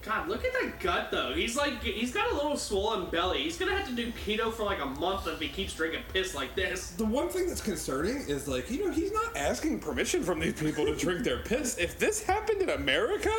God, 0.06 0.28
look 0.28 0.44
at 0.44 0.52
that 0.52 0.78
gut 0.78 1.10
though. 1.10 1.32
He's 1.34 1.56
like, 1.56 1.82
he's 1.82 2.12
got 2.12 2.30
a 2.30 2.34
little 2.34 2.56
swollen 2.56 3.10
belly. 3.10 3.42
He's 3.42 3.58
gonna 3.58 3.76
have 3.76 3.88
to 3.88 3.94
do 3.94 4.12
keto 4.12 4.52
for 4.52 4.62
like 4.62 4.80
a 4.80 4.86
month 4.86 5.26
if 5.26 5.40
he 5.40 5.48
keeps 5.48 5.74
drinking 5.74 6.02
piss 6.12 6.32
like 6.32 6.54
this. 6.54 6.90
The 6.90 7.04
one 7.04 7.28
thing 7.28 7.48
that's 7.48 7.60
concerning 7.60 8.18
is 8.28 8.46
like, 8.46 8.70
you 8.70 8.84
know, 8.84 8.92
he's 8.92 9.10
not 9.10 9.36
Asking 9.36 9.80
permission 9.80 10.22
from 10.22 10.38
these 10.38 10.52
people 10.52 10.86
to 10.86 10.94
drink 10.94 11.24
their 11.24 11.40
piss. 11.40 11.76
If 11.78 11.98
this 11.98 12.22
happened 12.22 12.62
in 12.62 12.70
America 12.70 13.32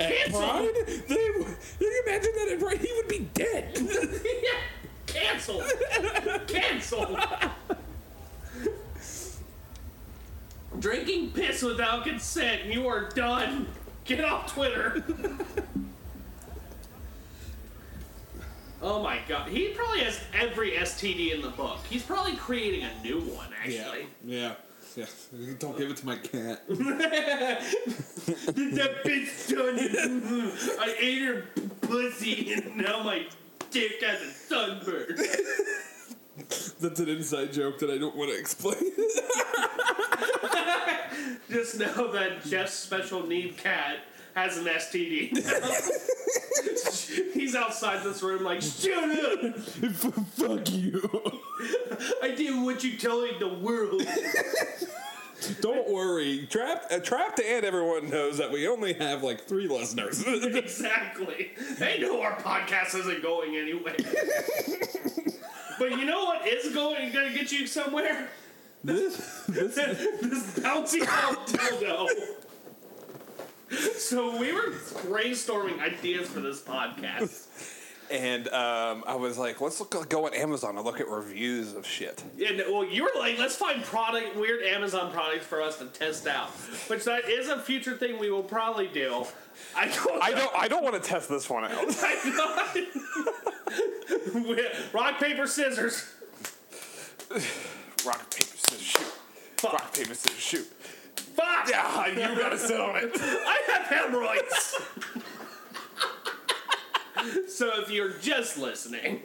at 0.00 0.12
Cancel. 0.12 0.40
Pride, 0.40 0.72
they 1.06 1.14
you 1.14 2.02
imagine 2.06 2.32
that 2.34 2.48
at 2.52 2.58
Pride? 2.58 2.78
He 2.78 2.92
would 2.96 3.08
be 3.08 3.28
dead. 3.34 3.78
yeah, 4.42 4.58
cancel, 5.06 5.62
cancel. 6.48 7.16
Drinking 10.80 11.30
piss 11.30 11.62
without 11.62 12.04
consent, 12.04 12.64
you 12.64 12.88
are 12.88 13.08
done. 13.10 13.68
Get 14.04 14.24
off 14.24 14.52
Twitter. 14.52 15.04
oh 18.88 19.02
my 19.02 19.18
god, 19.28 19.48
he 19.48 19.68
probably 19.68 20.00
has 20.00 20.18
every 20.32 20.70
STD 20.72 21.34
in 21.34 21.42
the 21.42 21.50
book. 21.50 21.78
He's 21.90 22.02
probably 22.02 22.36
creating 22.36 22.84
a 22.84 23.02
new 23.02 23.20
one, 23.20 23.48
actually. 23.60 24.06
Yeah. 24.24 24.54
Yeah. 24.96 25.04
Don't 25.58 25.76
give 25.76 25.90
it 25.90 25.98
to 25.98 26.06
my 26.06 26.16
cat. 26.16 26.66
that 26.68 27.60
bitch 29.04 29.50
done. 29.50 29.78
I 30.80 30.96
ate 30.98 31.22
her 31.22 31.44
pussy 31.82 32.54
and 32.54 32.76
now 32.78 33.02
my 33.02 33.26
dick 33.70 34.02
has 34.02 34.22
a 34.22 34.30
sunburn. 34.30 35.18
That's 36.80 37.00
an 37.00 37.08
inside 37.08 37.52
joke 37.52 37.78
that 37.80 37.90
I 37.90 37.98
don't 37.98 38.16
want 38.16 38.30
to 38.30 38.38
explain. 38.38 38.92
Just 41.50 41.78
know 41.78 42.12
that 42.12 42.44
Jeff's 42.44 42.74
special 42.74 43.26
need 43.26 43.56
cat 43.56 43.98
has 44.38 44.56
an 44.56 44.64
STD. 44.64 45.34
He's 47.34 47.54
outside 47.54 48.04
this 48.04 48.22
room 48.22 48.44
like, 48.44 48.62
shut 48.62 48.94
up! 48.94 49.56
Fuck 49.58 50.70
you. 50.70 51.10
I 52.22 52.32
did 52.34 52.62
what 52.62 52.84
you 52.84 52.96
telling 52.96 53.38
the 53.38 53.48
world. 53.48 54.02
Don't 55.60 55.88
worry, 55.88 56.46
Trapt. 56.50 56.92
Uh, 56.92 56.98
Trapt, 56.98 57.40
and 57.44 57.64
everyone 57.64 58.10
knows 58.10 58.38
that 58.38 58.50
we 58.50 58.66
only 58.66 58.92
have 58.94 59.22
like 59.22 59.44
three 59.46 59.68
listeners. 59.68 60.22
exactly. 60.26 61.52
They 61.78 62.00
know 62.00 62.20
our 62.20 62.36
podcast 62.36 62.94
isn't 62.96 63.22
going 63.22 63.56
anywhere. 63.56 63.96
but 65.78 65.90
you 65.90 66.04
know 66.04 66.24
what 66.24 66.46
is 66.46 66.74
going 66.74 67.12
going 67.12 67.32
to 67.32 67.38
get 67.38 67.52
you 67.52 67.66
somewhere? 67.66 68.28
This, 68.84 69.44
this, 69.48 69.74
this 69.74 70.58
bouncy 70.58 71.00
ball 71.00 71.44
dildo. 71.46 72.08
So 73.70 74.38
we 74.38 74.52
were 74.52 74.70
brainstorming 75.06 75.80
ideas 75.80 76.28
for 76.28 76.40
this 76.40 76.60
podcast. 76.60 77.46
and 78.10 78.48
um, 78.48 79.04
I 79.06 79.16
was 79.16 79.36
like, 79.36 79.60
let's 79.60 79.78
look, 79.80 80.08
go 80.08 80.26
on 80.26 80.34
Amazon 80.34 80.76
and 80.76 80.84
look 80.84 81.00
at 81.00 81.08
reviews 81.08 81.74
of 81.74 81.86
shit. 81.86 82.22
And 82.46 82.58
well, 82.68 82.84
you 82.84 83.04
were 83.04 83.10
like, 83.18 83.38
let's 83.38 83.56
find 83.56 83.82
product, 83.82 84.36
weird 84.36 84.62
Amazon 84.62 85.12
products 85.12 85.44
for 85.44 85.60
us 85.60 85.78
to 85.78 85.86
test 85.86 86.26
out, 86.26 86.48
which 86.88 87.04
that 87.04 87.28
is 87.28 87.48
a 87.48 87.60
future 87.60 87.96
thing 87.96 88.18
we 88.18 88.30
will 88.30 88.42
probably 88.42 88.88
do. 88.88 89.24
I 89.76 89.88
don't. 89.88 90.22
I 90.22 90.30
don't. 90.30 90.54
I 90.56 90.68
don't 90.68 90.84
want 90.84 91.02
to 91.02 91.08
test 91.08 91.28
this 91.28 91.50
one 91.50 91.64
out. 91.64 91.70
Rock 94.94 95.20
paper 95.20 95.46
scissors. 95.46 96.06
Rock 98.06 98.30
paper 98.30 98.56
scissors 98.56 98.80
shoot. 98.82 99.12
Rock 99.64 99.92
paper 99.92 100.14
scissors 100.14 100.38
shoot. 100.40 100.66
Fuck! 101.38 101.68
Yeah, 101.70 102.06
you 102.32 102.36
gotta 102.40 102.58
sit 102.58 102.80
on 102.80 102.96
it. 102.96 103.12
I 103.14 103.62
have 103.68 103.86
hemorrhoids. 103.86 104.74
so 107.48 107.80
if 107.80 107.90
you're 107.90 108.14
just 108.14 108.58
listening, 108.58 109.22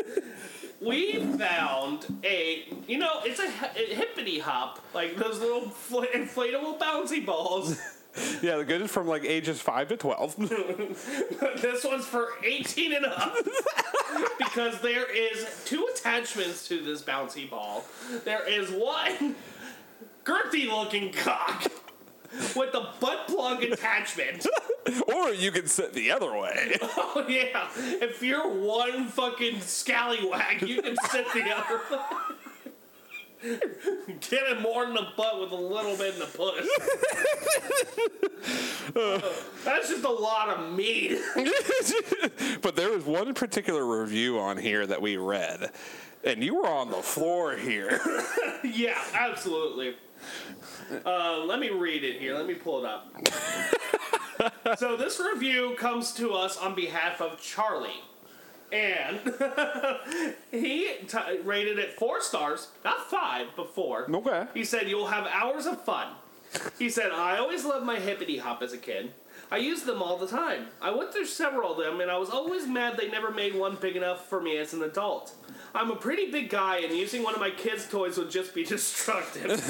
we 0.80 1.20
found 1.36 2.06
a, 2.24 2.64
you 2.88 2.96
know, 2.96 3.20
it's 3.24 3.38
a, 3.38 3.48
a 3.78 3.94
hippity 3.94 4.38
hop, 4.38 4.82
like 4.94 5.16
those 5.16 5.38
little 5.40 5.68
fl- 5.68 6.04
inflatable 6.14 6.78
bouncy 6.78 7.24
balls. 7.24 7.78
Yeah, 8.40 8.56
the 8.56 8.64
good 8.64 8.80
is 8.80 8.90
from 8.90 9.06
like 9.06 9.24
ages 9.24 9.60
five 9.60 9.88
to 9.88 9.96
twelve. 9.98 10.34
this 11.60 11.84
one's 11.84 12.06
for 12.06 12.28
18 12.42 12.94
and 12.94 13.04
up. 13.04 13.36
because 14.38 14.80
there 14.80 15.04
is 15.14 15.62
two 15.66 15.86
attachments 15.94 16.66
to 16.68 16.82
this 16.82 17.02
bouncy 17.02 17.50
ball. 17.50 17.84
There 18.24 18.48
is 18.48 18.70
one 18.70 19.34
girthy 20.26 20.66
looking 20.66 21.12
cock 21.12 21.70
with 22.54 22.72
the 22.72 22.88
butt 23.00 23.28
plug 23.28 23.62
attachment. 23.62 24.46
or 25.14 25.30
you 25.32 25.50
can 25.50 25.66
sit 25.66 25.92
the 25.92 26.10
other 26.10 26.36
way. 26.36 26.76
Oh 26.98 27.24
yeah. 27.28 27.68
If 27.74 28.22
you're 28.22 28.46
one 28.46 29.06
fucking 29.06 29.60
scallywag, 29.62 30.60
you 30.60 30.82
can 30.82 30.96
sit 31.10 31.26
the 31.32 31.56
other 31.56 31.80
way. 31.90 31.98
Get 34.28 34.42
it 34.50 34.60
more 34.60 34.84
in 34.84 34.92
the 34.92 35.06
butt 35.16 35.40
with 35.40 35.50
a 35.52 35.56
little 35.56 35.96
bit 35.96 36.14
in 36.14 36.20
the 36.20 36.26
push. 36.26 36.66
That's 39.64 39.88
just 39.88 40.04
a 40.04 40.10
lot 40.10 40.50
of 40.50 40.74
meat. 40.74 41.18
but 42.60 42.76
there 42.76 42.90
was 42.90 43.04
one 43.04 43.32
particular 43.32 43.84
review 44.02 44.38
on 44.38 44.58
here 44.58 44.86
that 44.86 45.00
we 45.00 45.16
read, 45.16 45.70
and 46.22 46.44
you 46.44 46.56
were 46.56 46.68
on 46.68 46.90
the 46.90 47.02
floor 47.02 47.56
here. 47.56 48.00
yeah, 48.62 49.02
absolutely. 49.14 49.96
Uh, 51.04 51.44
let 51.44 51.58
me 51.58 51.70
read 51.70 52.04
it 52.04 52.20
here. 52.20 52.34
Let 52.34 52.46
me 52.46 52.54
pull 52.54 52.84
it 52.84 52.86
up. 52.86 54.78
so 54.78 54.96
this 54.96 55.20
review 55.20 55.74
comes 55.78 56.12
to 56.14 56.32
us 56.32 56.56
on 56.56 56.74
behalf 56.74 57.20
of 57.20 57.40
Charlie. 57.40 58.02
And 58.72 59.20
he 60.50 60.90
t- 61.06 61.40
rated 61.44 61.78
it 61.78 61.92
four 61.92 62.20
stars, 62.20 62.68
not 62.84 63.08
five, 63.08 63.48
but 63.56 63.74
four. 63.74 64.10
Okay. 64.10 64.46
He 64.54 64.64
said, 64.64 64.88
You'll 64.88 65.06
have 65.06 65.26
hours 65.26 65.66
of 65.66 65.84
fun. 65.84 66.08
He 66.78 66.90
said, 66.90 67.12
I 67.12 67.38
always 67.38 67.64
loved 67.64 67.86
my 67.86 67.98
hippity 67.98 68.38
hop 68.38 68.62
as 68.62 68.72
a 68.72 68.78
kid. 68.78 69.12
I 69.50 69.58
used 69.58 69.86
them 69.86 70.02
all 70.02 70.16
the 70.16 70.26
time. 70.26 70.66
I 70.80 70.90
went 70.90 71.12
through 71.12 71.26
several 71.26 71.72
of 71.72 71.78
them, 71.78 72.00
and 72.00 72.10
I 72.10 72.18
was 72.18 72.30
always 72.30 72.66
mad 72.66 72.96
they 72.96 73.08
never 73.08 73.30
made 73.30 73.54
one 73.54 73.76
big 73.76 73.94
enough 73.94 74.28
for 74.28 74.40
me 74.40 74.56
as 74.56 74.72
an 74.72 74.82
adult. 74.82 75.34
I'm 75.76 75.90
a 75.90 75.96
pretty 75.96 76.30
big 76.30 76.48
guy, 76.48 76.78
and 76.78 76.96
using 76.96 77.22
one 77.22 77.34
of 77.34 77.40
my 77.40 77.50
kids' 77.50 77.88
toys 77.88 78.16
would 78.16 78.30
just 78.30 78.54
be 78.54 78.64
destructive. 78.76 79.62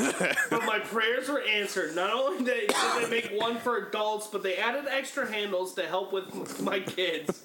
but 0.51 0.65
my 0.65 0.79
prayers 0.79 1.29
were 1.29 1.43
answered. 1.43 1.95
Not 1.97 2.13
only 2.13 2.45
did 2.45 2.71
they 2.71 3.11
make 3.11 3.33
one 3.35 3.59
for 3.59 3.89
adults, 3.89 4.29
but 4.29 4.43
they 4.43 4.57
added 4.57 4.87
extra 4.89 5.31
handles 5.31 5.75
to 5.75 5.87
help 5.87 6.13
with 6.13 6.61
my 6.63 6.81
kids. 6.81 7.43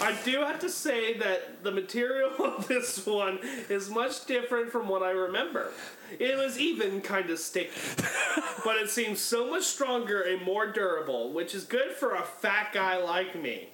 I 0.00 0.16
do 0.24 0.38
have 0.40 0.60
to 0.60 0.70
say 0.70 1.14
that 1.18 1.64
the 1.64 1.72
material 1.72 2.30
of 2.44 2.68
this 2.68 3.04
one 3.06 3.40
is 3.68 3.90
much 3.90 4.26
different 4.26 4.70
from 4.70 4.88
what 4.88 5.02
I 5.02 5.10
remember. 5.10 5.72
It 6.18 6.36
was 6.36 6.58
even 6.58 7.00
kind 7.00 7.28
of 7.30 7.38
sticky, 7.38 7.70
but 8.64 8.76
it 8.76 8.88
seems 8.88 9.20
so 9.20 9.50
much 9.50 9.64
stronger 9.64 10.22
and 10.22 10.42
more 10.42 10.66
durable, 10.66 11.32
which 11.32 11.54
is 11.54 11.64
good 11.64 11.92
for 11.92 12.14
a 12.14 12.22
fat 12.22 12.72
guy 12.72 12.96
like 12.96 13.40
me. 13.40 13.68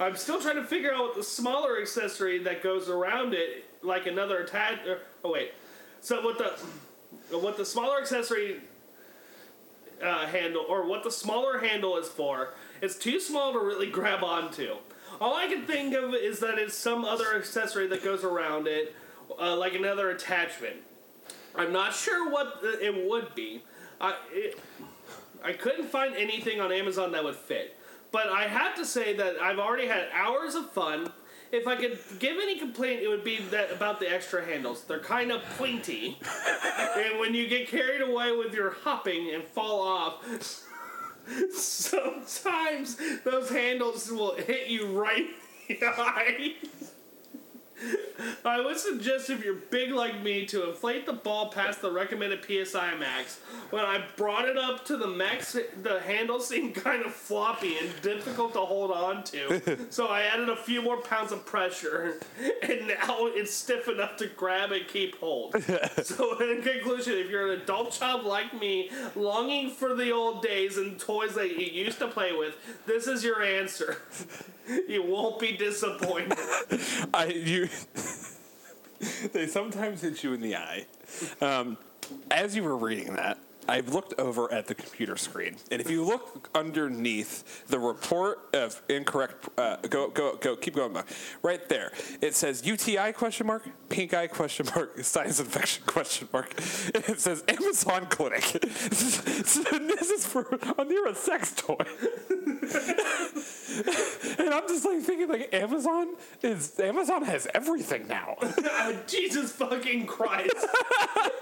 I'm 0.00 0.16
still 0.16 0.40
trying 0.40 0.56
to 0.56 0.64
figure 0.64 0.92
out 0.92 1.00
what 1.00 1.14
the 1.14 1.22
smaller 1.22 1.80
accessory 1.80 2.38
that 2.44 2.62
goes 2.62 2.88
around 2.88 3.34
it, 3.34 3.64
like 3.82 4.06
another 4.06 4.38
attach. 4.38 4.78
Oh 5.24 5.32
wait, 5.32 5.52
so 6.00 6.22
what 6.22 6.38
the 6.38 7.36
what 7.36 7.56
the 7.56 7.64
smaller 7.64 8.00
accessory 8.00 8.60
uh, 10.02 10.26
handle 10.26 10.64
or 10.68 10.86
what 10.86 11.02
the 11.02 11.10
smaller 11.10 11.58
handle 11.58 11.96
is 11.96 12.08
for. 12.08 12.54
It's 12.80 12.96
too 12.96 13.20
small 13.20 13.52
to 13.52 13.58
really 13.58 13.90
grab 13.90 14.22
onto. 14.22 14.76
All 15.20 15.34
I 15.34 15.46
can 15.46 15.64
think 15.64 15.94
of 15.94 16.14
is 16.14 16.40
that 16.40 16.58
it's 16.58 16.76
some 16.76 17.04
other 17.04 17.36
accessory 17.36 17.86
that 17.88 18.02
goes 18.02 18.24
around 18.24 18.66
it, 18.66 18.94
uh, 19.38 19.56
like 19.56 19.74
another 19.74 20.10
attachment. 20.10 20.76
I'm 21.56 21.72
not 21.72 21.94
sure 21.94 22.28
what 22.30 22.60
the- 22.62 22.84
it 22.84 23.06
would 23.08 23.34
be. 23.34 23.62
I 24.00 24.16
it, 24.32 24.58
I 25.42 25.52
couldn't 25.52 25.88
find 25.88 26.14
anything 26.16 26.60
on 26.60 26.72
Amazon 26.72 27.12
that 27.12 27.22
would 27.22 27.36
fit. 27.36 27.76
But 28.10 28.28
I 28.28 28.44
have 28.48 28.74
to 28.76 28.84
say 28.86 29.14
that 29.16 29.40
I've 29.42 29.58
already 29.58 29.86
had 29.86 30.08
hours 30.12 30.54
of 30.54 30.70
fun. 30.70 31.12
If 31.52 31.66
I 31.68 31.76
could 31.76 31.98
give 32.18 32.36
any 32.38 32.58
complaint, 32.58 33.02
it 33.02 33.08
would 33.08 33.22
be 33.24 33.38
that 33.50 33.70
about 33.70 34.00
the 34.00 34.10
extra 34.12 34.44
handles. 34.44 34.84
They're 34.84 34.98
kind 34.98 35.30
of 35.30 35.42
pointy, 35.56 36.18
and 36.96 37.18
when 37.20 37.34
you 37.34 37.46
get 37.46 37.68
carried 37.68 38.00
away 38.00 38.32
with 38.34 38.54
your 38.54 38.70
hopping 38.70 39.32
and 39.32 39.44
fall 39.44 39.82
off, 39.82 40.24
sometimes 41.52 42.96
those 43.24 43.50
handles 43.50 44.10
will 44.10 44.34
hit 44.34 44.68
you 44.68 44.86
right 44.86 45.26
in 45.68 45.76
the 45.80 45.86
eye. 45.96 46.54
I 48.44 48.60
would 48.60 48.78
suggest 48.78 49.30
if 49.30 49.44
you're 49.44 49.54
big 49.54 49.90
like 49.90 50.22
me 50.22 50.46
to 50.46 50.68
inflate 50.68 51.06
the 51.06 51.12
ball 51.12 51.50
past 51.50 51.80
the 51.80 51.90
recommended 51.90 52.44
PSI 52.44 52.94
max. 52.94 53.40
When 53.70 53.84
I 53.84 54.04
brought 54.16 54.48
it 54.48 54.56
up 54.56 54.84
to 54.86 54.96
the 54.96 55.06
max, 55.06 55.56
the 55.82 56.00
handle 56.00 56.40
seemed 56.40 56.74
kind 56.74 57.04
of 57.04 57.12
floppy 57.12 57.78
and 57.78 57.90
difficult 58.02 58.52
to 58.52 58.60
hold 58.60 58.90
on 58.90 59.24
to. 59.24 59.78
so 59.90 60.06
I 60.06 60.22
added 60.22 60.48
a 60.48 60.56
few 60.56 60.82
more 60.82 60.98
pounds 60.98 61.32
of 61.32 61.44
pressure, 61.44 62.20
and 62.62 62.86
now 62.86 63.26
it's 63.26 63.52
stiff 63.52 63.88
enough 63.88 64.16
to 64.18 64.26
grab 64.28 64.72
and 64.72 64.86
keep 64.86 65.18
hold. 65.18 65.56
so 66.02 66.38
in 66.38 66.62
conclusion, 66.62 67.14
if 67.14 67.30
you're 67.30 67.52
an 67.52 67.60
adult 67.62 67.92
child 67.92 68.24
like 68.24 68.58
me, 68.58 68.90
longing 69.16 69.70
for 69.70 69.94
the 69.94 70.12
old 70.12 70.42
days 70.42 70.76
and 70.76 70.98
toys 70.98 71.34
that 71.34 71.58
you 71.58 71.66
used 71.66 71.98
to 71.98 72.08
play 72.08 72.32
with, 72.32 72.56
this 72.86 73.06
is 73.06 73.24
your 73.24 73.42
answer. 73.42 73.98
you 74.88 75.02
won't 75.02 75.38
be 75.38 75.56
disappointed. 75.56 76.38
I 77.12 77.26
you. 77.26 77.63
they 79.32 79.46
sometimes 79.46 80.00
hit 80.00 80.22
you 80.22 80.32
in 80.32 80.40
the 80.40 80.56
eye. 80.56 80.86
Um, 81.40 81.76
as 82.30 82.54
you 82.54 82.62
were 82.62 82.76
reading 82.76 83.14
that, 83.14 83.38
I 83.68 83.80
looked 83.80 84.18
over 84.18 84.52
at 84.52 84.66
the 84.66 84.74
computer 84.74 85.16
screen, 85.16 85.56
and 85.70 85.80
if 85.80 85.90
you 85.90 86.04
look 86.04 86.50
underneath 86.54 87.66
the 87.66 87.78
report 87.78 88.40
of 88.52 88.80
incorrect, 88.88 89.48
uh, 89.58 89.76
go 89.88 90.08
go 90.08 90.36
go, 90.36 90.56
keep 90.56 90.74
going, 90.74 90.92
Mark. 90.92 91.06
right 91.42 91.66
there. 91.68 91.92
It 92.20 92.34
says 92.34 92.66
UTI 92.66 93.12
question 93.12 93.46
mark, 93.46 93.66
pink 93.88 94.12
eye 94.14 94.26
question 94.26 94.66
mark, 94.74 94.98
sinus 95.02 95.40
infection 95.40 95.84
question 95.86 96.28
mark. 96.32 96.52
And 96.94 97.04
it 97.08 97.20
says 97.20 97.44
Amazon 97.48 98.06
clinic. 98.06 98.42
so 98.42 98.58
this 99.78 100.10
is 100.10 100.26
for 100.26 100.46
near 100.86 101.06
a 101.06 101.14
sex 101.14 101.54
toy. 101.56 101.76
and 104.38 104.54
I'm 104.54 104.68
just 104.68 104.84
like 104.84 105.02
thinking, 105.02 105.28
like 105.28 105.52
Amazon 105.54 106.14
is 106.42 106.78
Amazon 106.78 107.22
has 107.22 107.48
everything 107.54 108.06
now. 108.08 108.36
Oh, 108.40 108.98
Jesus 109.06 109.52
fucking 109.52 110.06
Christ. 110.06 110.54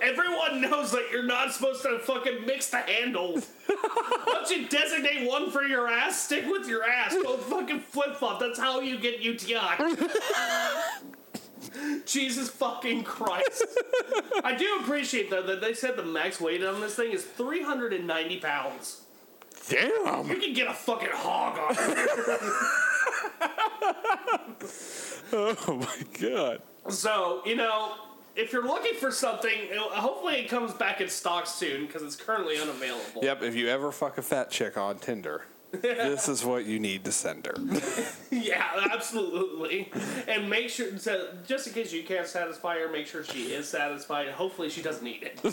Everyone 0.00 0.60
knows 0.60 0.92
that 0.92 1.08
you're 1.10 1.24
not 1.24 1.52
supposed 1.52 1.82
to 1.82 1.98
fucking 2.12 2.46
mix 2.46 2.70
the 2.70 2.78
handles. 2.78 3.48
Once 4.26 4.50
you 4.50 4.68
designate 4.68 5.28
one 5.28 5.50
for 5.50 5.62
your 5.62 5.88
ass, 5.88 6.22
stick 6.22 6.46
with 6.46 6.68
your 6.68 6.84
ass. 6.84 7.14
Don't 7.14 7.40
fucking 7.40 7.80
flip 7.80 8.16
flop. 8.16 8.40
That's 8.40 8.58
how 8.58 8.80
you 8.80 8.98
get 8.98 9.20
UTI. 9.20 9.56
Jesus 12.06 12.48
fucking 12.50 13.04
Christ. 13.04 13.64
I 14.44 14.54
do 14.54 14.78
appreciate 14.80 15.30
though 15.30 15.42
that 15.42 15.60
they 15.60 15.74
said 15.74 15.96
the 15.96 16.02
max 16.02 16.40
weight 16.40 16.62
on 16.62 16.80
this 16.80 16.96
thing 16.96 17.12
is 17.12 17.24
390 17.24 18.40
pounds. 18.40 19.02
Damn. 19.68 20.28
You 20.28 20.36
can 20.36 20.54
get 20.54 20.66
a 20.68 20.74
fucking 20.74 21.10
hog 21.12 21.58
on 21.58 21.76
it. 21.78 22.52
Oh 25.34 25.76
my 25.80 26.20
god. 26.20 26.60
So, 26.90 27.40
you 27.46 27.56
know, 27.56 27.94
if 28.36 28.52
you're 28.52 28.66
looking 28.66 28.94
for 28.94 29.10
something, 29.10 29.52
hopefully 29.74 30.36
it 30.40 30.48
comes 30.48 30.72
back 30.72 31.00
in 31.00 31.08
stock 31.08 31.46
soon 31.46 31.86
because 31.86 32.02
it's 32.02 32.16
currently 32.16 32.58
unavailable. 32.58 33.22
Yep, 33.22 33.42
if 33.42 33.54
you 33.54 33.68
ever 33.68 33.92
fuck 33.92 34.18
a 34.18 34.22
fat 34.22 34.50
chick 34.50 34.76
on 34.76 34.98
Tinder, 34.98 35.42
this 35.72 36.28
is 36.28 36.44
what 36.44 36.64
you 36.66 36.78
need 36.78 37.04
to 37.04 37.12
send 37.12 37.46
her. 37.46 37.54
Yeah, 38.34 38.64
absolutely. 38.90 39.92
And 40.26 40.48
make 40.50 40.68
sure, 40.70 40.98
so 40.98 41.28
just 41.46 41.66
in 41.66 41.74
case 41.74 41.92
you 41.92 42.02
can't 42.02 42.26
satisfy 42.26 42.78
her, 42.80 42.88
make 42.88 43.06
sure 43.06 43.22
she 43.22 43.52
is 43.52 43.68
satisfied. 43.68 44.28
Hopefully 44.30 44.68
she 44.70 44.82
doesn't 44.82 45.06
eat 45.06 45.22
it. 45.22 45.38
I 45.44 45.48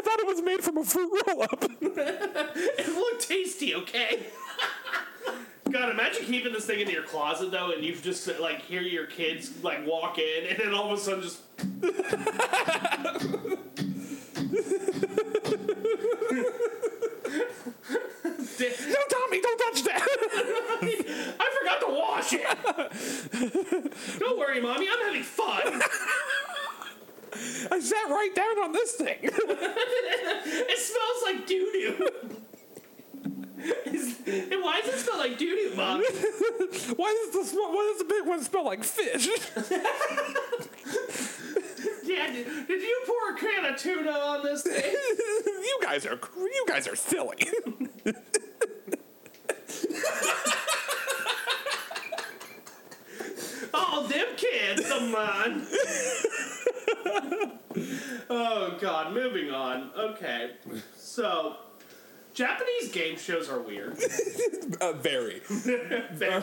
thought 0.00 0.18
it 0.20 0.26
was 0.26 0.42
made 0.42 0.62
from 0.62 0.78
a 0.78 0.84
fruit 0.84 1.22
roll 1.26 1.42
up. 1.44 1.64
it 1.80 2.88
looked 2.94 3.28
tasty, 3.28 3.74
okay? 3.76 4.26
God, 5.70 5.90
imagine 5.90 6.24
keeping 6.26 6.52
this 6.52 6.66
thing 6.66 6.80
in 6.80 6.90
your 6.90 7.02
closet 7.02 7.50
though, 7.50 7.72
and 7.72 7.84
you 7.84 7.94
just 7.96 8.28
like 8.38 8.62
hear 8.62 8.82
your 8.82 9.06
kids 9.06 9.50
like 9.62 9.86
walk 9.86 10.18
in, 10.18 10.46
and 10.48 10.58
then 10.58 10.74
all 10.74 10.92
of 10.92 10.98
a 10.98 11.02
sudden 11.02 11.22
just. 11.22 11.40
no, 18.84 19.00
Tommy, 19.10 19.40
don't 19.40 19.58
touch 19.58 19.82
that. 19.84 20.06
I 21.40 21.50
forgot 21.60 21.80
to 21.80 21.86
wash 21.88 22.32
it. 22.34 24.18
Don't 24.20 24.38
worry, 24.38 24.60
mommy, 24.60 24.86
I'm 24.90 25.06
having 25.06 25.22
fun. 25.22 25.82
I 27.70 27.80
sat 27.80 28.08
right 28.10 28.32
down 28.34 28.58
on 28.64 28.72
this 28.72 28.92
thing. 28.92 29.18
it 29.22 30.78
smells 30.78 31.22
like 31.24 31.46
doo 31.46 31.70
doo. 31.72 32.10
And 34.26 34.62
why 34.62 34.80
does 34.80 34.94
it 34.94 34.98
smell 35.04 35.18
like 35.18 35.36
doo 35.38 35.54
doo, 35.54 35.74
mom? 35.76 36.00
why 36.96 37.24
does 37.24 37.30
the 37.32 37.44
sm- 37.44 37.56
why 37.56 37.92
does 37.92 37.98
the 37.98 38.04
big 38.08 38.26
one 38.26 38.42
smell 38.42 38.64
like 38.64 38.84
fish? 38.84 39.28
Yeah, 42.06 42.30
did, 42.30 42.66
did 42.68 42.82
you 42.82 43.00
pour 43.06 43.34
a 43.34 43.38
can 43.38 43.64
of 43.64 43.76
tuna 43.80 44.10
on 44.10 44.44
this 44.44 44.62
thing? 44.62 44.74
you 45.46 45.78
guys 45.82 46.04
are 46.04 46.16
cr- 46.16 46.38
you 46.38 46.64
guys 46.68 46.86
are 46.86 46.96
silly. 46.96 47.48
Oh, 53.76 54.06
them 54.06 54.26
kids, 54.36 54.88
come 54.88 55.14
on. 55.14 55.66
oh 58.30 58.76
God, 58.80 59.12
moving 59.12 59.50
on. 59.50 59.90
Okay, 59.98 60.52
so 60.96 61.56
Japanese 62.34 62.90
game 62.90 63.16
shows 63.16 63.48
are 63.48 63.60
weird. 63.60 63.96
uh, 64.80 64.92
very. 64.92 65.40
Very. 66.12 66.42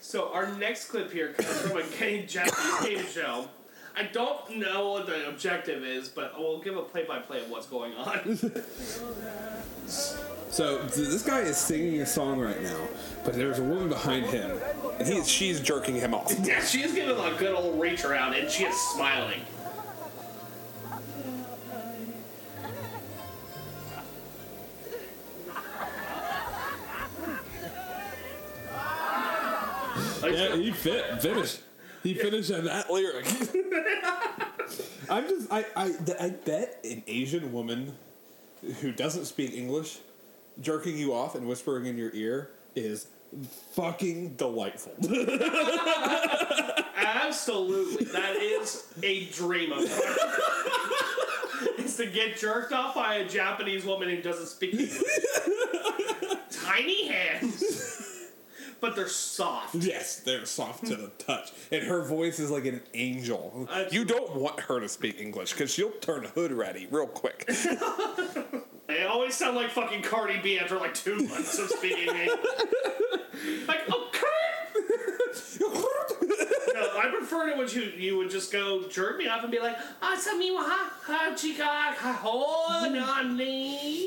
So 0.00 0.30
our 0.32 0.52
next 0.56 0.90
clip 0.90 1.10
here 1.10 1.32
comes 1.32 1.60
from 1.62 1.78
a 1.78 1.82
game, 1.98 2.26
Japanese 2.26 2.80
game 2.86 3.06
show. 3.06 3.48
I 3.96 4.02
don't 4.04 4.58
know 4.58 4.90
what 4.90 5.06
the 5.06 5.28
objective 5.28 5.82
is, 5.84 6.08
but 6.08 6.38
we'll 6.38 6.60
give 6.60 6.76
a 6.76 6.82
play-by-play 6.82 7.42
of 7.42 7.50
what's 7.50 7.66
going 7.66 7.94
on. 7.94 8.38
So 10.50 10.78
this 10.84 11.22
guy 11.24 11.40
is 11.40 11.56
singing 11.56 12.00
a 12.00 12.06
song 12.06 12.38
right 12.38 12.62
now, 12.62 12.86
but 13.24 13.34
there's 13.34 13.58
a 13.58 13.62
woman 13.62 13.88
behind 13.88 14.24
him, 14.26 14.56
and 15.00 15.06
he's 15.08 15.28
she's 15.28 15.60
jerking 15.60 15.96
him 15.96 16.14
off. 16.14 16.32
yeah, 16.44 16.64
she's 16.64 16.94
giving 16.94 17.10
a 17.18 17.36
good 17.36 17.54
old 17.54 17.80
reach 17.80 18.04
around, 18.04 18.34
and 18.34 18.48
she 18.48 18.64
is 18.64 18.74
smiling. 18.92 19.40
Yeah, 30.34 30.56
he 30.56 30.70
fit 30.72 31.22
finished. 31.22 31.60
He 32.02 32.14
finished 32.14 32.52
on 32.52 32.64
that 32.64 32.90
lyric. 32.90 33.26
I'm 35.10 35.28
just 35.28 35.52
I 35.52 35.64
I 35.76 35.94
I 36.20 36.30
bet 36.30 36.80
an 36.84 37.02
Asian 37.06 37.52
woman 37.52 37.94
who 38.80 38.92
doesn't 38.92 39.26
speak 39.26 39.54
English 39.54 39.98
jerking 40.60 40.96
you 40.96 41.12
off 41.14 41.34
and 41.34 41.46
whispering 41.46 41.86
in 41.86 41.96
your 41.98 42.10
ear 42.14 42.50
is 42.74 43.08
fucking 43.72 44.34
delightful. 44.36 44.92
Absolutely, 46.96 48.04
that 48.06 48.36
is 48.36 48.86
a 49.02 49.26
dream 49.26 49.72
of 49.72 49.78
mine. 49.78 49.88
is 51.78 51.96
to 51.96 52.06
get 52.06 52.36
jerked 52.36 52.72
off 52.72 52.94
by 52.94 53.16
a 53.16 53.28
Japanese 53.28 53.84
woman 53.84 54.08
who 54.08 54.20
doesn't 54.22 54.46
speak 54.46 54.74
English. 54.74 55.02
Tiny 56.50 57.08
hands, 57.08 57.73
but 58.84 58.96
they're 58.96 59.08
soft. 59.08 59.74
yes, 59.76 60.16
they're 60.16 60.44
soft 60.44 60.84
to 60.84 60.94
the 60.94 61.08
touch, 61.18 61.52
and 61.72 61.82
her 61.84 62.02
voice 62.02 62.38
is 62.38 62.50
like 62.50 62.66
an 62.66 62.82
angel. 62.92 63.66
You 63.90 64.04
don't 64.04 64.36
want 64.36 64.60
her 64.60 64.78
to 64.78 64.90
speak 64.90 65.18
English 65.18 65.52
because 65.52 65.72
she'll 65.72 65.90
turn 66.02 66.24
hood 66.24 66.52
ready 66.52 66.86
real 66.90 67.06
quick. 67.06 67.48
They 68.86 69.04
always 69.04 69.34
sound 69.34 69.56
like 69.56 69.70
fucking 69.70 70.02
Cardi 70.02 70.40
B 70.42 70.58
after 70.58 70.76
like 70.78 70.92
two 70.92 71.16
months 71.26 71.58
of 71.58 71.70
speaking 71.70 72.06
English. 72.06 72.28
like, 73.66 73.88
okay. 73.88 74.34
no, 76.74 76.98
I 76.98 77.10
preferred 77.16 77.48
it 77.48 77.56
when 77.56 77.68
you 77.70 77.82
you 77.96 78.18
would 78.18 78.30
just 78.30 78.52
go 78.52 78.86
jerk 78.88 79.16
me 79.16 79.26
off 79.26 79.42
and 79.42 79.50
be 79.50 79.58
like, 79.58 79.76
ah, 80.02 80.14
"Asami 80.14 80.52
wa 80.54 80.62
ha 80.62 80.92
ha 81.02 81.34
chica 81.34 81.64
ha 81.64 82.88
nani," 82.92 83.24
and 83.24 84.03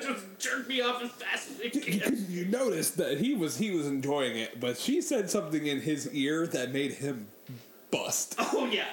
just 0.00 0.24
jerk 0.38 0.68
me 0.68 0.80
off 0.80 1.02
as 1.02 1.10
fast 1.10 1.50
as 1.64 1.74
you 1.74 1.80
can. 1.80 2.26
you 2.28 2.44
noticed 2.46 2.96
that 2.98 3.18
he 3.18 3.34
was 3.34 3.56
he 3.58 3.70
was 3.70 3.86
enjoying 3.86 4.36
it, 4.38 4.60
but 4.60 4.78
she 4.78 5.00
said 5.00 5.30
something 5.30 5.66
in 5.66 5.80
his 5.80 6.12
ear 6.12 6.46
that 6.48 6.72
made 6.72 6.92
him 6.92 7.28
bust. 7.90 8.36
Oh 8.54 8.66
yeah, 8.66 8.84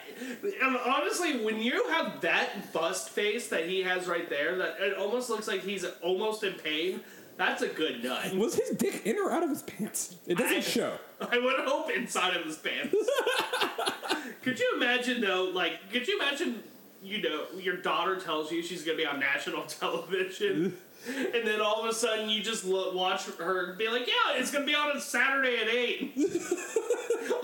and 0.61 0.77
honestly, 0.77 1.43
when 1.43 1.61
you 1.61 1.87
have 1.89 2.21
that 2.21 2.73
bust 2.73 3.09
face 3.09 3.47
that 3.49 3.67
he 3.67 3.83
has 3.83 4.07
right 4.07 4.27
there, 4.29 4.57
that 4.57 4.77
it 4.79 4.97
almost 4.97 5.29
looks 5.29 5.47
like 5.47 5.61
he's 5.61 5.85
almost 6.01 6.43
in 6.43 6.53
pain. 6.53 7.01
That's 7.37 7.61
a 7.61 7.67
good 7.67 8.03
nut. 8.03 8.33
Was 8.35 8.55
his 8.55 8.71
dick 8.71 9.03
in 9.05 9.17
or 9.17 9.31
out 9.31 9.43
of 9.43 9.49
his 9.49 9.61
pants? 9.61 10.15
It 10.27 10.37
doesn't 10.37 10.57
I- 10.57 10.61
show. 10.61 10.97
I 11.21 11.37
would 11.37 11.55
hope 11.67 11.89
inside 11.91 12.35
of 12.35 12.43
his 12.45 12.57
pants. 12.57 12.95
could 14.43 14.59
you 14.59 14.71
imagine 14.75 15.21
though? 15.21 15.51
Like, 15.53 15.91
could 15.91 16.07
you 16.07 16.19
imagine? 16.19 16.63
You 17.01 17.21
know, 17.21 17.45
your 17.57 17.77
daughter 17.77 18.19
tells 18.19 18.51
you 18.51 18.61
she's 18.61 18.83
gonna 18.83 18.97
be 18.97 19.05
on 19.05 19.19
national 19.19 19.63
television, 19.67 20.77
and 21.07 21.47
then 21.47 21.61
all 21.61 21.83
of 21.83 21.89
a 21.89 21.93
sudden 21.93 22.29
you 22.29 22.41
just 22.41 22.65
look, 22.65 22.93
watch 22.93 23.25
her 23.25 23.73
be 23.77 23.87
like, 23.87 24.07
"Yeah, 24.07 24.37
it's 24.37 24.51
gonna 24.51 24.65
be 24.65 24.75
on 24.75 24.95
a 24.95 25.01
Saturday 25.01 25.57
at 25.57 25.67
8 25.67 26.17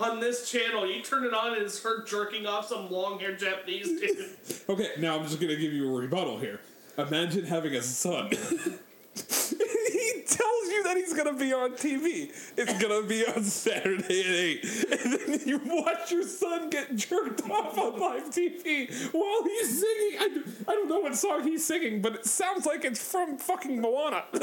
on 0.00 0.20
this 0.20 0.50
channel." 0.50 0.86
You 0.90 1.02
turn 1.02 1.24
it 1.24 1.32
on 1.32 1.54
and 1.54 1.62
it's 1.62 1.82
her 1.82 2.04
jerking 2.04 2.46
off 2.46 2.68
some 2.68 2.90
long-haired 2.90 3.38
Japanese 3.38 3.88
dude. 3.88 4.36
Okay, 4.68 4.90
now 4.98 5.16
I'm 5.16 5.24
just 5.24 5.40
gonna 5.40 5.56
give 5.56 5.72
you 5.72 5.88
a 5.94 6.00
rebuttal 6.00 6.38
here. 6.38 6.60
Imagine 6.98 7.44
having 7.44 7.74
a 7.74 7.82
son. 7.82 8.30
Tells 10.36 10.68
you 10.68 10.82
that 10.84 10.96
he's 10.96 11.14
gonna 11.14 11.32
be 11.32 11.52
on 11.52 11.72
TV. 11.72 12.32
It's 12.56 12.82
gonna 12.82 13.02
be 13.06 13.26
on 13.26 13.44
Saturday 13.44 14.20
at 14.20 14.26
eight, 14.26 14.64
and 14.90 15.12
then 15.12 15.40
you 15.46 15.60
watch 15.64 16.10
your 16.10 16.22
son 16.22 16.70
get 16.70 16.94
jerked 16.96 17.42
off 17.50 17.78
on 17.78 17.98
live 17.98 18.30
TV 18.30 18.90
while 19.12 19.42
he's 19.44 19.80
singing. 19.80 20.44
I 20.68 20.72
don't 20.72 20.88
know 20.88 21.00
what 21.00 21.16
song 21.16 21.42
he's 21.44 21.64
singing, 21.64 22.02
but 22.02 22.14
it 22.14 22.26
sounds 22.26 22.66
like 22.66 22.84
it's 22.84 23.02
from 23.02 23.38
fucking 23.38 23.80
Moana. 23.80 24.24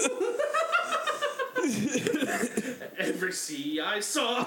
Every 2.97 3.31
sea 3.31 3.79
I 3.79 3.99
saw. 3.99 4.43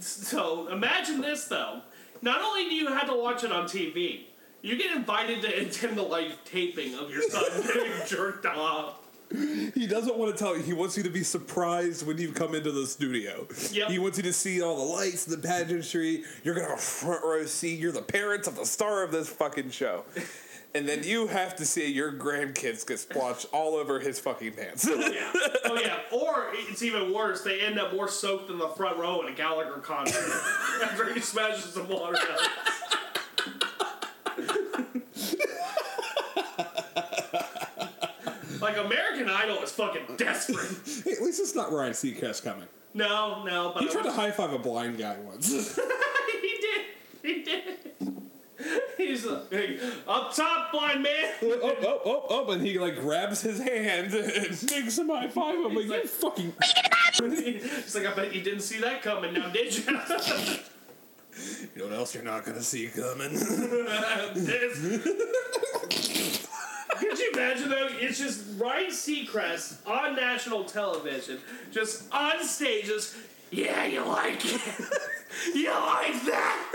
So 0.00 0.68
imagine 0.68 1.20
this 1.20 1.44
though. 1.44 1.82
Not 2.22 2.42
only 2.42 2.64
do 2.68 2.74
you 2.74 2.88
have 2.88 3.06
to 3.06 3.14
watch 3.14 3.44
it 3.44 3.52
on 3.52 3.64
TV, 3.64 4.24
you 4.62 4.76
get 4.76 4.94
invited 4.94 5.42
to 5.42 5.48
attend 5.48 5.96
the 5.96 6.02
live 6.02 6.36
taping 6.44 6.94
of 6.94 7.10
your 7.10 7.22
son 7.22 7.44
getting 7.62 8.06
jerked 8.06 8.46
off. 8.46 8.99
he 9.74 9.86
doesn't 9.86 10.16
want 10.16 10.36
to 10.36 10.42
tell 10.42 10.56
you. 10.56 10.62
He 10.62 10.72
wants 10.72 10.96
you 10.96 11.02
to 11.04 11.10
be 11.10 11.22
surprised 11.22 12.06
when 12.06 12.18
you 12.18 12.32
come 12.32 12.54
into 12.54 12.72
the 12.72 12.86
studio. 12.86 13.46
Yep. 13.70 13.90
He 13.90 13.98
wants 13.98 14.16
you 14.18 14.24
to 14.24 14.32
see 14.32 14.60
all 14.60 14.76
the 14.76 14.92
lights, 14.96 15.24
the 15.24 15.38
pageantry. 15.38 16.24
You're 16.42 16.54
gonna 16.54 16.70
have 16.70 16.80
front 16.80 17.24
row 17.24 17.46
seat. 17.46 17.78
You're 17.78 17.92
the 17.92 18.02
parents 18.02 18.48
of 18.48 18.56
the 18.56 18.66
star 18.66 19.04
of 19.04 19.12
this 19.12 19.28
fucking 19.28 19.70
show. 19.70 20.04
And 20.72 20.88
then 20.88 21.02
you 21.02 21.26
have 21.26 21.56
to 21.56 21.66
see 21.66 21.90
your 21.90 22.12
grandkids 22.12 22.86
get 22.86 23.00
splotched 23.00 23.46
all 23.52 23.74
over 23.74 23.98
his 23.98 24.20
fucking 24.20 24.52
pants. 24.52 24.86
Oh, 24.88 25.00
yeah. 25.00 25.32
Oh 25.64 25.74
yeah. 25.74 25.98
Or 26.12 26.48
it's 26.52 26.82
even 26.82 27.12
worse. 27.12 27.42
They 27.42 27.60
end 27.60 27.78
up 27.78 27.92
more 27.92 28.08
soaked 28.08 28.48
than 28.48 28.58
the 28.58 28.68
front 28.68 28.96
row 28.96 29.20
in 29.22 29.32
a 29.32 29.36
Gallagher 29.36 29.80
concert 29.80 30.30
after 30.82 31.12
he 31.12 31.20
smashes 31.20 31.74
some 31.74 31.88
water 31.88 32.16
like 38.70 38.86
American 38.86 39.28
Idol 39.28 39.62
is 39.62 39.72
fucking 39.72 40.16
desperate. 40.16 40.58
Hey, 41.04 41.12
at 41.12 41.22
least 41.22 41.40
it's 41.40 41.54
not 41.54 41.72
Ryan 41.72 41.92
Seacrest 41.92 42.44
coming. 42.44 42.66
No, 42.92 43.44
no, 43.44 43.72
but 43.72 43.82
He 43.82 43.88
tried 43.88 44.04
to 44.04 44.12
high 44.12 44.30
five 44.30 44.52
a 44.52 44.58
blind 44.58 44.98
guy 44.98 45.16
once. 45.20 45.76
he 45.76 46.58
did. 46.60 46.84
He 47.22 47.42
did. 47.42 47.64
He's 48.98 49.24
like, 49.24 49.80
up 50.06 50.34
top, 50.34 50.72
blind 50.72 51.02
man. 51.02 51.32
oh, 51.42 51.60
oh, 51.62 51.76
oh, 51.82 52.00
oh, 52.04 52.26
oh 52.28 52.50
and 52.52 52.64
he 52.64 52.78
like 52.78 53.00
grabs 53.00 53.40
his 53.40 53.58
hand 53.58 54.12
and 54.12 54.62
makes 54.70 54.98
him 54.98 55.08
high 55.08 55.28
five 55.28 55.54
him. 55.54 55.74
Like, 55.74 55.86
you 55.86 56.06
fucking. 56.06 56.52
He's 57.22 57.94
like, 57.94 58.06
I 58.06 58.14
bet 58.14 58.34
you 58.34 58.42
didn't 58.42 58.60
see 58.60 58.80
that 58.80 59.02
coming 59.02 59.32
now, 59.32 59.48
did 59.48 59.76
you? 59.76 59.84
You 61.74 61.76
know 61.76 61.84
what 61.86 61.94
else 61.94 62.14
you're 62.14 62.24
not 62.24 62.44
gonna 62.44 62.62
see 62.62 62.88
coming? 62.88 63.32
This- 64.34 66.46
Could 67.00 67.18
you 67.18 67.30
imagine 67.32 67.68
though? 67.70 67.88
It's 67.92 68.18
just 68.18 68.44
Ryan 68.58 68.90
Seacrest 68.90 69.86
on 69.86 70.14
national 70.16 70.64
television, 70.64 71.38
just 71.72 72.12
on 72.12 72.44
stage, 72.44 72.86
just 72.86 73.16
yeah, 73.50 73.84
you 73.86 74.04
like 74.04 74.44
it, 74.44 74.60
you 75.54 75.70
like 75.70 76.22
that. 76.26 76.66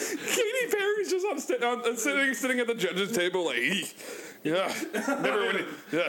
Katy 0.00 0.66
Perry's 0.72 1.10
just 1.10 1.26
on, 1.26 1.38
sti- 1.38 1.64
on 1.64 1.96
sitting 1.96 2.34
sitting 2.34 2.60
at 2.60 2.66
the 2.66 2.74
judges 2.74 3.12
table 3.12 3.46
like, 3.46 3.58
"Eek. 3.58 3.96
yeah, 4.42 4.72
never 4.94 5.40
really, 5.40 5.64
yeah. 5.92 6.08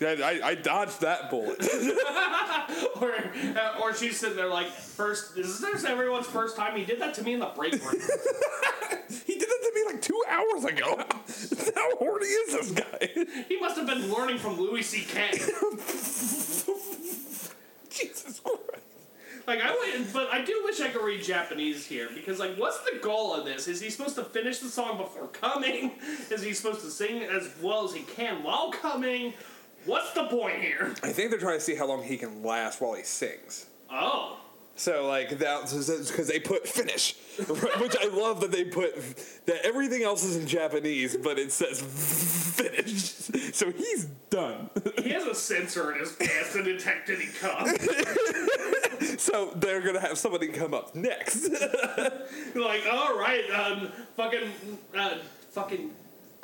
Yeah, 0.00 0.16
I, 0.24 0.40
I 0.42 0.54
dodged 0.56 1.00
that 1.02 1.30
bullet. 1.30 1.62
or, 3.00 3.14
uh, 3.56 3.80
or 3.80 3.94
she's 3.94 4.18
sitting 4.18 4.36
there 4.36 4.48
like, 4.48 4.68
first, 4.68 5.36
is 5.38 5.60
this 5.60 5.84
everyone's 5.84 6.26
first 6.26 6.56
time? 6.56 6.76
He 6.76 6.84
did 6.84 7.00
that 7.00 7.14
to 7.14 7.22
me 7.22 7.34
in 7.34 7.40
the 7.40 7.52
break 7.54 7.72
room. 7.74 8.00
he 9.26 9.38
did 9.38 9.48
that 9.48 9.60
to 9.62 9.72
me 9.74 9.84
like 9.86 10.02
two 10.02 10.20
hours 10.28 10.64
ago. 10.64 10.96
How 11.76 11.96
horny 11.96 12.26
is 12.26 12.52
this 12.52 12.70
guy? 12.72 13.26
he 13.48 13.60
must 13.60 13.76
have 13.76 13.86
been 13.86 14.12
learning 14.12 14.38
from 14.38 14.58
Louis 14.58 14.82
C.K. 14.82 15.30
Jesus 17.90 18.40
Christ. 18.40 18.84
Like 19.46 19.60
I 19.62 19.70
would, 19.70 20.12
but 20.12 20.28
I 20.32 20.42
do 20.42 20.62
wish 20.64 20.80
I 20.80 20.88
could 20.88 21.02
read 21.04 21.22
Japanese 21.22 21.86
here 21.86 22.08
because 22.14 22.38
like, 22.38 22.56
what's 22.56 22.78
the 22.80 22.98
goal 23.02 23.34
of 23.34 23.44
this? 23.44 23.68
Is 23.68 23.80
he 23.80 23.90
supposed 23.90 24.16
to 24.16 24.24
finish 24.24 24.58
the 24.58 24.68
song 24.68 24.96
before 24.96 25.28
coming? 25.28 25.92
Is 26.30 26.42
he 26.42 26.54
supposed 26.54 26.80
to 26.80 26.90
sing 26.90 27.22
as 27.22 27.50
well 27.60 27.84
as 27.84 27.92
he 27.92 28.02
can 28.02 28.42
while 28.42 28.70
coming? 28.72 29.34
What's 29.86 30.12
the 30.12 30.24
point 30.24 30.60
here? 30.62 30.94
I 31.02 31.12
think 31.12 31.30
they're 31.30 31.38
trying 31.40 31.58
to 31.58 31.64
see 31.64 31.74
how 31.74 31.86
long 31.86 32.02
he 32.02 32.16
can 32.16 32.42
last 32.42 32.80
while 32.80 32.94
he 32.94 33.02
sings. 33.02 33.66
Oh, 33.90 34.38
So 34.76 35.06
like 35.06 35.38
that 35.38 35.62
because 35.62 36.26
they 36.28 36.40
put 36.40 36.66
finish, 36.66 37.14
which 37.78 37.96
I 38.00 38.08
love 38.08 38.40
that 38.40 38.50
they 38.50 38.64
put 38.64 38.96
that 39.46 39.64
everything 39.64 40.02
else 40.02 40.24
is 40.24 40.36
in 40.36 40.46
Japanese, 40.46 41.16
but 41.16 41.38
it 41.38 41.52
says 41.52 41.80
finish. 41.80 43.54
So 43.54 43.70
he's 43.70 44.06
done. 44.30 44.70
he 45.02 45.10
has 45.10 45.24
a 45.24 45.34
sensor 45.34 45.92
in 45.92 46.00
his 46.00 46.12
pants 46.12 46.52
to 46.54 46.62
detect 46.62 47.10
any 47.10 47.26
cum. 47.40 47.68
So 49.18 49.52
they're 49.56 49.80
gonna 49.80 50.00
have 50.00 50.18
somebody 50.18 50.48
come 50.48 50.74
up 50.74 50.94
next. 50.94 51.48
like, 52.54 52.82
all 52.90 53.18
right, 53.18 53.44
um, 53.50 53.90
fucking, 54.16 54.48
uh, 54.96 55.18
fucking. 55.50 55.90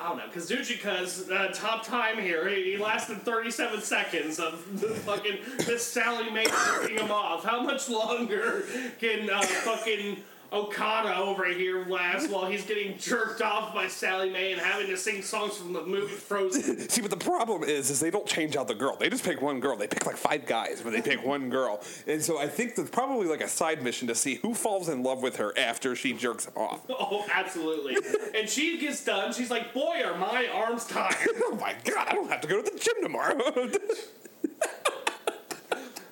I 0.00 0.08
don't 0.08 0.16
know, 0.16 0.24
Kazuchika's 0.32 1.30
uh, 1.30 1.50
top 1.52 1.84
time 1.84 2.16
here. 2.16 2.48
He, 2.48 2.72
he 2.72 2.76
lasted 2.78 3.18
37 3.18 3.82
seconds 3.82 4.38
of 4.38 4.80
the 4.80 4.88
fucking 4.88 5.38
this 5.58 5.86
Sally 5.86 6.30
Mae 6.30 6.46
jerking 6.46 6.98
him 6.98 7.10
off. 7.10 7.44
How 7.44 7.62
much 7.62 7.90
longer 7.90 8.64
can 8.98 9.28
uh, 9.28 9.42
fucking 9.42 10.16
Okada 10.52 11.16
over 11.16 11.44
here 11.46 11.86
last 11.86 12.30
while 12.30 12.46
he's 12.50 12.64
getting 12.64 12.98
jerked 12.98 13.40
off 13.40 13.72
by 13.72 13.86
Sally 13.86 14.30
Mae 14.30 14.52
and 14.52 14.60
having 14.60 14.88
to 14.88 14.96
sing 14.96 15.22
songs 15.22 15.56
from 15.56 15.72
the 15.72 15.82
movie 15.84 16.12
Frozen? 16.14 16.88
See, 16.88 17.00
but 17.00 17.10
the 17.10 17.16
problem 17.16 17.62
is, 17.62 17.90
is 17.90 18.00
they 18.00 18.10
don't 18.10 18.26
change 18.26 18.56
out 18.56 18.68
the 18.68 18.74
girl. 18.74 18.96
They 18.96 19.08
just 19.08 19.24
pick 19.24 19.40
one 19.40 19.60
girl. 19.60 19.76
They 19.76 19.86
pick 19.86 20.06
like 20.06 20.16
five 20.16 20.46
guys, 20.46 20.80
but 20.82 20.92
they 20.92 21.02
pick 21.02 21.24
one 21.24 21.50
girl. 21.50 21.80
And 22.06 22.22
so 22.22 22.38
I 22.38 22.48
think 22.48 22.74
that's 22.74 22.90
probably 22.90 23.26
like 23.28 23.40
a 23.40 23.48
side 23.48 23.82
mission 23.82 24.08
to 24.08 24.14
see 24.14 24.36
who 24.36 24.54
falls 24.54 24.88
in 24.88 25.02
love 25.02 25.22
with 25.22 25.36
her 25.36 25.56
after 25.56 25.94
she 25.94 26.12
jerks 26.12 26.46
him 26.46 26.54
off. 26.56 26.80
Oh, 27.12 27.26
absolutely. 27.32 27.96
And 28.38 28.48
she 28.48 28.78
gets 28.78 29.02
done. 29.04 29.32
She's 29.32 29.50
like, 29.50 29.72
"Boy, 29.74 30.02
are 30.04 30.16
my 30.16 30.46
arms 30.52 30.86
tired." 30.86 31.16
oh 31.42 31.56
my 31.60 31.74
god, 31.84 32.08
I 32.08 32.12
don't 32.14 32.30
have 32.30 32.40
to 32.42 32.48
go 32.48 32.62
to 32.62 32.70
the 32.70 32.78
gym 32.78 32.94
tomorrow. 33.02 33.36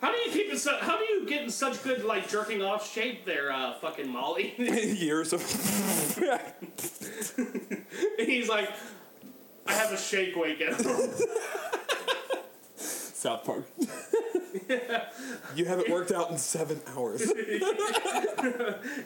How 0.00 0.12
do 0.12 0.18
you 0.18 0.30
keep 0.30 0.50
in 0.50 0.56
su- 0.58 0.76
How 0.80 0.96
do 0.98 1.04
you 1.04 1.26
get 1.26 1.42
in 1.42 1.50
such 1.50 1.82
good 1.82 2.04
like 2.04 2.28
jerking 2.28 2.62
off 2.62 2.88
shape 2.92 3.24
there, 3.24 3.50
uh, 3.52 3.74
fucking 3.74 4.08
Molly? 4.08 4.54
Years 4.58 5.32
of. 5.32 5.42
And 8.18 8.28
he's 8.28 8.48
like, 8.48 8.70
I 9.66 9.72
have 9.72 9.92
a 9.92 9.96
shake 9.96 10.36
weight 10.36 10.60
at 10.62 10.80
home. 10.80 11.10
South 12.76 13.44
Park. 13.44 13.64
Yeah. 14.68 15.04
you 15.56 15.64
haven't 15.64 15.88
worked 15.90 16.12
out 16.12 16.30
in 16.30 16.38
seven 16.38 16.80
hours. 16.96 17.22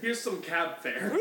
Here's 0.03 0.20
some 0.20 0.43
cab 0.43 0.78
fare. 0.78 1.16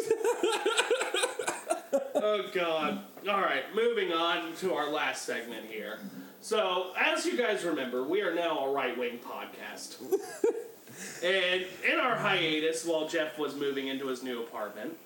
oh 2.16 2.50
God! 2.54 3.02
All 3.30 3.40
right, 3.42 3.64
moving 3.74 4.12
on 4.12 4.54
to 4.58 4.74
our 4.74 4.90
last 4.90 5.24
segment 5.26 5.68
here. 5.68 6.00
So, 6.42 6.88
as 7.00 7.24
you 7.24 7.38
guys 7.38 7.64
remember, 7.64 8.02
we 8.04 8.22
are 8.22 8.34
now 8.34 8.66
a 8.66 8.72
right 8.72 8.98
wing 8.98 9.20
podcast. 9.20 10.02
and 11.24 11.66
in 11.88 12.00
our 12.00 12.16
hiatus, 12.16 12.84
while 12.84 13.08
Jeff 13.08 13.38
was 13.38 13.56
moving 13.56 13.88
into 13.88 14.08
his 14.08 14.24
new 14.24 14.42
apartment, 14.42 14.98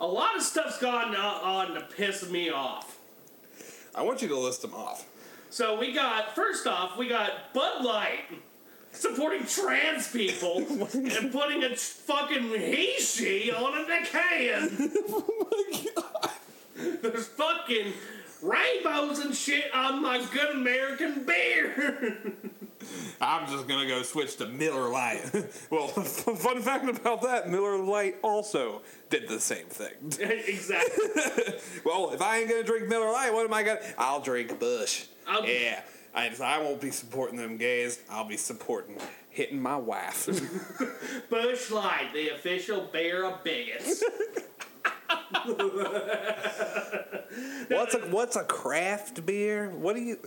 a 0.00 0.06
lot 0.06 0.36
of 0.36 0.42
stuff's 0.42 0.78
gone 0.78 1.14
on 1.14 1.74
to 1.74 1.82
piss 1.82 2.30
me 2.30 2.48
off. 2.48 2.98
I 3.94 4.02
want 4.02 4.22
you 4.22 4.28
to 4.28 4.38
list 4.38 4.62
them 4.62 4.72
off. 4.72 5.06
So 5.50 5.78
we 5.78 5.92
got 5.92 6.34
first 6.34 6.66
off, 6.66 6.96
we 6.96 7.08
got 7.08 7.52
Bud 7.52 7.84
Light 7.84 8.24
supporting 8.90 9.44
trans 9.46 10.10
people 10.10 10.58
and 10.94 11.30
putting 11.30 11.62
a 11.62 11.76
fucking 11.76 12.48
he 12.58 12.94
she 12.98 13.52
on 13.52 13.78
a 13.78 14.04
can. 14.06 14.70
oh 15.10 15.46
my 15.52 15.86
god! 15.94 16.30
There's 17.02 17.26
fucking 17.26 17.92
rainbows 18.44 19.18
and 19.20 19.34
shit 19.34 19.74
on 19.74 20.02
my 20.02 20.24
good 20.32 20.50
American 20.50 21.24
beer. 21.24 22.16
I'm 23.20 23.48
just 23.48 23.66
gonna 23.66 23.86
go 23.88 24.02
switch 24.02 24.36
to 24.36 24.46
Miller 24.46 24.88
Lite. 24.88 25.24
well, 25.70 25.88
fun 25.88 26.60
fact 26.60 26.88
about 26.88 27.22
that: 27.22 27.48
Miller 27.48 27.78
Lite 27.78 28.16
also 28.22 28.82
did 29.10 29.28
the 29.28 29.40
same 29.40 29.66
thing. 29.66 29.92
exactly. 30.46 31.54
well, 31.84 32.10
if 32.10 32.20
I 32.20 32.38
ain't 32.40 32.50
gonna 32.50 32.62
drink 32.62 32.88
Miller 32.88 33.10
Lite, 33.10 33.32
what 33.32 33.46
am 33.46 33.54
I 33.54 33.62
gonna? 33.62 33.80
I'll 33.96 34.20
drink 34.20 34.58
Busch. 34.58 35.06
I'll- 35.26 35.46
yeah, 35.46 35.82
I, 36.14 36.30
I 36.42 36.58
won't 36.58 36.80
be 36.80 36.90
supporting 36.90 37.38
them 37.38 37.56
gays. 37.56 38.00
I'll 38.10 38.26
be 38.28 38.36
supporting 38.36 38.98
hitting 39.30 39.60
my 39.60 39.76
wife. 39.76 40.28
Busch 41.30 41.70
Light, 41.70 42.10
the 42.12 42.28
official 42.30 42.88
beer 42.92 43.24
of 43.24 43.42
bigots. 43.42 44.02
What's 47.68 47.94
a 47.94 47.98
what's 48.10 48.36
a 48.36 48.44
craft 48.44 49.26
beer? 49.26 49.70
What 49.70 49.96
do 49.96 50.02
you? 50.02 50.18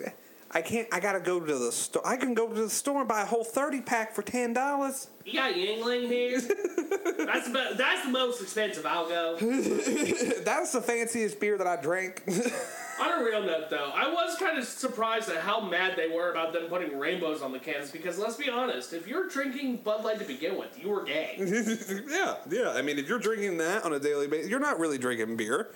I 0.51 0.61
can't. 0.61 0.87
I 0.91 0.99
gotta 0.99 1.19
go 1.19 1.39
to 1.39 1.57
the 1.57 1.71
store. 1.71 2.05
I 2.07 2.15
can 2.15 2.33
go 2.33 2.47
to 2.47 2.53
the 2.53 2.69
store 2.69 2.99
and 2.99 3.07
buy 3.07 3.21
a 3.21 3.25
whole 3.25 3.43
thirty 3.43 3.81
pack 3.81 4.13
for 4.13 4.21
ten 4.21 4.53
dollars. 4.53 5.09
You 5.25 5.33
got 5.33 5.53
Yuengling 5.53 6.07
here. 6.07 6.39
that's 7.25 7.51
the 7.51 7.75
that's 7.77 8.05
the 8.05 8.11
most 8.11 8.41
expensive. 8.41 8.85
I'll 8.85 9.09
go. 9.09 9.37
That's 10.47 10.71
the 10.71 10.81
fanciest 10.81 11.39
beer 11.41 11.57
that 11.57 11.67
I 11.67 11.75
drank. 11.81 12.23
On 12.99 13.21
a 13.21 13.23
real 13.23 13.43
note, 13.43 13.69
though, 13.69 13.91
I 13.93 14.11
was 14.11 14.37
kind 14.37 14.57
of 14.57 14.63
surprised 14.63 15.29
at 15.29 15.37
how 15.37 15.59
mad 15.59 15.93
they 15.95 16.07
were 16.07 16.31
about 16.31 16.51
them 16.53 16.63
putting 16.63 16.97
rainbows 16.97 17.43
on 17.43 17.51
the 17.51 17.59
cans. 17.59 17.91
Because 17.91 18.17
let's 18.17 18.37
be 18.37 18.49
honest, 18.49 18.91
if 18.91 19.07
you're 19.07 19.27
drinking 19.27 19.77
Bud 19.77 20.03
Light 20.03 20.17
to 20.17 20.25
begin 20.25 20.57
with, 20.57 20.81
you 20.81 20.89
were 20.89 21.03
gay. 21.03 21.35
yeah, 22.09 22.37
yeah. 22.49 22.71
I 22.71 22.81
mean, 22.81 22.97
if 22.97 23.07
you're 23.07 23.19
drinking 23.19 23.57
that 23.57 23.83
on 23.83 23.93
a 23.93 23.99
daily 23.99 24.27
basis, 24.27 24.49
you're 24.49 24.59
not 24.59 24.79
really 24.79 24.97
drinking 24.97 25.37
beer. 25.37 25.67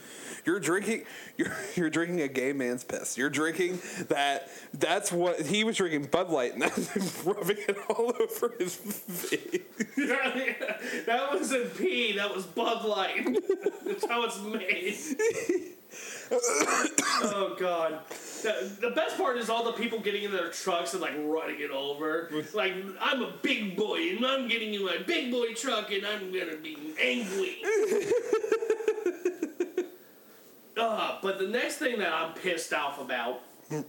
You're 0.45 0.59
drinking. 0.59 1.03
You're 1.37 1.51
you're 1.75 1.89
drinking 1.89 2.21
a 2.21 2.27
gay 2.27 2.53
man's 2.53 2.83
piss. 2.83 3.17
You're 3.17 3.29
drinking 3.29 3.79
that. 4.09 4.49
That's 4.73 5.11
what 5.11 5.41
he 5.41 5.63
was 5.63 5.77
drinking 5.77 6.05
Bud 6.05 6.29
Light, 6.29 6.53
and 6.53 6.61
that's 6.63 7.23
rubbing 7.25 7.57
it 7.67 7.77
all 7.89 8.13
over 8.19 8.53
his 8.59 8.75
face. 8.75 9.61
that 11.05 11.29
wasn't 11.33 11.75
pee. 11.77 12.13
That 12.13 12.35
was 12.35 12.45
Bud 12.45 12.85
Light. 12.85 13.37
That's 13.85 14.05
how 14.07 14.23
it's 14.25 14.39
made. 14.41 15.75
oh 16.31 17.55
God. 17.59 17.99
The, 18.43 18.71
the 18.79 18.89
best 18.91 19.17
part 19.17 19.37
is 19.37 19.49
all 19.49 19.63
the 19.63 19.73
people 19.73 19.99
getting 19.99 20.23
in 20.23 20.31
their 20.31 20.49
trucks 20.49 20.93
and 20.93 21.01
like 21.01 21.13
running 21.17 21.59
it 21.59 21.71
over. 21.71 22.29
Like 22.53 22.73
I'm 22.99 23.21
a 23.21 23.33
big 23.41 23.75
boy 23.75 24.09
and 24.11 24.25
I'm 24.25 24.47
getting 24.47 24.73
in 24.73 24.85
my 24.85 24.97
big 25.05 25.31
boy 25.31 25.53
truck 25.53 25.91
and 25.91 26.05
I'm 26.05 26.31
gonna 26.31 26.57
be 26.57 26.77
angry. 27.01 27.57
Uh, 30.82 31.17
but 31.21 31.38
the 31.39 31.47
next 31.47 31.77
thing 31.77 31.99
that 31.99 32.11
I'm 32.11 32.34
pissed 32.34 32.73
off 32.73 32.99
about 32.99 33.41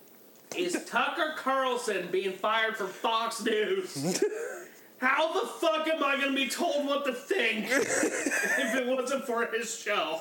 is 0.57 0.85
Tucker 0.87 1.35
Carlson 1.37 2.09
being 2.13 2.33
fired 2.33 2.77
from 2.77 2.89
Fox 2.89 3.43
News. 3.45 4.23
How 4.99 5.33
the 5.33 5.49
fuck 5.49 5.89
am 5.89 6.05
I 6.05 6.17
gonna 6.21 6.35
be 6.35 6.49
told 6.49 6.87
what 6.87 7.05
to 7.07 7.13
think 7.13 7.67
if 7.71 8.75
it 8.77 8.87
wasn't 8.87 9.25
for 9.25 9.45
his 9.47 9.77
show? 9.81 10.21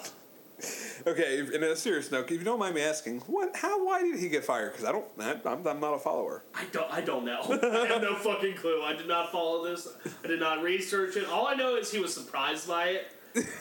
Okay, 1.05 1.39
in 1.39 1.63
a 1.63 1.75
serious 1.75 2.11
note, 2.11 2.31
if 2.31 2.39
you 2.39 2.43
don't 2.43 2.59
mind 2.59 2.75
me 2.75 2.81
asking, 2.81 3.19
what? 3.21 3.55
How? 3.55 3.83
Why 3.83 4.01
did 4.01 4.19
he 4.19 4.29
get 4.29 4.43
fired? 4.43 4.71
Because 4.71 4.87
I 4.87 4.91
don't. 4.91 5.05
I, 5.19 5.49
I'm, 5.49 5.67
I'm 5.67 5.79
not 5.79 5.93
a 5.93 5.99
follower. 5.99 6.43
I 6.55 6.65
don't. 6.71 6.91
I 6.91 7.01
don't 7.01 7.25
know. 7.25 7.41
I 7.41 7.87
have 7.87 8.01
no 8.01 8.15
fucking 8.15 8.55
clue. 8.55 8.81
I 8.83 8.93
did 8.93 9.07
not 9.07 9.31
follow 9.31 9.63
this. 9.67 9.87
I 10.23 10.27
did 10.27 10.39
not 10.39 10.63
research 10.63 11.15
it. 11.15 11.27
All 11.27 11.47
I 11.47 11.55
know 11.55 11.75
is 11.75 11.91
he 11.91 11.99
was 11.99 12.13
surprised 12.13 12.67
by 12.67 12.89
it. 12.89 13.11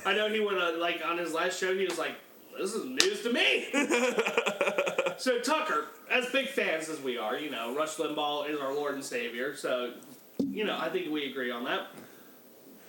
I 0.04 0.14
know 0.14 0.28
he 0.28 0.40
went 0.40 0.58
on 0.58 0.80
like 0.80 1.02
on 1.04 1.18
his 1.18 1.32
last 1.32 1.58
show. 1.58 1.74
He 1.74 1.84
was 1.84 1.98
like, 1.98 2.16
"This 2.58 2.74
is 2.74 2.84
news 2.84 3.22
to 3.22 3.32
me." 3.32 3.68
so 5.18 5.40
Tucker, 5.40 5.88
as 6.10 6.26
big 6.30 6.48
fans 6.48 6.88
as 6.88 7.00
we 7.00 7.18
are, 7.18 7.36
you 7.36 7.50
know, 7.50 7.74
Rush 7.74 7.96
Limbaugh 7.96 8.50
is 8.50 8.60
our 8.60 8.74
Lord 8.74 8.94
and 8.94 9.04
Savior. 9.04 9.54
So, 9.54 9.92
you 10.38 10.64
know, 10.64 10.76
I 10.78 10.88
think 10.88 11.10
we 11.10 11.30
agree 11.30 11.50
on 11.50 11.64
that. 11.64 11.88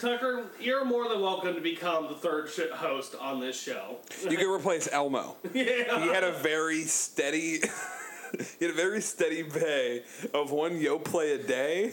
Tucker, 0.02 0.46
you're 0.60 0.84
more 0.84 1.08
than 1.08 1.22
welcome 1.22 1.54
to 1.54 1.62
become 1.62 2.08
the 2.08 2.16
third 2.16 2.50
host 2.74 3.14
on 3.20 3.40
this 3.40 3.62
show. 3.62 3.98
You 4.28 4.36
can 4.36 4.50
replace 4.50 4.90
Elmo. 4.92 5.36
Yeah. 5.54 6.02
He 6.02 6.08
had 6.08 6.24
a 6.24 6.32
very 6.32 6.84
steady. 6.86 7.60
he 8.60 8.66
had 8.66 8.74
a 8.74 8.78
very 8.78 9.02
steady 9.02 9.44
pay 9.44 10.04
of 10.34 10.50
one 10.52 10.80
Yoplait 10.80 11.42
a 11.42 11.44
day. 11.44 11.92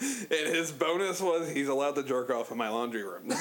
and 0.00 0.54
his 0.56 0.72
bonus 0.72 1.20
was 1.20 1.48
he's 1.50 1.68
allowed 1.68 1.94
to 1.94 2.02
jerk 2.02 2.30
off 2.30 2.50
in 2.50 2.58
my 2.58 2.68
laundry 2.68 3.04
room. 3.04 3.32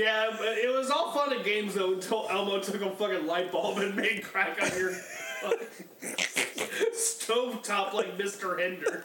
Yeah, 0.00 0.30
but 0.38 0.56
it 0.56 0.74
was 0.74 0.90
all 0.90 1.12
fun 1.12 1.30
and 1.34 1.44
games 1.44 1.74
though 1.74 1.92
until 1.92 2.26
Elmo 2.30 2.58
took 2.58 2.80
a 2.80 2.90
fucking 2.90 3.26
light 3.26 3.52
bulb 3.52 3.76
and 3.76 3.94
made 3.94 4.22
crack 4.24 4.58
on 4.62 4.70
your 4.78 4.94
stove 6.94 7.62
top 7.62 7.92
like 7.92 8.16
Mr. 8.16 8.58
Hinder. 8.58 9.04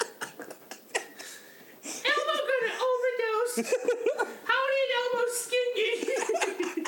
Elmo 2.05 2.33
gonna 2.47 2.71
overdose. 2.87 3.73
How 4.45 4.63
did 4.71 4.89
Elmo 5.01 5.23
skin 5.33 5.67
get? 5.75 6.87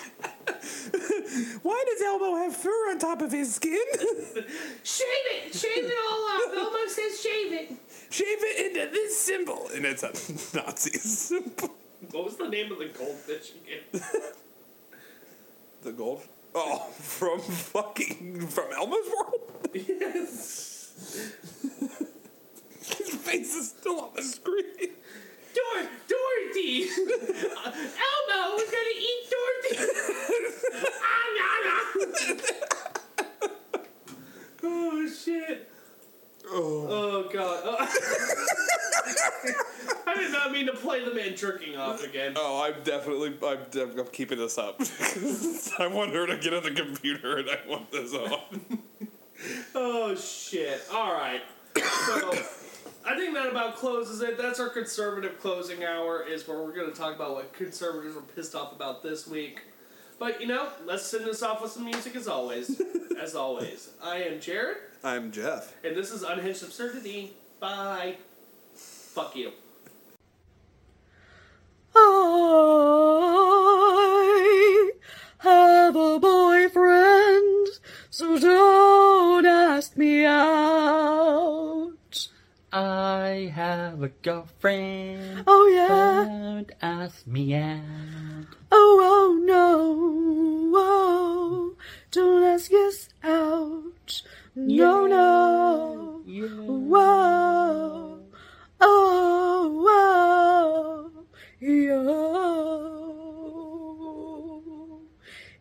Why 1.63 1.83
does 1.85 2.01
Elmo 2.01 2.37
have 2.37 2.55
fur 2.55 2.89
on 2.89 2.99
top 2.99 3.21
of 3.21 3.33
his 3.33 3.55
skin? 3.55 3.77
shave 4.83 5.25
it, 5.35 5.53
shave 5.53 5.83
it 5.83 5.97
all 6.09 6.23
off. 6.29 6.55
Elmo 6.55 6.87
says 6.87 7.19
shave 7.21 7.51
it. 7.51 7.73
Shave 8.09 8.37
it 8.39 8.67
into 8.67 8.89
this 8.89 9.19
symbol, 9.19 9.69
and 9.75 9.83
it's 9.83 10.03
a 10.03 10.13
Nazi 10.57 10.97
symbol. 10.97 11.75
What 12.11 12.25
was 12.25 12.35
the 12.37 12.47
name 12.47 12.71
of 12.71 12.79
the 12.79 12.85
goldfish 12.85 13.51
again? 13.63 14.03
The 15.83 15.91
gold. 15.91 16.23
Oh, 16.55 16.79
from 16.99 17.39
fucking 17.39 18.47
from 18.47 18.71
Elmo's 18.73 19.05
world. 19.15 19.69
Yes. 19.73 20.91
His 22.81 23.09
face 23.15 23.53
is 23.55 23.69
still 23.69 23.99
on 24.01 24.09
the 24.15 24.23
screen. 24.23 24.65
Dor- 25.53 25.89
Dorothy. 26.09 26.87
Uh, 26.89 27.71
Elmo 27.71 28.55
was 28.55 28.69
gonna 28.71 28.97
eat 28.99 29.29
Dorothy. 29.29 29.75
oh 34.63 35.07
shit. 35.23 35.69
Oh, 36.49 37.29
god. 37.31 37.61
Oh. 37.63 37.77
I 40.07 40.15
did 40.15 40.31
not 40.31 40.51
mean 40.51 40.65
to 40.67 40.73
play 40.73 41.03
the 41.03 41.13
man 41.13 41.35
again. 42.03 42.33
Oh, 42.35 42.63
I'm 42.63 42.81
definitely 42.83 43.33
I'm, 43.45 43.59
def- 43.71 43.97
I'm 43.97 44.07
keeping 44.07 44.37
this 44.37 44.57
up. 44.57 44.79
I 45.79 45.87
want 45.87 46.13
her 46.13 46.27
to 46.27 46.37
get 46.37 46.53
on 46.53 46.63
the 46.63 46.71
computer, 46.71 47.37
and 47.37 47.49
I 47.49 47.57
want 47.67 47.91
this 47.91 48.13
off. 48.13 48.41
Oh 49.75 50.15
shit. 50.15 50.81
All 50.91 51.13
right. 51.13 51.41
So 51.77 52.31
I 53.05 53.15
think 53.15 53.35
that 53.35 53.47
about 53.51 53.75
closes 53.75 54.21
it. 54.23 54.35
That's 54.35 54.59
our 54.59 54.69
conservative 54.69 55.39
closing 55.39 55.83
hour. 55.83 56.23
Is 56.27 56.47
where 56.47 56.57
we're 56.57 56.73
going 56.73 56.91
to 56.91 56.97
talk 56.97 57.15
about 57.15 57.35
what 57.35 57.53
conservatives 57.53 58.15
were 58.15 58.21
pissed 58.23 58.55
off 58.55 58.73
about 58.75 59.03
this 59.03 59.27
week. 59.27 59.61
But 60.17 60.41
you 60.41 60.47
know, 60.47 60.69
let's 60.85 61.05
send 61.05 61.23
this 61.25 61.43
off 61.43 61.61
with 61.61 61.69
some 61.71 61.85
music 61.85 62.15
as 62.15 62.27
always. 62.27 62.81
as 63.21 63.35
always, 63.35 63.91
I 64.03 64.23
am 64.23 64.39
Jared, 64.41 64.77
I'm 65.03 65.31
Jeff. 65.31 65.71
and 65.83 65.95
this 65.95 66.11
is 66.11 66.23
Unhinged 66.23 66.63
Absurdity. 66.63 67.33
Bye. 67.59 68.15
Fuck 68.73 69.35
you. 69.35 69.51
I 74.59 74.91
have 75.39 75.95
a 75.95 76.19
boyfriend, 76.19 77.67
so 78.09 78.37
don't 78.39 79.45
ask 79.45 79.97
me 79.97 80.25
out. 80.25 81.93
I 82.71 83.51
have 83.55 84.03
a 84.03 84.09
girlfriend. 84.09 85.43
Oh 85.47 85.67
yeah. 85.73 86.25
Don't 86.27 86.71
ask 86.81 87.25
me 87.25 87.55
out. 87.55 88.47
Oh, 88.71 88.99
oh 89.01 89.39
no. 89.43 90.71
Oh, 90.75 91.75
don't 92.11 92.43
ask 92.43 92.71
us 92.71 93.09
out. 93.23 94.21
No, 94.55 95.07
no. 95.07 96.21
Whoa. 96.25 98.19
Oh, 98.81 99.69
whoa. 99.85 100.36
Yo. 101.59 101.97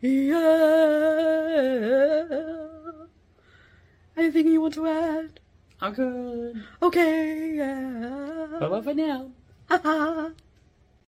Yeah. 0.00 0.36
Anything 4.16 4.48
you 4.48 4.60
want 4.60 4.74
to 4.74 4.86
add? 4.86 5.40
I'm 5.80 5.94
good. 5.94 6.62
Okay, 6.82 7.54
yeah. 7.56 8.58
Bye 8.60 8.68
bye 8.68 8.82
for 8.82 8.92
now. 8.94 9.30
Ha 9.70 9.80
ha. 9.82 10.30